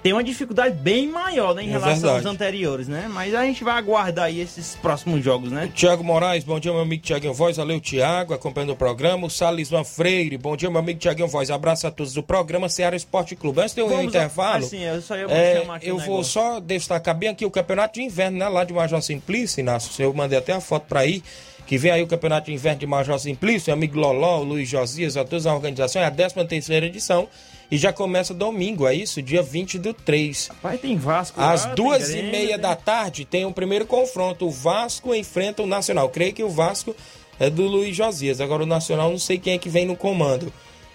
Tem 0.04 0.12
uma 0.12 0.24
dificuldade 0.24 0.76
bem 0.76 1.08
maior 1.08 1.56
né, 1.56 1.64
em 1.64 1.70
É 1.70 1.72
relação 1.72 1.94
verdade. 1.94 2.28
aos 2.28 2.36
anteriores, 2.36 2.88
né? 2.90 3.10
Mas 3.10 3.34
a 3.34 3.46
gente 3.46 3.64
vai 3.64 3.78
aguardar 3.78 4.26
aí 4.26 4.42
esses 4.42 4.76
próximos 4.76 5.24
jogos, 5.24 5.50
né? 5.50 5.72
Tiago 5.74 6.04
Moraes, 6.04 6.44
bom 6.44 6.60
dia, 6.60 6.74
meu 6.74 6.82
amigo 6.82 7.02
Tiaguinho 7.02 7.34
Voz. 7.34 7.56
Valeu, 7.56 7.80
Tiago, 7.80 8.34
acompanhando 8.34 8.72
o 8.74 8.76
programa. 8.76 9.26
O 9.26 9.30
Salisman 9.30 9.86
Freire, 9.86 10.38
bom 10.38 10.58
dia, 10.58 10.70
meu 10.70 10.80
amigo 10.80 11.00
Tiaguinho 11.00 11.30
Voz. 11.30 11.50
Abraço 11.50 11.88
a 11.88 11.92
todos 11.92 12.14
do 12.14 12.22
programa 12.22 12.68
Ceará 12.68 12.98
Esporte 12.98 13.34
Clube. 13.34 13.62
Antes 13.62 13.74
de 13.74 13.80
eu 13.80 13.90
ir 13.90 13.94
ao 13.94 14.04
intervalo, 14.04 14.66
assim, 14.66 14.84
eu 14.84 15.02
só 15.02 15.16
é, 15.16 15.66
eu 15.82 15.96
um 15.96 16.00
vou 16.00 16.08
negócio. 16.10 16.34
só 16.34 16.60
destacar 16.60 17.16
bem 17.16 17.30
aqui 17.30 17.46
o 17.46 17.52
campeonato 17.52 17.94
de 17.94 18.02
inverno, 18.06 18.38
né? 18.38 18.50
Lá 18.50 18.66
de 18.66 18.74
Major 18.74 19.02
Simplício, 19.02 19.62
Inácio. 19.62 20.04
Eu 20.04 20.14
mandei 20.14 20.38
até 20.38 20.52
a 20.52 20.60
foto 20.60 20.86
para 20.88 21.00
aí. 21.00 21.24
Que 21.66 21.78
vem 21.78 21.92
aí 21.92 22.04
o 22.04 22.08
campeonato 22.08 22.48
de 22.48 22.54
inverno 22.54 22.80
de 22.82 22.86
Major 22.86 23.18
Simplício, 23.18 23.70
meu 23.70 23.78
amigo 23.78 23.98
Loló, 23.98 24.42
o 24.42 24.44
Luiz 24.44 24.68
Josias, 24.68 25.16
a 25.16 25.24
todos 25.24 25.48
a 25.48 25.56
organização, 25.56 26.02
é 26.02 26.06
a 26.06 26.12
13 26.12 26.44
terceira 26.46 26.86
edição. 26.88 27.30
E 27.74 27.78
já 27.78 27.92
começa 27.92 28.36
domingo, 28.36 28.86
é 28.88 28.94
isso? 28.94 29.20
Dia 29.20 29.42
20 29.42 29.80
do 29.80 29.96
3. 29.96 30.50
Vai, 30.62 30.78
tem 30.78 30.96
Vasco 30.96 31.42
Às 31.42 31.66
lá, 31.66 31.74
duas 31.74 32.14
e 32.14 32.22
meia 32.22 32.56
da 32.56 32.76
tarde 32.76 33.26
tem 33.26 33.46
o 33.46 33.52
primeiro 33.52 33.88
confronto. 33.88 34.46
O 34.46 34.52
Vasco 34.52 35.16
enfrenta 35.16 35.64
o 35.64 35.66
Nacional. 35.66 36.08
Creio 36.10 36.34
que 36.34 36.44
o 36.44 36.50
Vasco 36.50 36.96
é 37.40 37.50
do 37.50 37.64
Luiz 37.64 37.96
Josias. 37.96 38.40
Agora 38.40 38.62
o 38.62 38.68
Nacional 38.68 39.10
não 39.10 39.18
sei 39.18 39.40
quem 39.40 39.54
é 39.54 39.58
que 39.58 39.70
vem 39.70 39.88
no 39.88 39.96
comando. 39.96 40.54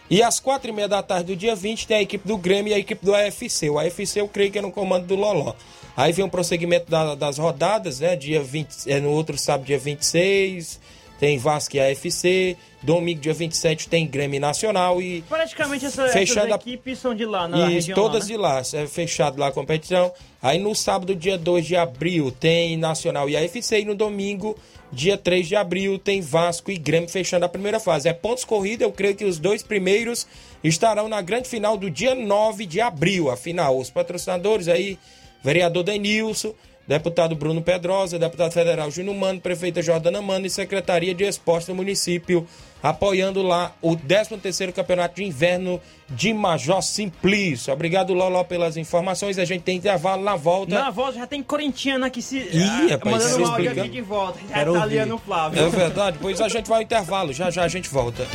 E 0.08 0.22
às 0.22 0.38
quatro 0.38 0.70
e 0.70 0.72
meia 0.72 0.86
da 0.86 1.02
tarde 1.02 1.34
do 1.34 1.36
dia 1.36 1.56
20 1.56 1.84
tem 1.88 1.96
a 1.96 2.02
equipe 2.02 2.28
do 2.28 2.38
Grêmio 2.38 2.70
e 2.70 2.74
a 2.74 2.78
equipe 2.78 3.04
do 3.04 3.12
AFC. 3.12 3.68
O 3.68 3.76
AFC 3.78 4.20
eu 4.20 4.28
creio 4.28 4.52
que 4.52 4.58
é 4.60 4.62
no 4.62 4.70
comando 4.70 5.04
do 5.04 5.16
Loló. 5.16 5.54
Aí 5.96 6.12
vem 6.12 6.24
o 6.24 6.30
prosseguimento 6.30 6.88
da- 6.88 7.16
das 7.16 7.38
rodadas, 7.38 7.98
né? 7.98 8.14
Dia 8.14 8.40
20, 8.40 8.68
é, 8.86 9.00
no 9.00 9.10
outro 9.10 9.36
sábado, 9.36 9.66
dia 9.66 9.78
26, 9.78 10.78
tem 11.18 11.38
Vasco 11.38 11.76
e 11.76 11.80
AFC. 11.80 12.56
Domingo, 12.80 13.20
dia 13.20 13.34
27, 13.34 13.88
tem 13.88 14.06
Grêmio 14.06 14.36
e 14.36 14.40
Nacional. 14.40 15.02
E 15.02 15.22
Praticamente 15.22 15.84
essa, 15.86 16.06
Fechando 16.08 16.40
essas 16.46 16.52
a- 16.52 16.56
equipes 16.56 16.98
são 17.00 17.12
de 17.14 17.24
lá, 17.24 17.48
na 17.48 17.68
e 17.70 17.74
região 17.74 17.94
todas 17.96 18.22
lá, 18.28 18.28
né? 18.28 18.62
de 18.62 18.76
lá, 18.76 18.82
é 18.82 18.86
fechado 18.86 19.38
lá 19.38 19.48
a 19.48 19.52
competição. 19.52 20.12
Aí 20.40 20.58
no 20.60 20.74
sábado, 20.76 21.14
dia 21.16 21.36
2 21.36 21.66
de 21.66 21.74
abril, 21.74 22.30
tem 22.30 22.76
Nacional 22.76 23.28
e 23.28 23.36
AFC. 23.36 23.80
E 23.80 23.84
no 23.84 23.96
domingo, 23.96 24.56
dia 24.92 25.18
3 25.18 25.48
de 25.48 25.56
abril, 25.56 25.98
tem 25.98 26.20
Vasco 26.20 26.70
e 26.70 26.76
Grêmio 26.78 27.08
fechando 27.08 27.44
a 27.44 27.48
primeira 27.48 27.80
fase. 27.80 28.08
É 28.08 28.12
pontos 28.12 28.44
corrida, 28.44 28.84
eu 28.84 28.92
creio 28.92 29.16
que 29.16 29.24
os 29.24 29.38
dois 29.40 29.60
primeiros 29.62 30.24
estarão 30.62 31.08
na 31.08 31.20
grande 31.20 31.48
final 31.48 31.76
do 31.76 31.90
dia 31.90 32.14
9 32.14 32.64
de 32.64 32.80
abril. 32.80 33.28
A 33.28 33.36
final, 33.36 33.76
os 33.76 33.90
patrocinadores 33.90 34.68
aí, 34.68 34.96
vereador 35.42 35.82
Denilson, 35.82 36.54
deputado 36.88 37.36
Bruno 37.36 37.60
Pedrosa, 37.60 38.18
deputado 38.18 38.50
federal 38.50 38.90
Júnior 38.90 39.14
Mano, 39.14 39.40
prefeita 39.40 39.82
Jordana 39.82 40.22
Mano 40.22 40.46
e 40.46 40.50
secretaria 40.50 41.14
de 41.14 41.22
esporte 41.22 41.66
do 41.66 41.74
município, 41.74 42.46
apoiando 42.82 43.42
lá 43.42 43.72
o 43.82 43.94
13º 43.94 44.72
Campeonato 44.72 45.16
de 45.16 45.24
Inverno 45.24 45.78
de 46.08 46.32
Major 46.32 46.80
Simplício. 46.80 47.74
Obrigado, 47.74 48.14
Loló, 48.14 48.42
pelas 48.42 48.78
informações. 48.78 49.38
A 49.38 49.44
gente 49.44 49.62
tem 49.62 49.76
intervalo 49.76 50.22
na 50.22 50.34
volta. 50.34 50.74
Na 50.74 50.90
volta 50.90 51.18
já 51.18 51.26
tem 51.26 51.42
corintiano 51.42 52.06
aqui 52.06 52.22
se. 52.22 52.38
Ih, 52.38 52.62
ah, 52.62 52.86
rapaz, 52.92 53.16
mandando 53.16 53.34
se 53.34 53.42
um 53.42 53.46
áudio 53.46 53.70
aqui 53.70 53.88
de 53.90 54.00
volta. 54.00 54.38
Já 54.48 54.54
Quero 54.54 54.72
tá 54.72 54.82
ali 54.82 55.04
no 55.04 55.18
Flávio. 55.18 55.62
É 55.62 55.68
verdade, 55.68 56.18
pois 56.18 56.40
a 56.40 56.48
gente 56.48 56.66
vai 56.66 56.78
ao 56.78 56.82
intervalo. 56.82 57.32
Já 57.34 57.50
já 57.50 57.64
a 57.64 57.68
gente 57.68 57.90
volta. 57.90 58.26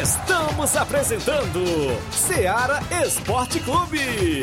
Estamos 0.00 0.76
apresentando 0.76 1.64
Seara 2.10 2.80
Esporte 3.04 3.60
Clube. 3.60 4.42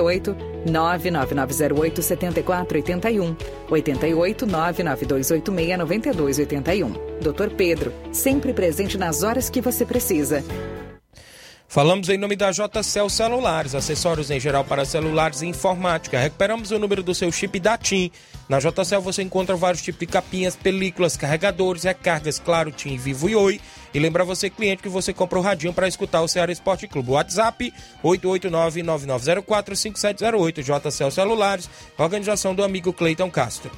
99908 0.00 2.02
7481 2.02 3.36
88 3.70 4.46
99286 4.46 5.78
9281. 5.78 6.92
Dr. 7.20 7.54
Pedro, 7.56 7.92
sempre 8.12 8.52
presente 8.52 8.98
nas 8.98 9.22
horas 9.22 9.50
que 9.50 9.60
você 9.60 9.84
precisa. 9.84 10.42
Falamos 11.72 12.08
em 12.08 12.18
nome 12.18 12.34
da 12.34 12.50
JCL 12.50 13.08
Celulares, 13.08 13.76
acessórios 13.76 14.28
em 14.28 14.40
geral 14.40 14.64
para 14.64 14.84
celulares 14.84 15.40
e 15.40 15.46
informática. 15.46 16.18
Recuperamos 16.18 16.72
o 16.72 16.80
número 16.80 17.00
do 17.00 17.14
seu 17.14 17.30
chip 17.30 17.60
da 17.60 17.78
TIM. 17.78 18.10
Na 18.48 18.58
JCL 18.58 19.00
você 19.00 19.22
encontra 19.22 19.54
vários 19.54 19.80
tipos 19.80 20.00
de 20.00 20.06
capinhas, 20.06 20.56
películas, 20.56 21.16
carregadores, 21.16 21.84
recargas, 21.84 22.40
claro, 22.40 22.72
TIM, 22.72 22.96
Vivo 22.96 23.28
e 23.28 23.36
Oi. 23.36 23.60
E 23.92 23.98
lembra 23.98 24.24
você, 24.24 24.48
cliente, 24.48 24.82
que 24.82 24.88
você 24.88 25.12
compra 25.12 25.38
o 25.38 25.42
radinho 25.42 25.72
para 25.72 25.88
escutar 25.88 26.22
o 26.22 26.28
Ceará 26.28 26.52
Esporte 26.52 26.86
Clube. 26.86 27.10
WhatsApp 27.10 27.74
889-9904-5708. 28.04 30.62
JCL 30.62 31.10
Celulares, 31.10 31.68
organização 31.98 32.54
do 32.54 32.62
amigo 32.62 32.92
Cleiton 32.92 33.28
Castro. 33.30 33.72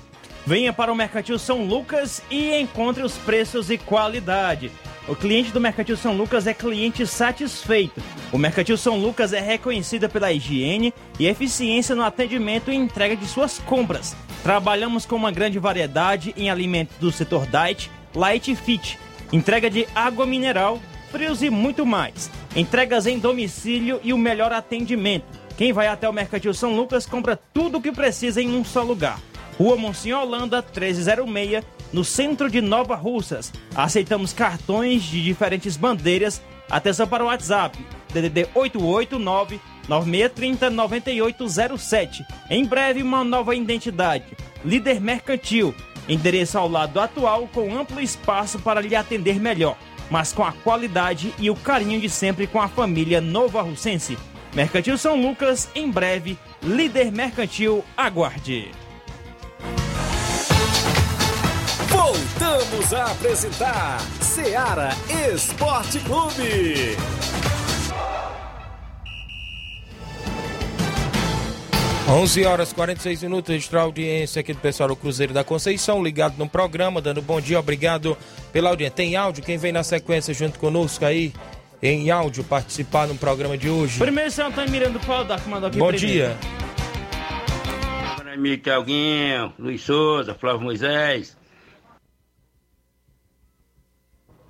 Venha 0.45 0.73
para 0.73 0.93
o 0.93 0.97
Mercantil 0.97 1.39
São 1.39 1.65
Lucas 1.65 2.21
e 2.31 2.61
encontre 2.61 3.03
os 3.03 3.17
preços 3.19 3.71
e 3.71 3.79
qualidade. 3.79 4.73
O 5.09 5.17
cliente 5.17 5.51
do 5.51 5.61
Mercantil 5.61 5.97
São 5.97 6.17
Lucas 6.17 6.47
é 6.47 6.55
cliente 6.55 7.07
satisfeito. 7.07 8.01
O 8.33 8.39
Mercantil 8.39 8.77
São 8.77 8.99
Lucas 8.99 9.33
é 9.33 9.41
reconhecida 9.41 10.09
pela 10.09 10.33
higiene 10.33 10.95
e 11.19 11.27
eficiência 11.27 11.95
no 11.95 12.05
atendimento 12.05 12.71
e 12.71 12.77
entrega 12.77 13.17
de 13.17 13.27
suas 13.27 13.59
compras. 13.61 14.15
Trabalhamos 14.43 15.07
com 15.07 15.17
uma 15.17 15.33
grande 15.33 15.59
variedade 15.59 16.35
em 16.37 16.51
alimentos 16.51 16.97
do 16.99 17.11
setor 17.11 17.47
diet, 17.47 17.91
light 18.15 18.51
e 18.51 18.57
fit, 18.57 18.99
entrega 19.33 19.71
de 19.71 19.87
água 19.95 20.27
mineral, 20.27 20.81
frios 21.11 21.43
e 21.43 21.51
muito 21.51 21.87
mais. 21.87 22.31
Entregas 22.55 23.07
em 23.07 23.19
domicílio 23.19 24.01
e 24.05 24.13
o 24.13 24.19
melhor 24.19 24.53
atendimento. 24.53 25.25
Quem 25.57 25.73
vai 25.73 25.87
até 25.87 26.09
o 26.09 26.13
Mercantil 26.13 26.53
São 26.55 26.75
Lucas 26.75 27.07
compra 27.07 27.39
tudo 27.53 27.79
o 27.79 27.83
que 27.83 27.93
precisa 27.93 28.43
em 28.43 28.55
um 28.55 28.65
só 28.65 28.83
lugar. 28.83 29.21
Rua 29.59 29.77
Monsenhor 29.77 30.23
Holanda, 30.23 30.63
1306, 30.63 31.65
no 31.93 32.05
centro 32.05 32.51
de 32.51 32.61
Nova 32.61 32.95
Russas. 32.95 33.53
Aceitamos 33.75 34.33
cartões 34.33 35.03
de 35.03 35.23
diferentes 35.23 35.77
bandeiras. 35.77 36.43
Atenção 36.71 37.07
para 37.07 37.23
o 37.23 37.27
WhatsApp, 37.27 37.79
DDD 38.13 38.49
889 38.55 39.61
9630 39.89 40.71
9807. 40.71 42.25
Em 42.49 42.65
breve, 42.65 43.03
uma 43.03 43.23
nova 43.23 43.55
identidade. 43.55 44.25
Líder 44.65 45.01
Mercantil. 45.01 45.75
Endereço 46.09 46.59
ao 46.59 46.69
lado 46.69 47.01
atual, 47.01 47.49
com 47.53 47.77
amplo 47.77 48.01
espaço 48.01 48.59
para 48.59 48.81
lhe 48.81 48.97
atender 48.97 49.41
melhor, 49.41 49.77
mas 50.11 50.33
com 50.33 50.45
a 50.45 50.53
qualidade 50.53 51.35
e 51.39 51.51
o 51.51 51.57
carinho 51.57 52.01
de 52.01 52.09
sempre 52.09 52.47
com 52.47 52.61
a 52.61 52.69
família 52.69 53.21
Nova 53.21 53.63
Russense. 53.63 54.19
Mercantil 54.55 54.99
São 54.99 55.21
Lucas, 55.21 55.69
em 55.75 55.91
breve, 55.91 56.39
Líder 56.63 57.11
Mercantil, 57.11 57.85
aguarde. 57.97 58.71
Voltamos 61.89 62.93
a 62.93 63.05
apresentar 63.13 64.01
Seara 64.21 64.91
Esporte 65.33 65.99
Clube. 66.01 66.97
11 72.09 72.45
horas 72.45 72.71
e 72.71 72.75
46 72.75 73.23
minutos, 73.23 73.51
registrar 73.51 73.81
a 73.81 73.85
audiência 73.85 74.41
aqui 74.41 74.53
do 74.53 74.61
pessoal 74.61 74.89
do 74.89 74.97
Cruzeiro 74.97 75.33
da 75.33 75.45
Conceição, 75.45 76.03
ligado 76.03 76.37
no 76.37 76.49
programa, 76.49 77.01
dando 77.01 77.23
bom 77.23 77.41
dia, 77.41 77.59
obrigado 77.59 78.19
pela 78.53 78.71
audiência. 78.71 78.97
Tem 78.97 79.17
áudio? 79.17 79.43
Quem 79.43 79.57
vem 79.57 79.73
na 79.73 79.83
sequência 79.83 80.35
junto 80.35 80.59
conosco 80.59 81.05
aí, 81.05 81.33
em 81.81 82.11
áudio, 82.11 82.45
participar 82.45 83.07
no 83.07 83.15
programa 83.15 83.57
de 83.57 83.71
hoje? 83.71 83.99
Primeiro, 83.99 84.31
seu 84.31 84.47
Antônio 84.47 84.71
Miranda 84.71 84.99
do 84.99 85.07
Pau 85.07 85.25
que 85.25 85.49
mandou 85.49 85.69
aqui 85.69 85.79
Bom 85.79 85.89
primeiro. 85.89 86.13
dia. 86.13 86.37
Meu 88.25 88.35
amigo 88.35 88.63
Tiaguinho, 88.63 89.53
Luiz 89.59 89.83
Souza, 89.83 90.35
Flávio 90.35 90.63
Moisés. 90.63 91.37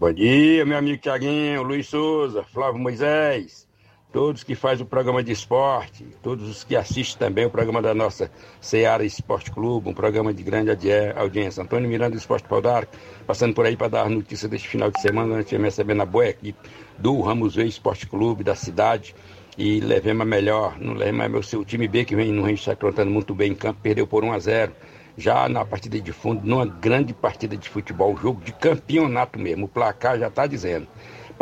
Bom 0.00 0.12
dia, 0.12 0.64
meu 0.64 0.78
amigo 0.78 1.00
Tiaguinho, 1.00 1.62
Luiz 1.62 1.86
Souza, 1.86 2.42
Flávio 2.52 2.80
Moisés, 2.80 3.68
todos 4.12 4.44
que 4.44 4.54
fazem 4.54 4.84
o 4.84 4.88
programa 4.88 5.22
de 5.22 5.32
esporte, 5.32 6.04
todos 6.22 6.48
os 6.48 6.62
que 6.62 6.76
assistem 6.76 7.18
também 7.28 7.46
o 7.46 7.50
programa 7.50 7.80
da 7.80 7.94
nossa 7.94 8.30
Seara 8.60 9.04
Esporte 9.04 9.50
Clube, 9.50 9.88
um 9.88 9.94
programa 9.94 10.34
de 10.34 10.42
grande 10.42 10.70
audi- 10.70 10.90
audiência. 11.16 11.62
Antônio 11.62 11.88
Miranda 11.88 12.10
do 12.10 12.18
Esporte 12.18 12.46
Pau 12.46 12.60
d'Arco, 12.60 12.92
passando 13.26 13.54
por 13.54 13.64
aí 13.64 13.76
para 13.76 13.88
dar 13.88 14.10
notícia 14.10 14.48
deste 14.48 14.68
final 14.68 14.90
de 14.90 15.00
semana, 15.00 15.36
nós 15.36 15.46
tivemos 15.46 15.66
recebendo 15.66 16.02
a 16.02 16.06
boa 16.06 16.26
equipe 16.26 16.58
do 16.98 17.20
Ramos 17.22 17.54
Veiga 17.54 17.70
Esporte 17.70 18.06
Clube 18.06 18.44
da 18.44 18.54
cidade 18.54 19.14
e 19.56 19.80
levemos 19.80 20.22
a 20.22 20.26
melhor, 20.26 20.78
não 20.78 20.92
levemos 20.94 21.46
o 21.46 21.48
seu 21.48 21.64
time 21.64 21.88
B 21.88 22.04
que 22.04 22.14
vem 22.14 22.30
no 22.32 22.42
Rio 22.42 22.54
está 22.54 22.72
aprontando 22.72 23.10
muito 23.10 23.34
bem 23.34 23.52
em 23.52 23.54
campo, 23.54 23.80
perdeu 23.82 24.06
por 24.06 24.24
1 24.24 24.32
a 24.32 24.38
0 24.38 24.72
já 25.16 25.46
na 25.48 25.62
partida 25.64 26.00
de 26.00 26.10
fundo, 26.12 26.40
numa 26.42 26.64
grande 26.64 27.12
partida 27.12 27.54
de 27.56 27.68
futebol, 27.68 28.16
jogo 28.16 28.42
de 28.42 28.50
campeonato 28.52 29.38
mesmo. 29.38 29.66
O 29.66 29.68
placar 29.68 30.18
já 30.18 30.28
está 30.28 30.46
dizendo. 30.46 30.86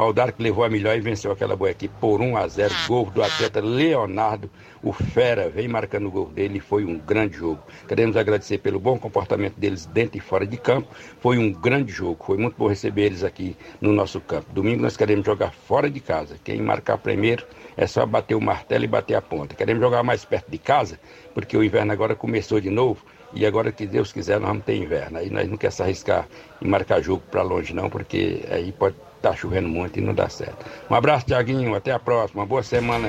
Pau 0.00 0.14
que 0.14 0.42
levou 0.42 0.64
a 0.64 0.70
melhor 0.70 0.96
e 0.96 1.00
venceu 1.02 1.30
aquela 1.30 1.54
boa 1.54 1.70
equipe 1.70 1.94
por 2.00 2.22
1 2.22 2.34
a 2.34 2.48
0 2.48 2.74
Gol 2.88 3.10
do 3.10 3.22
atleta 3.22 3.60
Leonardo. 3.60 4.48
O 4.82 4.94
Fera 4.94 5.50
vem 5.50 5.68
marcando 5.68 6.06
o 6.06 6.10
gol 6.10 6.24
dele 6.24 6.56
e 6.56 6.60
foi 6.60 6.86
um 6.86 6.98
grande 6.98 7.36
jogo. 7.36 7.62
Queremos 7.86 8.16
agradecer 8.16 8.56
pelo 8.56 8.80
bom 8.80 8.98
comportamento 8.98 9.56
deles 9.60 9.84
dentro 9.84 10.16
e 10.16 10.20
fora 10.20 10.46
de 10.46 10.56
campo. 10.56 10.88
Foi 11.20 11.36
um 11.36 11.52
grande 11.52 11.92
jogo. 11.92 12.24
Foi 12.24 12.38
muito 12.38 12.56
bom 12.56 12.66
receber 12.66 13.02
eles 13.02 13.22
aqui 13.22 13.54
no 13.78 13.92
nosso 13.92 14.22
campo. 14.22 14.46
Domingo 14.54 14.80
nós 14.80 14.96
queremos 14.96 15.26
jogar 15.26 15.52
fora 15.52 15.90
de 15.90 16.00
casa. 16.00 16.36
Quem 16.42 16.62
marcar 16.62 16.96
primeiro 16.96 17.44
é 17.76 17.86
só 17.86 18.06
bater 18.06 18.34
o 18.34 18.40
martelo 18.40 18.84
e 18.84 18.88
bater 18.88 19.16
a 19.16 19.20
ponta. 19.20 19.54
Queremos 19.54 19.82
jogar 19.82 20.02
mais 20.02 20.24
perto 20.24 20.50
de 20.50 20.56
casa, 20.56 20.98
porque 21.34 21.54
o 21.54 21.62
inverno 21.62 21.92
agora 21.92 22.14
começou 22.14 22.58
de 22.58 22.70
novo. 22.70 23.04
E 23.34 23.44
agora 23.44 23.70
que 23.70 23.86
Deus 23.86 24.14
quiser, 24.14 24.40
nós 24.40 24.48
vamos 24.48 24.64
ter 24.64 24.76
inverno. 24.76 25.18
Aí 25.18 25.28
nós 25.28 25.46
não 25.46 25.58
queremos 25.58 25.74
se 25.74 25.82
arriscar 25.82 26.26
em 26.62 26.66
marcar 26.66 27.02
jogo 27.02 27.22
para 27.30 27.42
longe, 27.42 27.74
não, 27.74 27.90
porque 27.90 28.46
aí 28.50 28.72
pode 28.72 28.96
tá 29.20 29.34
chovendo 29.34 29.68
muito 29.68 29.98
e 29.98 30.02
não 30.02 30.14
dá 30.14 30.28
certo. 30.28 30.64
Um 30.88 30.94
abraço, 30.94 31.26
Tiaguinho, 31.26 31.74
até 31.74 31.92
a 31.92 31.98
próxima. 31.98 32.42
Uma 32.42 32.46
boa 32.46 32.62
semana. 32.62 33.08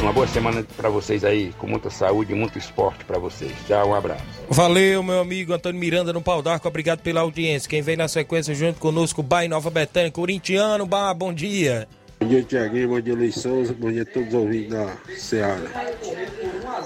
Uma 0.00 0.14
boa 0.14 0.26
semana 0.26 0.64
para 0.76 0.88
vocês 0.88 1.24
aí, 1.24 1.52
com 1.58 1.66
muita 1.66 1.90
saúde 1.90 2.32
e 2.32 2.34
muito 2.34 2.56
esporte 2.56 3.04
para 3.04 3.18
vocês. 3.18 3.52
Tchau, 3.66 3.90
um 3.90 3.94
abraço. 3.94 4.24
Valeu, 4.48 5.02
meu 5.02 5.20
amigo 5.20 5.52
Antônio 5.52 5.78
Miranda 5.78 6.10
no 6.10 6.22
Pau 6.22 6.40
d'Arco, 6.40 6.66
obrigado 6.66 7.00
pela 7.00 7.20
audiência. 7.20 7.68
Quem 7.68 7.82
vem 7.82 7.96
na 7.96 8.08
sequência 8.08 8.54
junto 8.54 8.80
conosco, 8.80 9.22
Bai 9.22 9.46
Nova 9.46 9.68
Betânia, 9.68 10.10
corintiano, 10.10 10.86
Bah, 10.86 11.12
bom 11.12 11.34
dia. 11.34 11.86
Bom 12.20 12.28
dia, 12.28 12.42
Tiaguinho, 12.42 12.88
bom 12.88 13.00
dia, 13.00 13.14
Luiz 13.14 13.34
Souza, 13.34 13.72
bom 13.72 13.90
dia 13.90 14.02
a 14.02 14.04
todos 14.04 14.28
os 14.28 14.34
ouvintes 14.34 14.70
da 14.70 14.94
Seara. 15.16 15.70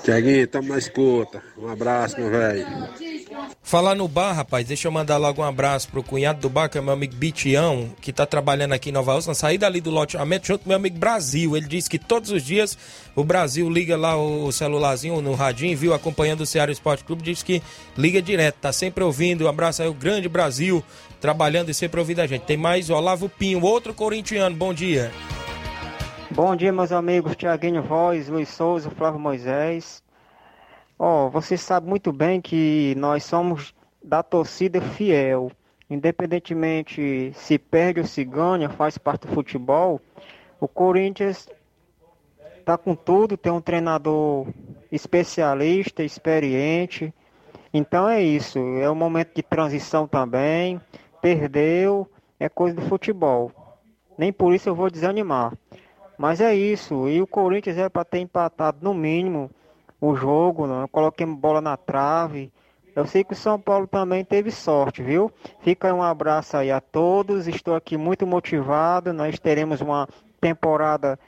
Tiaguinho, 0.04 0.46
tamo 0.46 0.68
na 0.68 0.78
escuta. 0.78 1.42
Um 1.58 1.68
abraço, 1.68 2.20
meu 2.20 2.30
velho. 2.30 2.64
Falar 3.60 3.96
no 3.96 4.06
bar, 4.06 4.32
rapaz, 4.32 4.66
deixa 4.66 4.86
eu 4.86 4.92
mandar 4.92 5.16
logo 5.16 5.42
um 5.42 5.44
abraço 5.44 5.88
pro 5.88 6.04
cunhado 6.04 6.40
do 6.40 6.48
bar, 6.48 6.68
que 6.68 6.78
é 6.78 6.80
meu 6.80 6.92
amigo 6.92 7.16
Bitião, 7.16 7.90
que 8.00 8.12
tá 8.12 8.24
trabalhando 8.24 8.74
aqui 8.74 8.90
em 8.90 8.92
Nova 8.92 9.14
Rússia, 9.14 9.30
na 9.30 9.34
saída 9.34 9.66
ali 9.66 9.80
do 9.80 9.90
loteamento, 9.90 10.46
junto 10.46 10.62
com 10.62 10.68
meu 10.68 10.76
amigo 10.76 10.98
Brasil. 10.98 11.56
Ele 11.56 11.66
disse 11.66 11.90
que 11.90 11.98
todos 11.98 12.30
os 12.30 12.44
dias 12.44 12.78
o 13.16 13.24
Brasil 13.24 13.68
liga 13.68 13.96
lá 13.96 14.16
o 14.16 14.52
celularzinho 14.52 15.20
no 15.20 15.34
radinho, 15.34 15.76
viu, 15.76 15.92
acompanhando 15.92 16.42
o 16.42 16.46
Ceará 16.46 16.70
Esporte 16.70 17.02
Clube, 17.02 17.22
diz 17.22 17.42
que 17.42 17.60
liga 17.98 18.22
direto, 18.22 18.56
tá 18.60 18.72
sempre 18.72 19.02
ouvindo. 19.02 19.46
Um 19.46 19.48
abraço 19.48 19.82
aí, 19.82 19.88
o 19.88 19.94
grande 19.94 20.28
Brasil, 20.28 20.84
trabalhando 21.24 21.70
e 21.70 21.74
sempre 21.74 21.98
ouvindo 21.98 22.20
a 22.20 22.26
gente. 22.26 22.42
Tem 22.42 22.54
mais 22.58 22.90
Olavo 22.90 23.30
Pinho, 23.30 23.62
outro 23.62 23.94
corintiano, 23.94 24.54
bom 24.54 24.74
dia. 24.74 25.10
Bom 26.30 26.54
dia, 26.54 26.70
meus 26.70 26.92
amigos, 26.92 27.34
Tiaguinho 27.34 27.82
Voz, 27.82 28.28
Luiz 28.28 28.50
Souza, 28.50 28.90
Flávio 28.90 29.18
Moisés. 29.18 30.02
Ó, 30.98 31.24
oh, 31.24 31.30
você 31.30 31.56
sabe 31.56 31.88
muito 31.88 32.12
bem 32.12 32.42
que 32.42 32.94
nós 32.98 33.24
somos 33.24 33.74
da 34.02 34.22
torcida 34.22 34.82
fiel. 34.82 35.50
Independentemente 35.88 37.32
se 37.34 37.58
perde 37.58 38.00
ou 38.00 38.06
se 38.06 38.22
ganha, 38.22 38.68
faz 38.68 38.98
parte 38.98 39.26
do 39.26 39.32
futebol. 39.32 40.02
O 40.60 40.68
Corinthians 40.68 41.48
tá 42.66 42.76
com 42.76 42.94
tudo, 42.94 43.38
tem 43.38 43.50
um 43.50 43.62
treinador 43.62 44.46
especialista, 44.92 46.02
experiente. 46.02 47.14
Então 47.72 48.06
é 48.06 48.22
isso, 48.22 48.58
é 48.58 48.90
um 48.90 48.94
momento 48.94 49.34
de 49.34 49.42
transição 49.42 50.06
também. 50.06 50.78
Perdeu, 51.24 52.06
é 52.38 52.50
coisa 52.50 52.76
do 52.76 52.82
futebol. 52.82 53.50
Nem 54.18 54.30
por 54.30 54.52
isso 54.52 54.68
eu 54.68 54.74
vou 54.74 54.90
desanimar. 54.90 55.56
Mas 56.18 56.38
é 56.38 56.54
isso, 56.54 57.08
e 57.08 57.22
o 57.22 57.26
Corinthians 57.26 57.78
é 57.78 57.88
para 57.88 58.04
ter 58.04 58.18
empatado 58.18 58.80
no 58.82 58.92
mínimo 58.92 59.50
o 59.98 60.14
jogo, 60.14 60.66
né? 60.66 60.86
coloquei 60.92 61.24
bola 61.24 61.62
na 61.62 61.78
trave. 61.78 62.52
Eu 62.94 63.06
sei 63.06 63.24
que 63.24 63.32
o 63.32 63.36
São 63.36 63.58
Paulo 63.58 63.86
também 63.86 64.22
teve 64.22 64.50
sorte, 64.50 65.02
viu? 65.02 65.32
Fica 65.60 65.94
um 65.94 66.02
abraço 66.02 66.58
aí 66.58 66.70
a 66.70 66.78
todos. 66.78 67.48
Estou 67.48 67.74
aqui 67.74 67.96
muito 67.96 68.26
motivado. 68.26 69.10
Nós 69.14 69.38
teremos 69.38 69.80
uma 69.80 70.06
temporada 70.42 71.18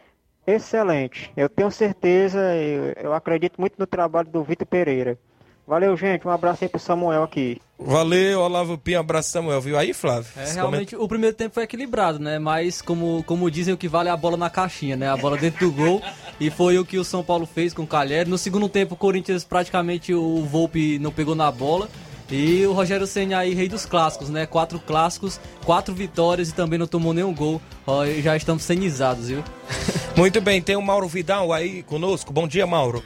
excelente. 0.47 1.33
Eu 1.35 1.49
tenho 1.49 1.71
certeza, 1.71 2.55
eu, 2.55 2.93
eu 3.03 3.15
acredito 3.15 3.59
muito 3.59 3.77
no 3.79 3.87
trabalho 3.87 4.29
do 4.29 4.45
Vitor 4.45 4.67
Pereira. 4.67 5.19
Valeu, 5.67 5.97
gente. 5.97 6.27
Um 6.27 6.31
abraço 6.31 6.63
aí 6.63 6.69
pro 6.69 6.79
Samuel 6.79 7.25
aqui. 7.25 7.61
Valeu, 7.79 8.41
Olavo 8.41 8.79
Pinho. 8.79 9.01
abraço, 9.01 9.31
Samuel. 9.31 9.61
Viu 9.61 9.77
aí, 9.77 9.93
Flávio? 9.93 10.31
É, 10.37 10.53
realmente, 10.53 10.95
o 10.95 11.09
primeiro 11.09 11.35
tempo 11.35 11.55
foi 11.55 11.65
equilibrado, 11.65 12.21
né? 12.21 12.39
Mas, 12.39 12.81
como, 12.81 13.25
como 13.25 13.51
dizem, 13.51 13.75
o 13.75 13.77
que 13.77 13.89
vale 13.89 14.09
é 14.09 14.13
a 14.13 14.17
bola 14.17 14.37
na 14.37 14.49
caixinha, 14.49 14.97
né? 14.97 15.09
A 15.09 15.17
bola 15.17 15.37
dentro 15.37 15.67
do 15.69 15.73
gol. 15.73 16.01
e 16.39 16.51
foi 16.51 16.79
o 16.79 16.85
que 16.85 16.99
o 16.99 17.05
São 17.05 17.23
Paulo 17.23 17.47
fez 17.47 17.75
com 17.75 17.83
o 17.83 17.87
Calher. 17.87 18.29
No 18.29 18.39
segundo 18.39 18.69
tempo, 18.69 18.95
o 18.95 18.97
Corinthians 18.97 19.45
praticamente 19.45 20.15
o 20.15 20.45
Volpe 20.45 21.01
não 21.01 21.11
pegou 21.11 21.35
na 21.35 21.51
bola. 21.51 21.89
E 22.31 22.65
o 22.67 22.73
Rogério 22.73 23.07
Senna 23.07 23.39
aí, 23.39 23.53
rei 23.53 23.69
dos 23.69 23.87
clássicos, 23.87 24.31
né? 24.31 24.47
Quatro 24.47 24.79
clássicos, 24.79 25.41
quatro 25.65 25.95
vitórias 25.95 26.49
e 26.49 26.55
também 26.55 26.79
não 26.79 26.87
tomou 26.87 27.13
nenhum 27.13 27.35
gol. 27.35 27.61
Ó, 27.87 28.07
já 28.07 28.37
estamos 28.37 28.63
cenizados, 28.63 29.29
viu? 29.29 29.45
Muito 30.17 30.41
bem, 30.41 30.63
tem 30.63 30.77
o 30.77 30.83
Mauro 30.83 31.09
Vidal 31.09 31.53
aí 31.53 31.83
conosco. 31.83 32.33
Bom 32.33 32.49
dia, 32.49 32.67
Mauro. 32.67 33.03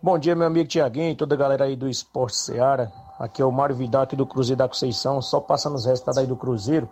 Bom 0.00 0.16
dia, 0.16 0.36
meu 0.36 0.46
amigo 0.46 0.68
Tiaguinho, 0.68 1.16
toda 1.16 1.34
a 1.34 1.38
galera 1.38 1.64
aí 1.64 1.74
do 1.74 1.88
Esporte 1.88 2.36
Seara. 2.36 2.92
Aqui 3.18 3.42
é 3.42 3.44
o 3.44 3.50
Mário 3.50 3.74
Vidal 3.74 4.02
aqui 4.02 4.14
do 4.14 4.24
Cruzeiro 4.24 4.56
da 4.56 4.68
Conceição, 4.68 5.20
só 5.20 5.40
passando 5.40 5.74
os 5.74 5.84
resultados 5.84 6.18
aí 6.18 6.26
do 6.26 6.36
Cruzeiro. 6.36 6.88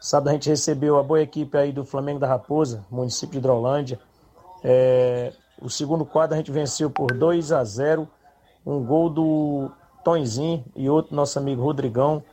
Sábado 0.00 0.30
a 0.30 0.32
gente 0.32 0.48
recebeu 0.48 0.98
a 0.98 1.02
boa 1.04 1.22
equipe 1.22 1.56
aí 1.56 1.70
do 1.70 1.84
Flamengo 1.84 2.18
da 2.18 2.26
Raposa, 2.26 2.84
município 2.90 3.34
de 3.34 3.38
Hidrolândia. 3.38 4.00
É, 4.64 5.32
o 5.62 5.70
segundo 5.70 6.04
quadro 6.04 6.34
a 6.34 6.36
gente 6.36 6.50
venceu 6.50 6.90
por 6.90 7.12
2 7.12 7.52
a 7.52 7.62
0 7.62 8.08
um 8.66 8.84
gol 8.84 9.08
do 9.08 9.70
Tonzinho 10.02 10.64
e 10.74 10.90
outro 10.90 11.14
nosso 11.14 11.38
amigo 11.38 11.62
Rodrigão. 11.62 12.24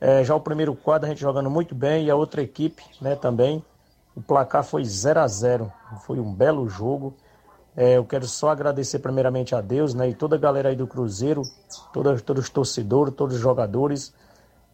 É, 0.00 0.22
já 0.22 0.32
o 0.32 0.40
primeiro 0.40 0.76
quadro 0.76 1.06
a 1.06 1.10
gente 1.10 1.20
jogando 1.20 1.50
muito 1.50 1.74
bem 1.74 2.04
e 2.04 2.10
a 2.10 2.14
outra 2.14 2.40
equipe 2.40 2.84
né, 3.00 3.16
também. 3.16 3.64
O 4.14 4.22
placar 4.22 4.62
foi 4.62 4.84
0 4.84 5.18
a 5.18 5.26
0 5.26 5.72
foi 6.06 6.20
um 6.20 6.32
belo 6.32 6.68
jogo. 6.68 7.16
É, 7.76 7.96
eu 7.96 8.04
quero 8.04 8.26
só 8.26 8.50
agradecer 8.50 8.98
primeiramente 8.98 9.54
a 9.54 9.60
Deus 9.60 9.94
né, 9.94 10.08
e 10.08 10.14
toda 10.14 10.36
a 10.36 10.38
galera 10.38 10.70
aí 10.70 10.76
do 10.76 10.86
Cruzeiro, 10.86 11.42
todos 11.92 12.22
os 12.38 12.50
torcedores, 12.50 13.14
todos 13.14 13.36
os 13.36 13.40
jogadores, 13.40 14.12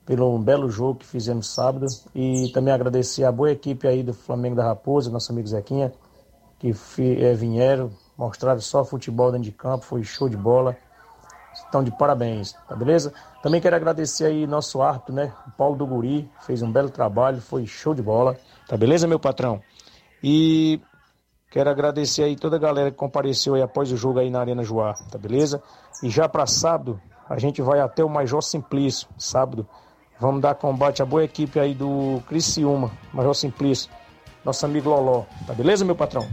pelo 0.05 0.39
belo 0.39 0.71
jogo 0.71 1.01
que 1.01 1.07
fizemos 1.07 1.49
sábado. 1.49 1.87
E 2.15 2.51
também 2.53 2.73
agradecer 2.73 3.25
a 3.25 3.33
boa 3.33 3.51
equipe 3.51 3.87
aí 3.87 4.03
do 4.03 4.15
Flamengo 4.15 4.57
da 4.57 4.65
Raposa, 4.65 5.11
nosso 5.11 5.31
amigo 5.33 5.49
Zequinha, 5.49 5.93
que 6.59 6.75
é, 7.21 7.35
vieram, 7.35 7.91
mostraram 8.17 8.61
só 8.61 8.85
futebol 8.85 9.31
dentro 9.31 9.45
de 9.45 9.53
campo, 9.53 9.85
foi 9.85 10.03
show 10.03 10.29
de 10.29 10.37
bola. 10.37 10.77
Estão 11.53 11.83
de 11.83 11.91
parabéns, 11.91 12.53
tá 12.69 12.77
beleza? 12.77 13.15
Também 13.43 13.63
quero 13.63 13.75
agradecer 13.75 14.27
aí 14.27 14.47
nosso 14.47 14.83
árbitro, 14.83 15.15
né? 15.15 15.33
O 15.47 15.51
Paulo 15.53 15.75
do 15.75 15.87
Guri, 15.87 16.31
fez 16.43 16.61
um 16.61 16.71
belo 16.71 16.91
trabalho, 16.91 17.41
foi 17.41 17.67
show 17.67 17.95
de 17.95 18.03
bola. 18.03 18.37
Tá 18.69 18.77
beleza, 18.77 19.07
meu 19.07 19.19
patrão? 19.19 19.63
E 20.23 20.81
Quero 21.51 21.71
agradecer 21.71 22.25
aí 22.25 22.37
toda 22.37 22.57
a 22.57 22.59
galera 22.59 22.91
que 22.91 22.97
compareceu 22.97 23.55
aí 23.55 23.63
após 23.63 23.91
o 23.93 23.97
jogo 23.97 24.19
aí 24.19 24.31
na 24.31 24.41
Arena 24.41 24.63
Joá, 24.63 24.95
tá 25.11 25.17
beleza? 25.17 25.63
E 26.03 26.11
já 26.11 26.29
para 26.29 26.47
sábado, 26.47 27.01
a 27.29 27.39
gente 27.39 27.63
vai 27.63 27.81
até 27.81 28.05
o 28.05 28.09
Major 28.09 28.43
Simplício, 28.43 29.09
sábado. 29.17 29.67
Vamos 30.21 30.41
dar 30.41 30.55
combate 30.55 31.03
à 31.03 31.07
boa 31.07 31.25
equipe 31.25 31.59
aí 31.61 31.75
do 31.75 32.23
Criciúma, 32.29 32.91
Major 33.13 33.35
Simplício, 33.35 33.91
nosso 34.45 34.65
amigo 34.65 34.91
Loló, 34.91 35.25
tá 35.47 35.53
beleza, 35.53 35.85
meu 35.85 35.97
patrão? 35.97 36.27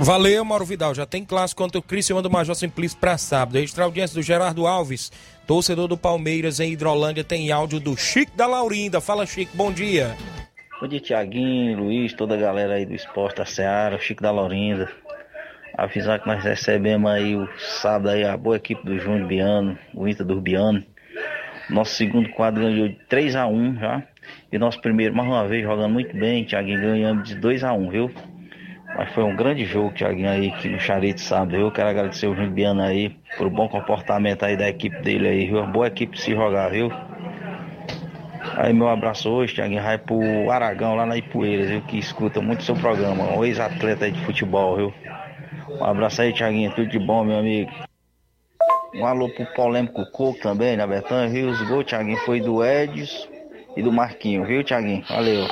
Valeu, 0.00 0.44
Mauro 0.44 0.64
Vidal. 0.64 0.94
Já 0.94 1.04
tem 1.04 1.24
clássico 1.24 1.60
contra 1.60 1.78
o 1.78 1.82
Criciúma 1.82 2.22
do 2.22 2.30
Major 2.30 2.54
Simplício 2.54 2.96
para 2.98 3.18
sábado. 3.18 3.56
Registrar 3.56 3.84
a 3.84 3.86
audiência 3.86 4.14
do 4.14 4.22
Gerardo 4.22 4.64
Alves, 4.64 5.10
torcedor 5.44 5.88
do 5.88 5.96
Palmeiras 5.96 6.60
em 6.60 6.72
Hidrolândia. 6.72 7.24
Tem 7.24 7.50
áudio 7.50 7.80
do 7.80 7.96
Chico 7.96 8.36
da 8.36 8.46
Laurinda. 8.46 9.00
Fala, 9.00 9.26
Chico, 9.26 9.56
bom 9.56 9.72
dia. 9.72 10.16
Bom 10.80 10.86
dia, 10.86 11.00
Tiaguinho, 11.00 11.76
Luiz, 11.76 12.12
toda 12.12 12.34
a 12.34 12.38
galera 12.38 12.74
aí 12.74 12.86
do 12.86 12.94
Esporte 12.94 13.38
da 13.38 13.44
Seara, 13.44 13.96
o 13.96 14.00
Chico 14.00 14.22
da 14.22 14.30
Lorinda. 14.30 14.88
Avisar 15.76 16.20
que 16.20 16.28
nós 16.28 16.44
recebemos 16.44 17.10
aí 17.10 17.34
o 17.34 17.48
sábado 17.58 18.10
aí 18.10 18.22
a 18.22 18.36
boa 18.36 18.54
equipe 18.54 18.86
do 18.86 18.96
Júnior 18.96 19.26
Biano, 19.26 19.76
o 19.92 20.06
Inter 20.06 20.24
do 20.24 20.40
Biano. 20.40 20.84
Nosso 21.68 21.96
segundo 21.96 22.28
quadro 22.28 22.62
ganhou 22.62 22.88
de 22.90 22.94
3 23.08 23.34
a 23.34 23.48
1 23.48 23.76
já. 23.76 24.04
E 24.52 24.56
nosso 24.56 24.80
primeiro, 24.80 25.16
mais 25.16 25.28
uma 25.28 25.48
vez, 25.48 25.64
jogando 25.64 25.92
muito 25.92 26.16
bem, 26.16 26.44
Tiaguinho, 26.44 26.80
ganhamos 26.80 27.28
de 27.28 27.34
2 27.34 27.64
a 27.64 27.72
1 27.72 27.90
viu? 27.90 28.10
Mas 28.96 29.12
foi 29.12 29.24
um 29.24 29.34
grande 29.34 29.64
jogo, 29.64 29.92
Tiaguinho, 29.92 30.30
aí, 30.30 30.48
aqui 30.48 30.68
no 30.68 30.78
Charito 30.78 31.20
sábado. 31.20 31.56
Eu 31.56 31.72
quero 31.72 31.88
agradecer 31.88 32.28
o 32.28 32.36
Júnior 32.36 32.52
Biano 32.52 32.82
aí, 32.82 33.16
por 33.36 33.50
bom 33.50 33.68
comportamento 33.68 34.44
aí 34.44 34.56
da 34.56 34.68
equipe 34.68 34.96
dele 35.02 35.26
aí, 35.26 35.46
viu? 35.46 35.58
Uma 35.58 35.66
boa 35.66 35.88
equipe 35.88 36.16
se 36.16 36.36
jogar, 36.36 36.68
viu? 36.70 36.88
Aí 38.60 38.72
meu 38.72 38.88
abraço 38.88 39.30
hoje, 39.30 39.54
Thiaguinho, 39.54 39.80
vai 39.80 39.96
pro 39.96 40.50
Aragão 40.50 40.96
lá 40.96 41.06
na 41.06 41.16
Ipueiras, 41.16 41.70
viu? 41.70 41.80
Que 41.82 41.96
escuta 41.96 42.40
muito 42.40 42.64
seu 42.64 42.74
programa, 42.74 43.22
um 43.36 43.44
ex-atleta 43.44 44.10
de 44.10 44.20
futebol, 44.24 44.74
viu? 44.74 44.94
Um 45.80 45.84
abraço 45.84 46.22
aí, 46.22 46.32
Thiaguinho, 46.32 46.74
tudo 46.74 46.88
de 46.88 46.98
bom, 46.98 47.22
meu 47.22 47.38
amigo. 47.38 47.70
Um 48.96 49.06
alô 49.06 49.28
pro 49.28 49.46
Polêmico 49.54 50.04
Coco 50.06 50.40
também, 50.40 50.76
na 50.76 50.88
Betânia, 50.88 51.28
viu? 51.28 51.50
Os 51.50 51.62
gols, 51.68 51.86
Thiaguinho, 51.86 52.18
foi 52.26 52.40
do 52.40 52.64
Edson 52.64 53.28
e 53.76 53.82
do 53.82 53.92
Marquinho, 53.92 54.44
viu, 54.44 54.64
Thiaguinho? 54.64 55.04
Valeu. 55.08 55.46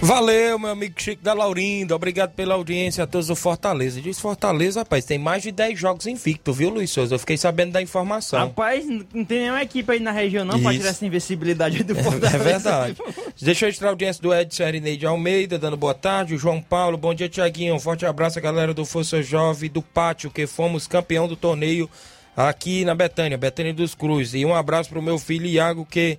Valeu, 0.00 0.58
meu 0.58 0.70
amigo 0.70 0.94
Chico 1.00 1.22
da 1.22 1.32
Laurinda. 1.32 1.96
Obrigado 1.96 2.30
pela 2.32 2.54
audiência 2.54 3.02
a 3.02 3.06
todos 3.06 3.26
do 3.26 3.34
Fortaleza. 3.34 4.00
Diz 4.00 4.20
Fortaleza, 4.20 4.80
rapaz, 4.80 5.04
tem 5.04 5.18
mais 5.18 5.42
de 5.42 5.50
10 5.50 5.78
jogos 5.78 6.06
invicto, 6.06 6.52
viu, 6.52 6.68
Luiz 6.68 6.90
Souza? 6.90 7.14
Eu 7.14 7.18
fiquei 7.18 7.36
sabendo 7.36 7.72
da 7.72 7.82
informação. 7.82 8.38
Rapaz, 8.40 8.86
não 8.86 9.24
tem 9.24 9.40
nenhuma 9.40 9.62
equipe 9.62 9.90
aí 9.90 9.98
na 9.98 10.12
região 10.12 10.44
não 10.44 10.60
pra 10.60 10.70
Isso. 10.70 10.80
tirar 10.80 10.90
essa 10.90 11.04
invencibilidade 11.06 11.82
do 11.82 11.96
É, 11.98 12.02
Fortaleza. 12.02 12.36
é 12.36 12.38
verdade. 12.38 12.96
Deixa 13.40 13.64
eu 13.64 13.68
registrar 13.68 13.88
a 13.88 13.90
audiência 13.90 14.22
do 14.22 14.34
Edson 14.34 14.64
Arineide 14.64 15.06
Almeida, 15.06 15.58
dando 15.58 15.76
boa 15.76 15.94
tarde. 15.94 16.34
O 16.34 16.38
João 16.38 16.60
Paulo, 16.60 16.96
bom 16.98 17.14
dia, 17.14 17.28
Tiaguinho. 17.28 17.74
Um 17.74 17.80
forte 17.80 18.04
abraço 18.06 18.40
galera 18.40 18.72
do 18.74 18.84
Força 18.84 19.22
Jovem 19.22 19.70
do 19.70 19.80
Pátio, 19.82 20.30
que 20.30 20.46
fomos 20.46 20.86
campeão 20.86 21.26
do 21.26 21.34
torneio 21.36 21.88
aqui 22.36 22.84
na 22.84 22.94
Betânia, 22.94 23.36
Betânia 23.38 23.72
dos 23.72 23.94
Cruz. 23.94 24.34
E 24.34 24.44
um 24.44 24.54
abraço 24.54 24.90
pro 24.90 25.00
meu 25.02 25.18
filho 25.18 25.46
Iago, 25.46 25.86
que 25.90 26.18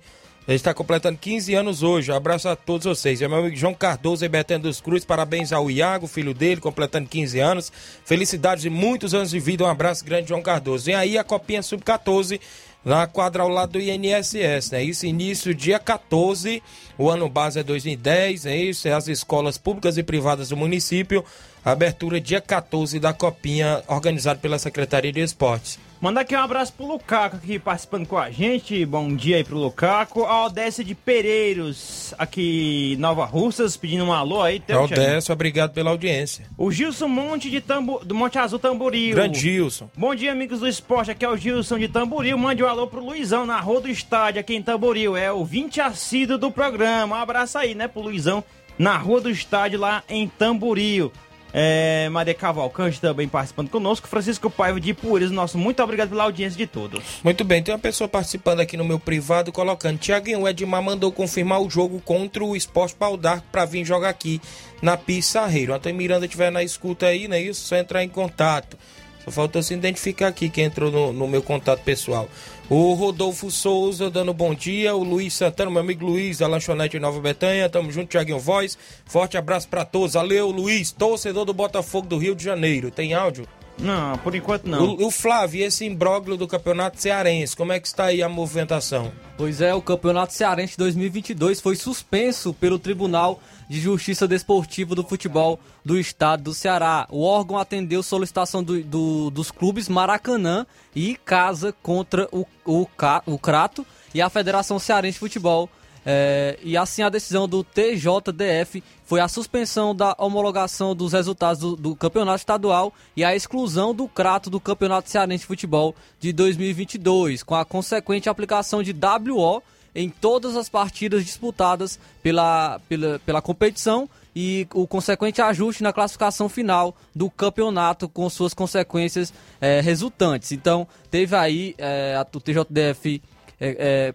está 0.54 0.72
completando 0.72 1.18
15 1.18 1.54
anos 1.54 1.82
hoje. 1.82 2.10
Um 2.10 2.14
abraço 2.14 2.48
a 2.48 2.56
todos 2.56 2.86
vocês. 2.86 3.20
É 3.20 3.28
meu 3.28 3.38
amigo 3.38 3.54
João 3.54 3.74
Cardoso 3.74 4.24
e 4.24 4.28
Betânia 4.28 4.62
dos 4.62 4.80
Cruz. 4.80 5.04
Parabéns 5.04 5.52
ao 5.52 5.70
Iago, 5.70 6.06
filho 6.06 6.32
dele, 6.32 6.58
completando 6.60 7.06
15 7.06 7.38
anos. 7.38 7.72
Felicidades 8.04 8.64
e 8.64 8.70
muitos 8.70 9.12
anos 9.12 9.30
de 9.30 9.38
vida. 9.38 9.64
Um 9.64 9.68
abraço 9.68 10.04
grande, 10.04 10.28
João 10.28 10.40
Cardoso. 10.40 10.86
Vem 10.86 10.94
aí 10.94 11.18
a 11.18 11.24
Copinha 11.24 11.62
Sub-14 11.62 12.40
na 12.84 13.06
quadra 13.06 13.42
ao 13.42 13.48
lado 13.50 13.72
do 13.72 13.80
INSS, 13.80 14.70
né? 14.70 14.82
Isso 14.82 15.04
início 15.04 15.54
dia 15.54 15.78
14, 15.78 16.62
o 16.96 17.10
ano 17.10 17.28
base 17.28 17.58
é 17.58 17.62
2010, 17.62 18.46
é 18.46 18.56
isso, 18.56 18.88
é 18.88 18.92
as 18.92 19.08
escolas 19.08 19.58
públicas 19.58 19.98
e 19.98 20.02
privadas 20.02 20.48
do 20.48 20.56
município, 20.56 21.24
abertura 21.62 22.20
dia 22.20 22.40
14 22.40 22.98
da 22.98 23.12
Copinha, 23.12 23.82
organizado 23.88 24.40
pela 24.40 24.58
Secretaria 24.58 25.12
de 25.12 25.20
Esportes. 25.20 25.78
Mandar 26.00 26.20
aqui 26.20 26.36
um 26.36 26.38
abraço 26.38 26.72
pro 26.74 26.86
Lucaco 26.86 27.36
aqui 27.36 27.58
participando 27.58 28.06
com 28.06 28.16
a 28.16 28.30
gente. 28.30 28.86
Bom 28.86 29.12
dia 29.16 29.36
aí 29.36 29.42
pro 29.42 29.58
Lucaco. 29.58 30.22
A 30.22 30.46
Odécia 30.46 30.84
de 30.84 30.94
Pereiros, 30.94 32.14
aqui 32.16 32.96
Nova 33.00 33.24
Russas, 33.24 33.76
pedindo 33.76 34.04
um 34.04 34.12
alô 34.12 34.40
aí. 34.40 34.60
Thiago? 34.60 34.82
Aldécio, 34.82 35.32
obrigado 35.32 35.72
pela 35.72 35.90
audiência. 35.90 36.46
O 36.56 36.70
Gilson 36.70 37.08
Monte 37.08 37.50
de 37.50 37.60
Tambo, 37.60 38.00
do 38.04 38.14
Monte 38.14 38.38
Azul 38.38 38.60
Tamboril. 38.60 39.16
Grande 39.16 39.40
Gilson. 39.40 39.90
Bom 39.96 40.14
dia, 40.14 40.30
amigos 40.30 40.60
do 40.60 40.68
esporte. 40.68 41.10
Aqui 41.10 41.24
é 41.24 41.28
o 41.28 41.36
Gilson 41.36 41.80
de 41.80 41.88
Tamboril. 41.88 42.38
Mande 42.38 42.62
um 42.62 42.68
alô 42.68 42.86
pro 42.86 43.04
Luizão 43.04 43.44
na 43.44 43.58
Rua 43.58 43.80
do 43.80 43.88
Estádio, 43.88 44.40
aqui 44.40 44.54
em 44.54 44.62
Tamboril. 44.62 45.16
É 45.16 45.32
o 45.32 45.44
20 45.44 45.80
assíduo 45.80 46.38
do 46.38 46.48
programa. 46.52 47.16
Um 47.16 47.20
abraço 47.20 47.58
aí, 47.58 47.74
né, 47.74 47.88
pro 47.88 48.02
Luizão 48.02 48.44
na 48.78 48.96
Rua 48.96 49.20
do 49.20 49.30
Estádio, 49.30 49.80
lá 49.80 50.04
em 50.08 50.28
Tamboril. 50.28 51.12
É, 51.52 52.08
Maria 52.10 52.34
Cavalcante 52.34 53.00
também 53.00 53.28
participando 53.28 53.70
conosco. 53.70 54.06
Francisco 54.08 54.50
Paiva 54.50 54.80
de 54.80 54.92
Pureza, 54.92 55.32
nosso 55.32 55.56
muito 55.56 55.82
obrigado 55.82 56.10
pela 56.10 56.24
audiência 56.24 56.58
de 56.58 56.66
todos. 56.66 57.02
Muito 57.22 57.44
bem, 57.44 57.62
tem 57.62 57.72
uma 57.72 57.80
pessoa 57.80 58.08
participando 58.08 58.60
aqui 58.60 58.76
no 58.76 58.84
meu 58.84 58.98
privado, 58.98 59.52
colocando, 59.52 59.98
Tiaguinho, 59.98 60.42
o 60.42 60.48
Edmar 60.48 60.82
mandou 60.82 61.10
confirmar 61.10 61.60
o 61.60 61.70
jogo 61.70 62.00
contra 62.00 62.44
o 62.44 62.54
Esporte 62.54 62.94
Pau 62.94 63.16
d'Arco 63.16 63.46
pra 63.50 63.64
vir 63.64 63.84
jogar 63.84 64.10
aqui 64.10 64.40
na 64.82 64.96
Pissarreiro. 64.96 65.74
Até 65.74 65.92
Miranda 65.92 66.26
estiver 66.26 66.50
na 66.50 66.62
escuta 66.62 67.06
aí, 67.06 67.28
não 67.28 67.36
é 67.36 67.40
isso? 67.40 67.66
Só 67.66 67.76
entrar 67.76 68.04
em 68.04 68.08
contato. 68.08 68.76
Só 69.24 69.30
faltou 69.30 69.62
se 69.62 69.74
identificar 69.74 70.28
aqui 70.28 70.48
quem 70.48 70.64
entrou 70.64 70.90
no, 70.90 71.12
no 71.12 71.28
meu 71.28 71.42
contato 71.42 71.82
pessoal. 71.82 72.28
O 72.70 72.92
Rodolfo 72.92 73.50
Souza 73.50 74.10
dando 74.10 74.34
bom 74.34 74.54
dia. 74.54 74.94
O 74.94 75.02
Luiz 75.02 75.32
Santana, 75.32 75.70
meu 75.70 75.80
amigo 75.80 76.04
Luiz, 76.04 76.36
da 76.36 76.46
Lanchonete 76.46 76.98
Nova 76.98 77.18
Betânia. 77.18 77.66
Tamo 77.66 77.90
junto, 77.90 78.10
Tiaguinho 78.10 78.38
Voz. 78.38 78.76
Forte 79.06 79.38
abraço 79.38 79.66
pra 79.66 79.86
todos. 79.86 80.12
Valeu, 80.12 80.50
Luiz, 80.50 80.92
torcedor 80.92 81.46
do 81.46 81.54
Botafogo 81.54 82.06
do 82.06 82.18
Rio 82.18 82.34
de 82.34 82.44
Janeiro. 82.44 82.90
Tem 82.90 83.14
áudio? 83.14 83.48
Não, 83.80 84.18
por 84.18 84.34
enquanto 84.34 84.66
não. 84.66 84.84
O, 84.96 85.06
o 85.06 85.10
Flávio, 85.10 85.64
esse 85.64 85.84
imbróglio 85.84 86.36
do 86.36 86.48
Campeonato 86.48 87.00
Cearense, 87.00 87.56
como 87.56 87.72
é 87.72 87.78
que 87.78 87.86
está 87.86 88.06
aí 88.06 88.22
a 88.22 88.28
movimentação? 88.28 89.12
Pois 89.36 89.60
é, 89.60 89.72
o 89.74 89.80
Campeonato 89.80 90.32
Cearense 90.32 90.76
2022 90.76 91.60
foi 91.60 91.76
suspenso 91.76 92.52
pelo 92.52 92.78
Tribunal 92.78 93.40
de 93.68 93.80
Justiça 93.80 94.26
Desportiva 94.26 94.94
do 94.96 95.04
Futebol 95.04 95.60
do 95.84 95.98
Estado 95.98 96.42
do 96.42 96.54
Ceará. 96.54 97.06
O 97.10 97.22
órgão 97.22 97.56
atendeu 97.56 98.02
solicitação 98.02 98.64
do- 98.64 98.82
do- 98.82 99.30
dos 99.30 99.50
clubes 99.50 99.88
Maracanã 99.88 100.66
e 100.96 101.14
Casa 101.24 101.72
contra 101.82 102.28
o, 102.32 102.44
o, 102.66 102.86
o 103.26 103.38
Crato 103.38 103.86
e 104.12 104.20
a 104.20 104.28
Federação 104.28 104.78
Cearense 104.78 105.14
de 105.14 105.20
Futebol. 105.20 105.68
É, 106.10 106.58
e 106.62 106.74
assim 106.74 107.02
a 107.02 107.10
decisão 107.10 107.46
do 107.46 107.62
TJDF 107.62 108.82
foi 109.04 109.20
a 109.20 109.28
suspensão 109.28 109.94
da 109.94 110.16
homologação 110.18 110.94
dos 110.94 111.12
resultados 111.12 111.60
do, 111.60 111.76
do 111.76 111.94
campeonato 111.94 112.38
estadual 112.38 112.94
e 113.14 113.22
a 113.22 113.36
exclusão 113.36 113.94
do 113.94 114.08
Crato 114.08 114.48
do 114.48 114.58
Campeonato 114.58 115.10
Cearense 115.10 115.42
de 115.42 115.46
Futebol 115.46 115.94
de 116.18 116.32
2022, 116.32 117.42
com 117.42 117.54
a 117.54 117.62
consequente 117.62 118.26
aplicação 118.26 118.82
de 118.82 118.92
WO 118.92 119.62
em 119.94 120.08
todas 120.08 120.56
as 120.56 120.70
partidas 120.70 121.26
disputadas 121.26 122.00
pela, 122.22 122.80
pela, 122.88 123.18
pela 123.18 123.42
competição 123.42 124.08
e 124.34 124.66
o 124.72 124.86
consequente 124.86 125.42
ajuste 125.42 125.82
na 125.82 125.92
classificação 125.92 126.48
final 126.48 126.96
do 127.14 127.28
campeonato 127.28 128.08
com 128.08 128.30
suas 128.30 128.54
consequências 128.54 129.30
eh, 129.60 129.82
resultantes. 129.82 130.52
Então, 130.52 130.88
teve 131.10 131.36
aí 131.36 131.74
eh, 131.76 132.14
a, 132.16 132.26
o 132.34 132.40
TJDF 132.40 133.20
eh, 133.60 133.76
eh, 133.78 134.14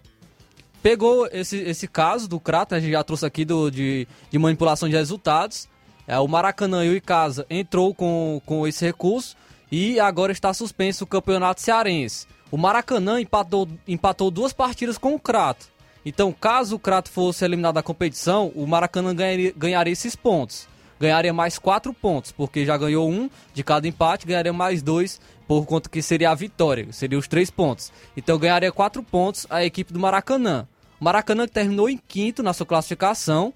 pegou 0.84 1.28
esse, 1.32 1.58
esse 1.58 1.88
caso 1.88 2.28
do 2.28 2.40
Crato, 2.40 2.76
a 2.76 2.80
gente 2.80 2.92
já 2.92 3.04
trouxe 3.04 3.26
aqui 3.26 3.46
do, 3.46 3.72
de, 3.72 4.06
de 4.30 4.38
manipulação 4.38 4.90
de 4.90 4.96
resultados. 4.96 5.70
É, 6.06 6.20
o 6.20 6.28
Maracanã 6.28 6.86
e 6.86 6.90
o 6.90 6.96
Icasa 6.96 7.46
entrou 7.50 7.96
com, 7.96 8.42
com 8.46 8.68
esse 8.68 8.86
recurso 8.86 9.38
e 9.72 9.98
agora 10.00 10.34
está 10.34 10.54
suspenso 10.54 11.06
o 11.06 11.08
campeonato 11.08 11.62
cearense. 11.62 12.28
O 12.52 12.58
Maracanã 12.58 13.20
empatou, 13.20 13.68
empatou 13.88 14.30
duas 14.30 14.52
partidas 14.52 14.98
com 14.98 15.16
o 15.16 15.20
Crato. 15.20 15.68
Então, 16.06 16.34
caso 16.34 16.76
o 16.76 16.80
Crato 16.80 17.10
fosse 17.10 17.46
eliminado 17.46 17.76
da 17.76 17.82
competição, 17.82 18.52
o 18.54 18.68
Maracanã 18.68 19.16
ganharia, 19.16 19.54
ganharia 19.56 19.94
esses 19.94 20.18
pontos. 20.18 20.68
Ganharia 21.00 21.34
mais 21.34 21.58
quatro 21.58 21.94
pontos, 21.94 22.32
porque 22.32 22.66
já 22.66 22.78
ganhou 22.78 23.10
um 23.10 23.30
de 23.54 23.64
cada 23.64 23.88
empate, 23.88 24.28
ganharia 24.28 24.54
mais 24.54 24.84
dois, 24.84 25.20
por 25.48 25.66
conta 25.66 25.90
que 25.90 26.02
seria 26.02 26.30
a 26.30 26.36
vitória, 26.36 26.92
seria 26.92 27.18
os 27.18 27.28
três 27.28 27.50
pontos. 27.50 27.92
Então, 28.16 28.38
ganharia 28.38 28.72
quatro 28.72 29.02
pontos 29.02 29.48
a 29.50 29.64
equipe 29.64 29.94
do 29.94 30.00
Maracanã. 30.00 30.68
Maracanã 31.04 31.47
terminou 31.47 31.89
em 31.89 31.97
quinto 31.97 32.41
na 32.41 32.54
sua 32.54 32.66
classificação 32.66 33.54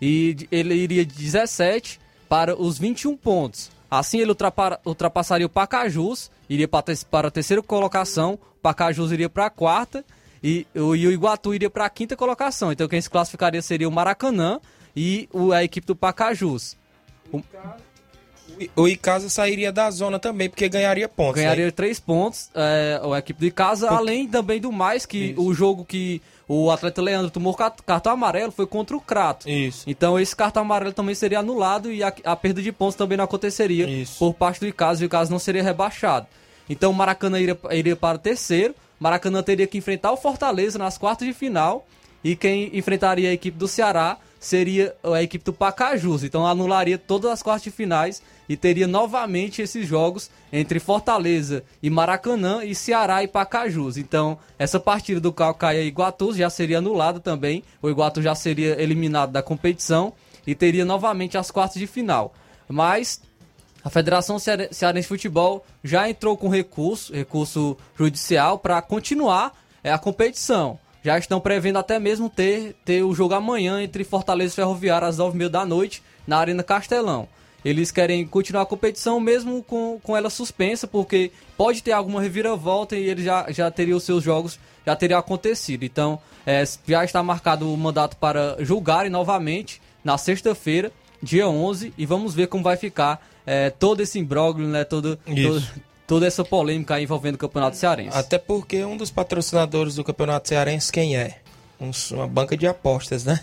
e 0.00 0.48
ele 0.50 0.74
iria 0.74 1.04
de 1.04 1.14
17 1.14 2.00
para 2.28 2.60
os 2.60 2.78
21 2.78 3.16
pontos. 3.16 3.70
Assim 3.90 4.18
ele 4.18 4.30
ultrapa- 4.30 4.80
ultrapassaria 4.84 5.46
o 5.46 5.50
Pacajus, 5.50 6.30
iria 6.48 6.66
para, 6.66 7.28
a 7.28 7.30
terceira 7.30 7.62
colocação, 7.62 8.34
o 8.34 8.60
Pacajus 8.60 9.12
iria 9.12 9.28
para 9.28 9.46
a 9.46 9.50
quarta 9.50 10.04
e, 10.42 10.66
o 10.74 10.94
Iguatu 10.96 11.54
iria 11.54 11.70
para 11.70 11.84
a 11.86 11.90
quinta 11.90 12.16
colocação. 12.16 12.72
Então 12.72 12.88
quem 12.88 13.00
se 13.00 13.08
classificaria 13.08 13.62
seria 13.62 13.88
o 13.88 13.92
Maracanã 13.92 14.60
e 14.94 15.28
a 15.54 15.62
equipe 15.62 15.86
do 15.86 15.94
Pacajus. 15.94 16.76
O- 17.32 17.42
O 18.74 18.88
Icasa 18.88 19.28
sairia 19.28 19.72
da 19.72 19.90
zona 19.90 20.18
também, 20.18 20.48
porque 20.48 20.68
ganharia 20.68 21.08
pontos. 21.08 21.36
Ganharia 21.36 21.66
né? 21.66 21.70
três 21.70 22.00
pontos 22.00 22.50
é, 22.54 23.00
a 23.02 23.18
equipe 23.18 23.40
de 23.40 23.50
casa, 23.50 23.88
além 23.88 24.26
também 24.26 24.60
do 24.60 24.72
mais 24.72 25.04
que 25.06 25.34
o 25.36 25.52
jogo 25.52 25.84
que 25.84 26.22
o 26.48 26.70
atleta 26.70 27.02
Leandro 27.02 27.30
tomou 27.30 27.54
cartão 27.54 28.12
amarelo 28.12 28.52
foi 28.52 28.66
contra 28.66 28.96
o 28.96 29.00
Crato. 29.00 29.48
Isso. 29.48 29.84
Então 29.88 30.18
esse 30.18 30.34
cartão 30.34 30.62
amarelo 30.62 30.92
também 30.92 31.14
seria 31.14 31.40
anulado 31.40 31.92
e 31.92 32.02
a, 32.02 32.12
a 32.24 32.36
perda 32.36 32.62
de 32.62 32.70
pontos 32.70 32.94
também 32.94 33.18
não 33.18 33.24
aconteceria 33.24 33.86
por 34.18 34.32
parte 34.32 34.60
do 34.60 34.66
Icasa 34.66 35.02
e 35.02 35.04
o 35.04 35.06
Icasa 35.06 35.30
não 35.30 35.38
seria 35.38 35.62
rebaixado. 35.62 36.26
Então 36.68 36.90
o 36.90 36.94
Maracanã 36.94 37.40
iria, 37.40 37.58
iria 37.72 37.96
para 37.96 38.16
o 38.16 38.20
terceiro, 38.20 38.74
Maracanã 38.98 39.42
teria 39.42 39.66
que 39.66 39.78
enfrentar 39.78 40.12
o 40.12 40.16
Fortaleza 40.16 40.78
nas 40.78 40.96
quartas 40.96 41.26
de 41.26 41.34
final 41.34 41.86
e 42.22 42.36
quem 42.36 42.76
enfrentaria 42.76 43.30
a 43.30 43.32
equipe 43.32 43.56
do 43.56 43.68
Ceará 43.68 44.18
seria 44.38 44.94
a 45.02 45.22
equipe 45.22 45.44
do 45.44 45.52
Pacajus. 45.52 46.22
Então 46.22 46.46
anularia 46.46 46.98
todas 46.98 47.30
as 47.30 47.42
quartas 47.42 47.64
de 47.64 47.70
finais 47.70 48.22
e 48.48 48.56
teria 48.56 48.86
novamente 48.86 49.60
esses 49.62 49.86
jogos 49.86 50.30
entre 50.52 50.78
Fortaleza 50.78 51.64
e 51.82 51.90
Maracanã 51.90 52.64
e 52.64 52.74
Ceará 52.74 53.22
e 53.22 53.28
Pacajus. 53.28 53.96
Então 53.96 54.38
essa 54.58 54.78
partida 54.78 55.20
do 55.20 55.32
Calcaia 55.32 55.82
e 55.82 55.88
Iguatu 55.88 56.34
já 56.34 56.48
seria 56.50 56.78
anulada 56.78 57.20
também. 57.20 57.62
O 57.82 57.88
Iguatu 57.88 58.22
já 58.22 58.34
seria 58.34 58.80
eliminado 58.80 59.32
da 59.32 59.42
competição 59.42 60.12
e 60.46 60.54
teria 60.54 60.84
novamente 60.84 61.36
as 61.36 61.50
quartas 61.50 61.78
de 61.78 61.86
final. 61.86 62.32
Mas 62.68 63.20
a 63.84 63.90
Federação 63.90 64.38
Ceare- 64.38 64.68
Cearense 64.72 65.04
de 65.04 65.08
Futebol 65.08 65.64
já 65.82 66.08
entrou 66.08 66.36
com 66.36 66.48
recurso, 66.48 67.12
recurso 67.12 67.76
judicial, 67.96 68.58
para 68.58 68.82
continuar 68.82 69.52
é, 69.82 69.92
a 69.92 69.98
competição. 69.98 70.78
Já 71.04 71.16
estão 71.18 71.38
prevendo 71.38 71.78
até 71.78 72.00
mesmo 72.00 72.28
ter, 72.28 72.74
ter 72.84 73.04
o 73.04 73.14
jogo 73.14 73.34
amanhã 73.34 73.80
entre 73.80 74.02
Fortaleza 74.02 74.54
e 74.54 74.56
Ferroviária 74.56 75.06
às 75.06 75.18
9h30 75.18 75.48
da 75.48 75.64
noite 75.64 76.02
na 76.26 76.38
Arena 76.38 76.64
Castelão. 76.64 77.28
Eles 77.68 77.90
querem 77.90 78.24
continuar 78.24 78.62
a 78.62 78.66
competição 78.66 79.18
mesmo 79.18 79.60
com, 79.60 79.98
com 80.00 80.16
ela 80.16 80.30
suspensa, 80.30 80.86
porque 80.86 81.32
pode 81.56 81.82
ter 81.82 81.90
alguma 81.90 82.22
reviravolta 82.22 82.94
e 82.96 83.08
eles 83.08 83.24
já, 83.24 83.50
já 83.50 83.68
teriam 83.72 83.96
os 83.98 84.04
seus 84.04 84.22
jogos, 84.22 84.56
já 84.86 84.94
teriam 84.94 85.18
acontecido. 85.18 85.82
Então, 85.82 86.16
é, 86.46 86.62
já 86.86 87.04
está 87.04 87.20
marcado 87.24 87.72
o 87.72 87.76
mandato 87.76 88.16
para 88.18 88.56
julgarem 88.60 89.10
novamente 89.10 89.82
na 90.04 90.16
sexta-feira, 90.16 90.92
dia 91.20 91.48
11, 91.48 91.92
e 91.98 92.06
vamos 92.06 92.34
ver 92.36 92.46
como 92.46 92.62
vai 92.62 92.76
ficar 92.76 93.26
é, 93.44 93.68
todo 93.70 94.00
esse 94.00 94.16
imbróglio, 94.16 94.68
né, 94.68 94.84
todo, 94.84 95.18
toda 96.06 96.24
essa 96.24 96.44
polêmica 96.44 96.94
aí 96.94 97.02
envolvendo 97.02 97.34
o 97.34 97.38
Campeonato 97.38 97.76
Cearense. 97.76 98.16
Até 98.16 98.38
porque 98.38 98.84
um 98.84 98.96
dos 98.96 99.10
patrocinadores 99.10 99.96
do 99.96 100.04
Campeonato 100.04 100.46
Cearense, 100.46 100.92
quem 100.92 101.16
é? 101.16 101.40
Um- 101.80 101.90
uma 102.12 102.28
banca 102.28 102.56
de 102.56 102.64
apostas, 102.66 103.24
né? 103.24 103.40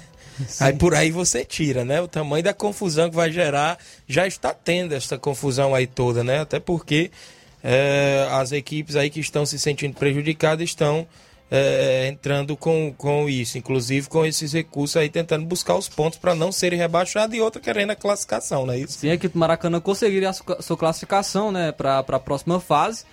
Aí 0.59 0.73
por 0.73 0.93
aí 0.93 1.11
você 1.11 1.43
tira, 1.45 1.83
né? 1.85 2.01
O 2.01 2.07
tamanho 2.07 2.43
da 2.43 2.53
confusão 2.53 3.09
que 3.09 3.15
vai 3.15 3.31
gerar, 3.31 3.77
já 4.07 4.27
está 4.27 4.53
tendo 4.53 4.93
essa 4.93 5.17
confusão 5.17 5.73
aí 5.73 5.87
toda, 5.87 6.23
né? 6.23 6.39
Até 6.39 6.59
porque 6.59 7.11
é, 7.63 8.27
as 8.31 8.51
equipes 8.51 8.95
aí 8.95 9.09
que 9.09 9.19
estão 9.19 9.45
se 9.45 9.57
sentindo 9.57 9.95
prejudicadas 9.95 10.63
estão 10.63 11.07
é, 11.49 12.07
entrando 12.07 12.57
com, 12.57 12.93
com 12.97 13.29
isso, 13.29 13.57
inclusive 13.57 14.09
com 14.09 14.25
esses 14.25 14.51
recursos 14.53 14.97
aí 14.97 15.07
tentando 15.07 15.45
buscar 15.45 15.75
os 15.75 15.87
pontos 15.87 16.17
para 16.17 16.33
não 16.33 16.51
serem 16.51 16.79
rebaixados 16.79 17.37
e 17.37 17.39
outra 17.39 17.61
querendo 17.61 17.91
a 17.91 17.95
classificação, 17.95 18.65
não 18.65 18.73
é 18.73 18.79
isso? 18.79 18.99
Sim, 18.99 19.11
a 19.11 19.13
equipe 19.13 19.37
Maracanã 19.37 19.79
conseguiria 19.79 20.29
a 20.29 20.33
sua 20.33 20.61
sua 20.61 20.77
classificação, 20.77 21.51
né, 21.51 21.71
para 21.71 21.99
a 21.99 22.19
próxima 22.19 22.59
fase. 22.59 23.05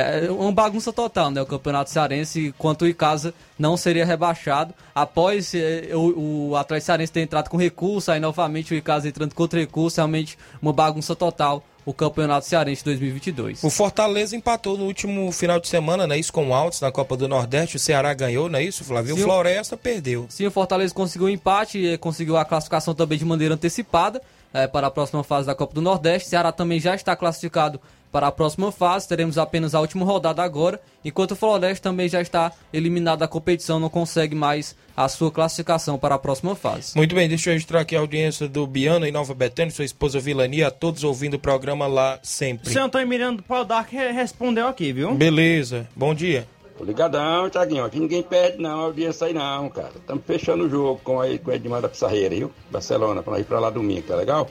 É 0.00 0.30
uma 0.30 0.52
bagunça 0.52 0.92
total, 0.92 1.30
né? 1.30 1.40
O 1.42 1.46
Campeonato 1.46 1.90
Cearense, 1.90 2.54
quanto 2.58 2.82
o 2.82 2.88
Icasa 2.88 3.32
não 3.58 3.76
seria 3.76 4.04
rebaixado. 4.04 4.74
Após 4.94 5.54
eh, 5.54 5.90
o, 5.94 6.48
o 6.50 6.56
Atlético 6.56 6.86
Cearense 6.86 7.12
ter 7.12 7.20
entrado 7.20 7.48
com 7.48 7.56
recurso, 7.56 8.10
aí 8.10 8.20
novamente 8.20 8.74
o 8.74 8.76
Icasa 8.76 9.08
entrando 9.08 9.34
contra 9.34 9.58
recurso, 9.60 9.96
realmente 9.98 10.36
uma 10.60 10.72
bagunça 10.72 11.14
total 11.16 11.62
o 11.84 11.94
Campeonato 11.94 12.44
Cearense 12.46 12.82
2022. 12.84 13.62
O 13.62 13.70
Fortaleza 13.70 14.34
empatou 14.34 14.76
no 14.76 14.86
último 14.86 15.30
final 15.30 15.60
de 15.60 15.68
semana, 15.68 16.04
né? 16.04 16.18
Isso 16.18 16.32
com 16.32 16.48
o 16.48 16.52
Altos 16.52 16.80
na 16.80 16.90
Copa 16.90 17.16
do 17.16 17.28
Nordeste. 17.28 17.76
O 17.76 17.78
Ceará 17.78 18.12
ganhou, 18.12 18.48
não 18.48 18.58
é 18.58 18.64
isso, 18.64 18.84
Flávio? 18.84 19.14
O 19.14 19.16
Sim, 19.18 19.22
o- 19.22 19.26
Floresta 19.26 19.76
perdeu. 19.76 20.26
Sim, 20.28 20.46
o 20.46 20.50
Fortaleza 20.50 20.92
conseguiu 20.92 21.28
o 21.28 21.30
empate 21.30 21.78
e 21.78 21.96
conseguiu 21.96 22.36
a 22.36 22.44
classificação 22.44 22.92
também 22.92 23.16
de 23.16 23.24
maneira 23.24 23.54
antecipada 23.54 24.20
eh, 24.52 24.66
para 24.66 24.88
a 24.88 24.90
próxima 24.90 25.22
fase 25.22 25.46
da 25.46 25.54
Copa 25.54 25.74
do 25.74 25.80
Nordeste. 25.80 26.28
Ceará 26.28 26.50
também 26.50 26.80
já 26.80 26.92
está 26.92 27.14
classificado 27.14 27.80
para 28.12 28.26
a 28.28 28.32
próxima 28.32 28.72
fase. 28.72 29.08
Teremos 29.08 29.36
apenas 29.38 29.74
a 29.74 29.80
última 29.80 30.04
rodada 30.04 30.42
agora, 30.42 30.80
enquanto 31.04 31.32
o 31.32 31.36
Floresta 31.36 31.88
também 31.90 32.08
já 32.08 32.20
está 32.20 32.52
eliminado 32.72 33.18
da 33.20 33.28
competição, 33.28 33.78
não 33.78 33.88
consegue 33.88 34.34
mais 34.34 34.74
a 34.96 35.08
sua 35.08 35.30
classificação 35.30 35.98
para 35.98 36.14
a 36.14 36.18
próxima 36.18 36.54
fase. 36.54 36.96
Muito 36.96 37.14
bem, 37.14 37.28
deixa 37.28 37.50
eu 37.50 37.54
registrar 37.54 37.80
aqui 37.80 37.94
a 37.94 38.00
audiência 38.00 38.48
do 38.48 38.66
Biano 38.66 39.06
em 39.06 39.12
Nova 39.12 39.34
Betânia, 39.34 39.70
sua 39.70 39.84
esposa 39.84 40.18
Vilania, 40.18 40.68
a 40.68 40.70
todos 40.70 41.04
ouvindo 41.04 41.34
o 41.34 41.38
programa 41.38 41.86
lá 41.86 42.18
sempre. 42.22 42.68
O 42.68 42.72
seu 42.72 42.82
Antônio 42.84 43.06
Miranda 43.06 43.38
do 43.38 43.42
Pau 43.42 43.64
Dark 43.64 43.90
re- 43.92 44.12
respondeu 44.12 44.66
aqui, 44.66 44.92
viu? 44.92 45.14
Beleza, 45.14 45.86
bom 45.94 46.14
dia. 46.14 46.46
Tô 46.78 46.84
ligadão, 46.84 47.48
Thiaguinho. 47.48 47.84
Aqui 47.84 47.98
ninguém 47.98 48.22
perde 48.22 48.58
não, 48.60 48.80
a 48.80 48.84
audiência 48.84 49.26
aí 49.26 49.32
não, 49.32 49.68
cara. 49.70 49.92
Estamos 49.96 50.22
fechando 50.26 50.64
o 50.64 50.68
jogo 50.68 51.00
com, 51.02 51.18
aí, 51.20 51.38
com 51.38 51.50
o 51.50 51.54
Edmar 51.54 51.80
da 51.80 51.88
Pissarreira, 51.88 52.34
viu? 52.34 52.52
Barcelona, 52.70 53.22
pra 53.22 53.40
ir 53.40 53.44
pra 53.44 53.58
lá 53.58 53.70
domingo, 53.70 54.02
tá 54.02 54.14
legal? 54.14 54.46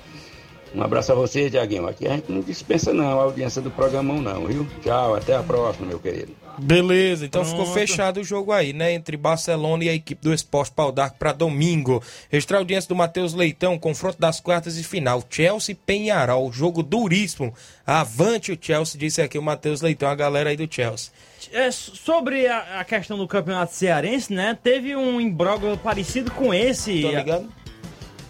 Um 0.74 0.82
abraço 0.82 1.12
a 1.12 1.16
você, 1.16 1.50
Thiaguinho. 1.50 1.88
Aqui 1.88 2.08
a 2.08 2.12
gente 2.16 2.32
não 2.32 2.42
dispensa 2.42 2.94
não 2.94 3.20
a 3.20 3.24
audiência 3.24 3.62
do 3.62 3.72
programão 3.72 4.22
não, 4.22 4.46
viu? 4.46 4.68
Tchau, 4.84 5.16
até 5.16 5.36
a 5.36 5.42
próxima, 5.44 5.88
meu 5.88 6.00
querido. 6.00 6.34
Beleza, 6.58 7.26
então 7.26 7.44
ficou 7.44 7.64
Pronto. 7.64 7.74
fechado 7.74 8.20
o 8.22 8.24
jogo 8.24 8.52
aí, 8.52 8.72
né? 8.74 8.94
Entre 8.94 9.16
Barcelona 9.18 9.84
e 9.84 9.90
a 9.90 9.94
equipe 9.94 10.22
do 10.22 10.34
Esporte 10.34 10.72
Pau 10.74 10.92
d'Arco 10.92 11.18
para 11.18 11.34
domingo. 11.34 12.02
Extra 12.32 12.58
audiência 12.58 12.88
do 12.88 12.96
Matheus 12.96 13.34
Leitão, 13.34 13.78
confronto 13.78 14.20
das 14.20 14.40
quartas 14.40 14.76
de 14.76 14.84
final. 14.84 15.24
Chelsea 15.30 15.74
e 15.74 15.76
Penharol, 15.76 16.52
jogo 16.52 16.82
duríssimo. 16.82 17.54
Avante 17.86 18.52
o 18.52 18.58
Chelsea, 18.60 19.00
disse 19.00 19.22
aqui 19.22 19.38
o 19.38 19.42
Matheus 19.44 19.82
Leitão, 19.82 20.10
a 20.10 20.16
galera 20.16 20.50
aí 20.50 20.58
do 20.58 20.68
Chelsea. 20.74 21.12
É, 21.54 21.70
sobre 21.72 22.48
a, 22.48 22.80
a 22.80 22.84
questão 22.86 23.18
do 23.18 23.28
campeonato 23.28 23.74
cearense, 23.74 24.34
né? 24.34 24.58
Teve 24.62 24.96
um 24.96 25.22
imbróglio 25.22 25.78
parecido 25.78 26.32
com 26.32 26.54
esse. 26.54 27.02
Tô 27.02 27.12
ligado? 27.12 27.50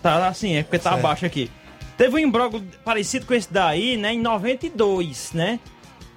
Tá 0.01 0.27
assim, 0.27 0.55
é 0.57 0.63
porque 0.63 0.77
tá 0.77 0.91
Certo. 0.91 0.99
abaixo 0.99 1.25
aqui. 1.25 1.49
Teve 1.97 2.15
um 2.15 2.19
imbróglio 2.19 2.63
parecido 2.83 3.25
com 3.25 3.33
esse 3.33 3.51
daí, 3.51 3.95
né? 3.95 4.13
Em 4.13 4.19
92, 4.19 5.31
né? 5.33 5.59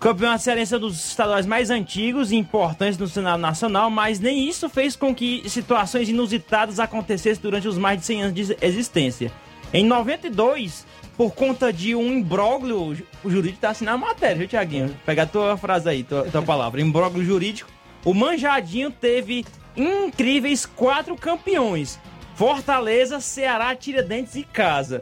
Campeonato 0.00 0.44
cearense 0.44 0.74
é 0.74 0.78
dos 0.78 1.06
estaduais 1.06 1.44
mais 1.44 1.70
antigos 1.70 2.30
e 2.30 2.36
importantes 2.36 2.96
no 2.96 3.08
cenário 3.08 3.40
nacional, 3.40 3.90
mas 3.90 4.20
nem 4.20 4.48
isso 4.48 4.68
fez 4.68 4.94
com 4.94 5.12
que 5.12 5.42
situações 5.48 6.08
inusitadas 6.08 6.78
acontecessem 6.78 7.42
durante 7.42 7.66
os 7.66 7.76
mais 7.76 7.98
de 7.98 8.06
100 8.06 8.22
anos 8.22 8.34
de 8.34 8.56
existência. 8.62 9.32
Em 9.72 9.84
92, 9.84 10.86
por 11.16 11.32
conta 11.32 11.72
de 11.72 11.96
um 11.96 12.12
imbróglio, 12.12 12.96
o 13.24 13.30
jurídico 13.30 13.60
tá 13.60 13.70
assinando 13.70 14.04
a 14.04 14.08
matéria, 14.08 14.36
viu, 14.36 14.46
Tiaguinho? 14.46 14.96
Pega 15.04 15.24
a 15.24 15.26
tua 15.26 15.56
frase 15.56 15.88
aí, 15.88 16.04
tua, 16.04 16.22
tua 16.24 16.42
palavra. 16.42 16.80
Imbróglio 16.80 17.24
jurídico. 17.24 17.68
O 18.04 18.14
Manjadinho 18.14 18.92
teve 18.92 19.44
incríveis 19.76 20.64
quatro 20.64 21.16
campeões. 21.16 21.98
Fortaleza, 22.36 23.18
Ceará, 23.18 23.74
Tiradentes 23.74 24.36
e 24.36 24.44
Casa. 24.44 25.00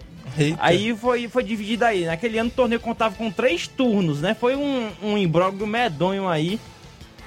Aí 0.58 0.94
foi, 0.96 1.28
foi 1.28 1.42
dividido 1.42 1.84
aí. 1.84 2.04
Naquele 2.04 2.38
ano 2.38 2.50
o 2.50 2.52
torneio 2.52 2.80
contava 2.80 3.14
com 3.14 3.30
três 3.30 3.66
turnos, 3.66 4.20
né? 4.20 4.34
Foi 4.34 4.54
um, 4.56 4.88
um 5.02 5.18
imbróglio 5.18 5.66
medonho 5.66 6.28
aí. 6.28 6.58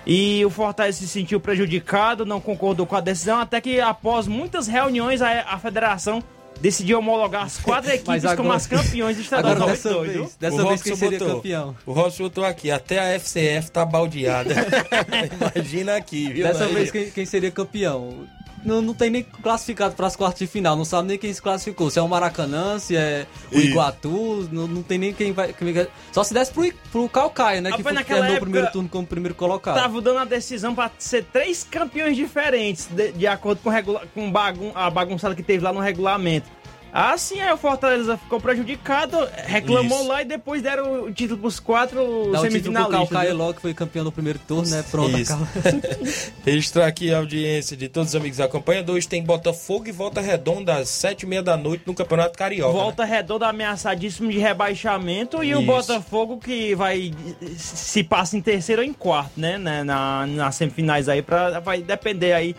E 0.05 0.43
o 0.45 0.49
Fortaleza 0.49 0.99
se 0.99 1.07
sentiu 1.07 1.39
prejudicado, 1.39 2.25
não 2.25 2.39
concordou 2.39 2.85
com 2.85 2.95
a 2.95 3.01
decisão, 3.01 3.39
até 3.39 3.59
que 3.61 3.79
após 3.79 4.27
muitas 4.27 4.67
reuniões 4.67 5.21
a, 5.21 5.41
a 5.41 5.59
federação 5.59 6.23
decidiu 6.59 6.99
homologar 6.99 7.43
as 7.43 7.57
quatro 7.57 7.91
equipes 7.93 8.33
como 8.35 8.51
as 8.51 8.65
campeões 8.67 9.17
do 9.17 9.21
estadual 9.23 9.53
agora 9.53 9.71
dessa 9.71 9.89
92, 9.89 10.13
viu? 10.13 10.23
vez, 10.23 10.35
dessa 10.35 10.65
vez 10.65 10.81
quem 10.81 10.95
seria 10.95 11.19
botou- 11.19 11.35
campeão? 11.35 11.75
O 11.85 11.91
Robson 11.93 12.23
botou 12.23 12.43
aqui, 12.45 12.71
até 12.71 12.99
a 12.99 13.19
FCF 13.19 13.71
tá 13.71 13.85
baldeada. 13.85 14.53
Imagina 15.55 15.95
aqui, 15.95 16.31
viu? 16.33 16.47
Dessa 16.47 16.65
Aí. 16.65 16.73
vez 16.73 16.91
quem, 16.91 17.11
quem 17.11 17.25
seria 17.25 17.51
campeão? 17.51 18.27
Não, 18.63 18.81
não 18.81 18.93
tem 18.93 19.09
nem 19.09 19.23
classificado 19.23 19.95
para 19.95 20.07
as 20.07 20.15
quartas 20.15 20.39
de 20.39 20.47
final, 20.47 20.75
não 20.75 20.83
sabe 20.85 21.07
nem 21.07 21.17
quem 21.17 21.31
se 21.33 21.41
classificou. 21.41 21.89
Se 21.89 21.97
é 21.97 22.01
o 22.01 22.07
Maracanã, 22.09 22.77
se 22.77 22.95
é 22.95 23.25
o 23.51 23.57
Isso. 23.57 23.67
Iguatu, 23.69 24.49
não, 24.51 24.67
não 24.67 24.83
tem 24.83 24.97
nem 24.97 25.13
quem 25.13 25.31
vai. 25.31 25.53
quem 25.53 25.71
vai- 25.73 25.87
Só 26.11 26.23
se 26.23 26.33
desse 26.33 26.51
pro, 26.51 26.71
pro 26.91 27.07
Calcaia, 27.09 27.61
né? 27.61 27.69
Ah, 27.73 27.77
que 27.77 27.83
foi 27.83 27.93
naquela 27.93 28.19
terminou 28.19 28.33
o 28.33 28.37
época- 28.37 28.51
primeiro 28.51 28.71
turno 28.71 28.89
como 28.89 29.07
primeiro 29.07 29.35
colocado. 29.35 29.75
Tava 29.75 30.01
dando 30.01 30.19
a 30.19 30.25
decisão 30.25 30.75
pra 30.75 30.91
ser 30.99 31.23
três 31.31 31.63
campeões 31.63 32.15
diferentes, 32.17 32.87
de, 32.91 33.11
de 33.13 33.27
acordo 33.27 33.61
com, 33.61 33.69
regula- 33.69 34.03
com 34.13 34.29
bagun- 34.31 34.71
a 34.75 34.89
bagunçada 34.89 35.33
que 35.35 35.43
teve 35.43 35.63
lá 35.63 35.71
no 35.71 35.79
regulamento. 35.79 36.47
Assim, 36.91 37.39
aí 37.39 37.53
o 37.53 37.57
Fortaleza 37.57 38.17
ficou 38.17 38.39
prejudicado, 38.41 39.15
reclamou 39.45 39.99
Isso. 39.99 40.07
lá 40.07 40.21
e 40.23 40.25
depois 40.25 40.61
deram 40.61 41.03
o 41.03 41.11
título 41.13 41.39
pros 41.39 41.59
quatro 41.59 42.31
Dá 42.31 42.39
o 42.39 42.41
semifinalistas. 42.41 42.97
Calcaia 43.09 43.29
viu? 43.29 43.37
logo, 43.37 43.53
que 43.53 43.61
foi 43.61 43.73
campeão 43.75 44.03
no 44.03 44.11
primeiro 44.11 44.39
turno, 44.39 44.67
né? 44.69 44.83
Pronto, 44.89 45.17
Isso. 45.17 45.33
acaba. 45.33 45.47
Registrar 46.45 46.87
aqui 46.87 47.13
a 47.13 47.17
audiência 47.17 47.77
de 47.77 47.87
todos 47.87 48.09
os 48.09 48.15
amigos 48.15 48.37
da 48.37 48.47
campanha. 48.47 48.83
Hoje 48.89 49.07
tem 49.07 49.23
Botafogo 49.23 49.87
e 49.87 49.91
Volta 49.91 50.19
Redonda 50.19 50.77
às 50.77 50.89
sete 50.89 51.23
e 51.23 51.25
meia 51.27 51.43
da 51.43 51.55
noite 51.55 51.83
no 51.85 51.93
Campeonato 51.93 52.37
Carioca. 52.37 52.73
né? 52.73 52.79
Volta 52.79 53.05
redonda 53.05 53.47
ameaçadíssimo 53.47 54.31
de 54.31 54.39
rebaixamento 54.39 55.43
e 55.43 55.53
o 55.53 55.59
Isso. 55.59 55.67
Botafogo 55.67 56.37
que 56.39 56.73
vai 56.75 57.13
se 57.57 58.03
passa 58.03 58.35
em 58.35 58.41
terceiro 58.41 58.81
ou 58.81 58.87
em 58.87 58.93
quarto, 58.93 59.39
né? 59.39 59.57
Na, 59.57 59.83
na- 59.83 60.25
nas 60.27 60.55
semifinais 60.55 61.07
aí, 61.07 61.21
pra, 61.21 61.59
vai 61.59 61.81
depender 61.81 62.33
aí 62.33 62.55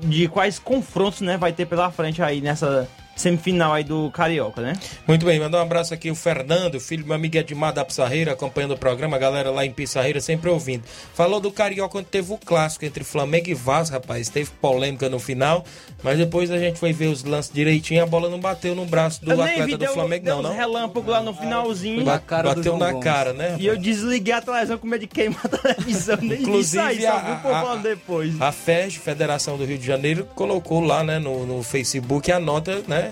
de 0.00 0.26
quais 0.26 0.58
confrontos, 0.58 1.20
né? 1.20 1.36
Vai 1.36 1.52
ter 1.52 1.66
pela 1.66 1.90
frente 1.90 2.22
aí 2.22 2.40
nessa 2.40 2.88
semifinal 3.16 3.72
aí 3.72 3.84
do 3.84 4.10
Carioca, 4.10 4.60
né? 4.60 4.72
Muito 5.06 5.24
bem, 5.26 5.38
mandar 5.38 5.58
um 5.58 5.62
abraço 5.62 5.94
aqui 5.94 6.10
o 6.10 6.14
Fernando, 6.14 6.80
filho 6.80 7.02
do 7.02 7.06
meu 7.06 7.16
amigo 7.16 7.36
Edmar 7.36 7.72
da 7.72 7.84
Pissarreira, 7.84 8.32
acompanhando 8.32 8.72
o 8.74 8.78
programa, 8.78 9.16
a 9.16 9.20
galera 9.20 9.50
lá 9.50 9.64
em 9.64 9.70
Pissarreira 9.72 10.20
sempre 10.20 10.50
ouvindo. 10.50 10.82
Falou 11.14 11.40
do 11.40 11.50
Carioca 11.52 11.90
quando 11.92 12.06
teve 12.06 12.32
o 12.32 12.38
clássico 12.38 12.84
entre 12.84 13.04
Flamengo 13.04 13.48
e 13.50 13.54
Vasco, 13.54 13.94
rapaz. 13.94 14.28
Teve 14.28 14.50
polêmica 14.60 15.08
no 15.08 15.18
final, 15.18 15.64
mas 16.02 16.18
depois 16.18 16.50
a 16.50 16.58
gente 16.58 16.78
foi 16.78 16.92
ver 16.92 17.06
os 17.06 17.22
lances 17.24 17.52
direitinho, 17.52 18.02
a 18.02 18.06
bola 18.06 18.28
não 18.28 18.40
bateu 18.40 18.74
no 18.74 18.84
braço 18.86 19.24
do 19.24 19.32
Eu 19.32 19.40
atleta 19.42 19.66
vi, 19.66 19.72
do 19.72 19.78
deu, 19.78 19.92
Flamengo, 19.92 20.24
deu 20.24 20.36
não, 20.36 20.42
não. 20.50 20.54
relâmpagos 20.56 21.08
lá 21.10 21.20
no 21.22 21.32
finalzinho. 21.34 22.04
Ba- 22.04 22.20
bateu 22.42 22.76
na 22.76 22.94
cara, 22.98 23.32
né? 23.32 23.56
E 23.58 23.66
eu 23.66 23.76
desliguei 23.76 24.34
a 24.34 24.40
televisão 24.42 24.78
com 24.78 24.86
medo 24.86 25.00
de 25.02 25.06
queimar 25.06 25.40
a 25.44 25.48
televisão. 25.48 26.18
Nem 26.20 26.40
Inclusive, 26.42 26.82
vi 26.88 26.96
isso 26.98 27.06
aí, 27.06 27.12
só 27.12 27.16
a- 27.18 27.32
a- 27.34 27.36
falando 27.62 27.82
depois. 27.82 28.40
A 28.40 28.50
FED, 28.52 28.98
Federação 28.98 29.56
do 29.56 29.64
Rio 29.64 29.78
de 29.78 29.86
Janeiro, 29.86 30.24
colocou 30.34 30.80
lá 30.80 31.02
né, 31.04 31.18
no, 31.18 31.46
no 31.46 31.62
Facebook 31.62 32.30
a 32.32 32.38
nota, 32.40 32.82
né? 32.88 33.03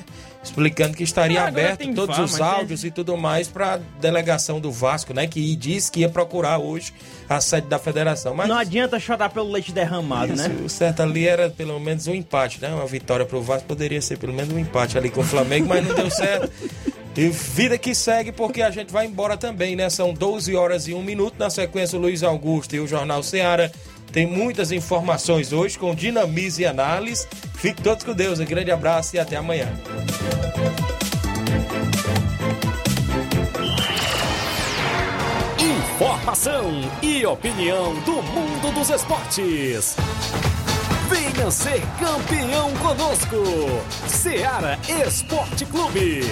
Explicando 0.43 0.97
que 0.97 1.05
estaria 1.05 1.41
Ah, 1.43 1.47
aberto 1.47 1.87
todos 1.95 2.17
VAR, 2.17 2.25
os 2.25 2.41
áudios 2.41 2.85
e 2.85 2.91
tudo 2.91 3.17
mais 3.17 3.47
para 3.47 3.79
delegação 4.01 4.59
do 4.59 4.73
Vasco, 4.73 5.15
né? 5.15 5.29
Que 5.29 5.55
disse 5.55 5.91
que 5.91 6.01
ia 6.01 6.09
procurar 6.09 6.59
hoje 6.59 6.93
a 7.29 7.41
sede 7.41 7.69
da 7.69 7.79
federação. 7.79 8.35
Mas 8.35 8.49
Não 8.49 8.59
adianta 8.59 8.99
chorar 8.99 9.29
pelo 9.29 9.51
leite 9.53 9.71
derramado, 9.71 10.33
isso, 10.35 10.49
né? 10.49 10.57
o 10.65 10.69
certo 10.69 11.01
ali 11.01 11.29
era 11.29 11.49
pelo 11.49 11.79
menos 11.79 12.09
um 12.09 12.15
empate, 12.15 12.61
né? 12.61 12.69
Uma 12.75 12.87
vitória 12.87 13.25
pro 13.25 13.41
Vasco 13.41 13.69
poderia 13.69 14.03
ser 14.03 14.19
pelo 14.19 14.33
menos 14.33 14.53
um 14.53 14.59
empate 14.59 14.99
ali 14.99 15.11
com 15.11 15.21
o 15.21 15.25
Flamengo, 15.25 15.69
mas 15.69 15.87
não 15.87 15.95
deu 15.95 16.11
certo. 16.11 16.51
E 17.15 17.29
vida 17.29 17.77
que 17.77 17.95
segue, 17.95 18.33
porque 18.33 18.63
a 18.63 18.71
gente 18.71 18.91
vai 18.91 19.05
embora 19.07 19.37
também, 19.37 19.77
né? 19.77 19.91
São 19.91 20.13
12 20.15 20.57
horas 20.57 20.89
e 20.89 20.95
1 20.95 21.03
minuto. 21.03 21.35
Na 21.39 21.51
sequência, 21.51 21.97
o 21.99 22.01
Luiz 22.01 22.23
Augusto 22.23 22.75
e 22.75 22.81
o 22.81 22.87
Jornal 22.89 23.23
Seara. 23.23 23.71
Tem 24.13 24.27
muitas 24.27 24.71
informações 24.71 25.55
hoje 25.55 25.79
com 25.79 25.95
dinamismo 25.95 26.63
e 26.63 26.67
análise. 26.67 27.27
Fique 27.55 27.81
todos 27.81 28.05
com 28.05 28.13
Deus. 28.13 28.39
Um 28.39 28.45
grande 28.45 28.71
abraço 28.71 29.17
e 29.17 29.19
até 29.19 29.37
amanhã. 29.37 29.67
Informação 35.59 36.91
e 37.01 37.25
opinião 37.25 37.95
do 38.03 38.23
mundo 38.23 38.75
dos 38.75 38.91
esportes. 38.91 39.97
Venha 41.09 41.51
ser 41.51 41.81
campeão 41.99 42.71
conosco. 42.75 43.37
Seara 44.09 44.79
Esporte 45.07 45.65
Clube. 45.65 46.23